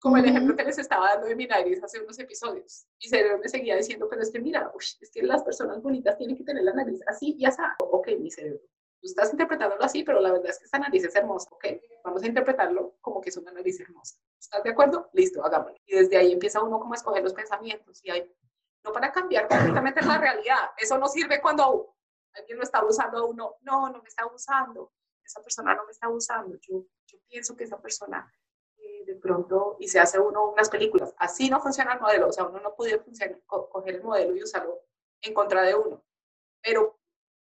Como 0.00 0.16
el 0.16 0.24
ejemplo 0.24 0.56
que 0.56 0.64
les 0.64 0.76
estaba 0.76 1.10
dando 1.10 1.28
de 1.28 1.36
mi 1.36 1.46
nariz 1.46 1.82
hace 1.82 2.00
unos 2.00 2.18
episodios. 2.18 2.84
Mi 3.00 3.08
cerebro 3.08 3.38
me 3.38 3.48
seguía 3.48 3.76
diciendo, 3.76 4.08
pero 4.10 4.22
es 4.22 4.30
que 4.32 4.40
mira, 4.40 4.70
es 5.00 5.10
que 5.10 5.22
las 5.22 5.44
personas 5.44 5.80
bonitas 5.80 6.18
tienen 6.18 6.36
que 6.36 6.42
tener 6.42 6.64
la 6.64 6.72
nariz 6.72 7.00
así 7.06 7.36
y 7.38 7.46
así. 7.46 7.62
Ok, 7.78 8.08
mi 8.18 8.30
cerebro, 8.30 8.60
tú 9.00 9.06
estás 9.06 9.30
interpretándolo 9.30 9.82
así, 9.84 10.02
pero 10.02 10.20
la 10.20 10.32
verdad 10.32 10.50
es 10.50 10.58
que 10.58 10.64
esta 10.64 10.80
nariz 10.80 11.04
es 11.04 11.14
hermosa, 11.14 11.48
¿ok? 11.52 11.66
Vamos 12.04 12.24
a 12.24 12.26
interpretarlo 12.26 12.96
como 13.00 13.20
que 13.20 13.30
es 13.30 13.36
una 13.36 13.52
nariz 13.52 13.80
hermosa. 13.80 14.16
¿Estás 14.38 14.64
de 14.64 14.70
acuerdo? 14.70 15.08
Listo, 15.12 15.44
hagámoslo. 15.44 15.78
Y 15.86 15.94
desde 15.96 16.16
ahí 16.16 16.32
empieza 16.32 16.60
uno 16.60 16.80
como 16.80 16.92
a 16.92 16.96
escoger 16.96 17.22
los 17.22 17.32
pensamientos 17.32 18.04
y 18.04 18.10
hay, 18.10 18.30
no 18.82 18.92
para 18.92 19.12
cambiar 19.12 19.46
completamente 19.46 20.02
la 20.02 20.18
realidad. 20.18 20.70
Eso 20.76 20.98
no 20.98 21.06
sirve 21.06 21.40
cuando 21.40 21.93
alguien 22.34 22.58
lo 22.58 22.64
está 22.64 22.84
usando 22.84 23.18
a 23.18 23.24
uno. 23.24 23.56
No, 23.62 23.90
no 23.90 24.02
me 24.02 24.08
está 24.08 24.26
usando. 24.26 24.92
Esa 25.24 25.42
persona 25.42 25.74
no 25.74 25.84
me 25.84 25.92
está 25.92 26.08
usando. 26.08 26.56
Yo, 26.60 26.86
yo 27.06 27.18
pienso 27.28 27.56
que 27.56 27.64
esa 27.64 27.80
persona 27.80 28.32
eh, 28.76 29.04
de 29.06 29.14
pronto, 29.16 29.76
y 29.80 29.88
se 29.88 30.00
hace 30.00 30.18
uno 30.18 30.50
unas 30.50 30.68
películas. 30.68 31.14
Así 31.18 31.48
no 31.48 31.60
funciona 31.60 31.94
el 31.94 32.00
modelo. 32.00 32.28
O 32.28 32.32
sea, 32.32 32.44
uno 32.44 32.60
no 32.60 32.74
puede 32.74 32.98
funcionar, 32.98 33.40
coger 33.46 33.96
el 33.96 34.02
modelo 34.02 34.36
y 34.36 34.42
usarlo 34.42 34.80
en 35.22 35.34
contra 35.34 35.62
de 35.62 35.74
uno. 35.74 36.04
Pero 36.62 36.98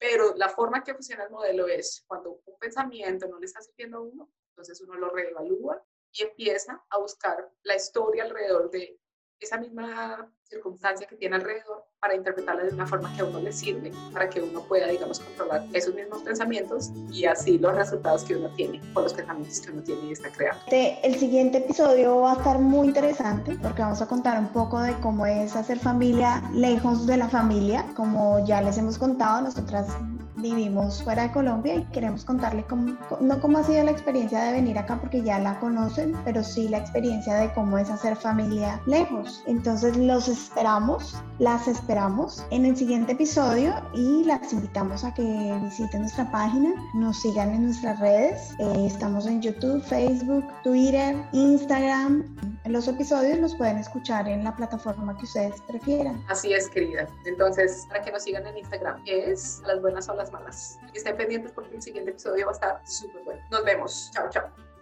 pero 0.03 0.35
la 0.35 0.49
forma 0.49 0.83
que 0.83 0.93
funciona 0.93 1.23
el 1.23 1.29
modelo 1.29 1.65
es 1.65 2.03
cuando 2.05 2.41
un 2.43 2.59
pensamiento 2.59 3.25
no 3.29 3.39
le 3.39 3.45
está 3.45 3.61
sirviendo 3.61 3.99
a 3.99 4.01
uno, 4.01 4.29
entonces 4.49 4.81
uno 4.81 4.95
lo 4.95 5.09
reevalúa 5.09 5.81
y 6.11 6.23
empieza 6.23 6.83
a 6.89 6.97
buscar 6.97 7.49
la 7.61 7.77
historia 7.77 8.23
alrededor 8.23 8.69
de 8.69 8.99
esa 9.39 9.57
misma 9.57 10.29
circunstancia 10.43 11.07
que 11.07 11.15
tiene 11.15 11.37
alrededor 11.37 11.85
para 12.03 12.15
interpretarla 12.15 12.63
de 12.63 12.73
una 12.73 12.85
forma 12.85 13.15
que 13.15 13.21
a 13.21 13.25
uno 13.25 13.39
le 13.39 13.53
sirve, 13.53 13.93
para 14.11 14.29
que 14.29 14.41
uno 14.41 14.59
pueda, 14.63 14.87
digamos, 14.87 15.21
controlar 15.21 15.65
esos 15.71 15.95
mismos 15.95 16.21
pensamientos 16.21 16.91
y 17.09 17.23
así 17.23 17.57
los 17.57 17.73
resultados 17.73 18.25
que 18.25 18.35
uno 18.35 18.49
tiene 18.57 18.81
con 18.93 19.03
los 19.03 19.13
pensamientos 19.13 19.61
que 19.61 19.71
uno 19.71 19.81
tiene 19.83 20.07
y 20.07 20.11
está 20.11 20.29
creando. 20.29 20.61
El 20.69 21.15
siguiente 21.15 21.59
episodio 21.59 22.19
va 22.19 22.33
a 22.33 22.35
estar 22.35 22.59
muy 22.59 22.87
interesante 22.87 23.57
porque 23.61 23.81
vamos 23.81 24.01
a 24.01 24.07
contar 24.07 24.37
un 24.37 24.49
poco 24.49 24.81
de 24.81 24.93
cómo 24.99 25.25
es 25.25 25.55
hacer 25.55 25.79
familia 25.79 26.43
lejos 26.53 27.07
de 27.07 27.15
la 27.15 27.29
familia. 27.29 27.85
Como 27.95 28.45
ya 28.45 28.61
les 28.61 28.77
hemos 28.77 28.97
contado, 28.97 29.39
nosotras 29.39 29.87
vivimos 30.43 31.01
fuera 31.01 31.23
de 31.23 31.31
Colombia 31.31 31.75
y 31.75 31.85
queremos 31.85 32.25
contarle 32.25 32.63
cómo, 32.65 32.97
no 33.21 33.39
cómo 33.39 33.57
ha 33.57 33.63
sido 33.63 33.83
la 33.83 33.91
experiencia 33.91 34.43
de 34.43 34.51
venir 34.51 34.77
acá 34.77 34.99
porque 34.99 35.23
ya 35.23 35.39
la 35.39 35.59
conocen, 35.59 36.13
pero 36.25 36.43
sí 36.43 36.67
la 36.67 36.79
experiencia 36.79 37.35
de 37.35 37.51
cómo 37.53 37.77
es 37.77 37.89
hacer 37.89 38.15
familia 38.15 38.81
lejos. 38.85 39.41
Entonces 39.47 39.95
los 39.95 40.27
esperamos, 40.27 41.15
las 41.39 41.67
esperamos 41.67 42.45
en 42.51 42.65
el 42.65 42.75
siguiente 42.75 43.13
episodio 43.13 43.73
y 43.93 44.25
las 44.25 44.51
invitamos 44.51 45.05
a 45.05 45.13
que 45.13 45.23
visiten 45.63 46.01
nuestra 46.01 46.29
página, 46.29 46.73
nos 46.93 47.21
sigan 47.21 47.51
en 47.51 47.63
nuestras 47.65 47.99
redes. 47.99 48.51
Eh, 48.59 48.85
estamos 48.85 49.25
en 49.25 49.41
YouTube, 49.41 49.81
Facebook, 49.83 50.45
Twitter, 50.63 51.15
Instagram. 51.31 52.35
Los 52.65 52.87
episodios 52.89 53.39
los 53.39 53.55
pueden 53.55 53.77
escuchar 53.77 54.27
en 54.27 54.43
la 54.43 54.53
plataforma 54.53 55.15
que 55.17 55.23
ustedes 55.23 55.61
prefieran. 55.61 56.21
Así 56.27 56.53
es, 56.53 56.69
querida. 56.69 57.07
Entonces, 57.25 57.85
para 57.87 58.01
que 58.01 58.11
nos 58.11 58.23
sigan 58.23 58.45
en 58.45 58.57
Instagram, 58.57 59.01
es 59.05 59.61
las 59.65 59.81
buenas 59.81 60.09
o 60.09 60.15
las 60.15 60.32
malas. 60.33 60.79
estén 60.93 61.15
pendientes 61.15 61.51
porque 61.51 61.75
el 61.75 61.81
siguiente 61.81 62.11
episodio 62.11 62.45
va 62.45 62.51
a 62.51 62.55
estar 62.55 62.87
súper 62.87 63.23
bueno. 63.23 63.41
Nos 63.51 63.63
vemos. 63.63 64.11
Chao, 64.13 64.29
chao. 64.29 64.72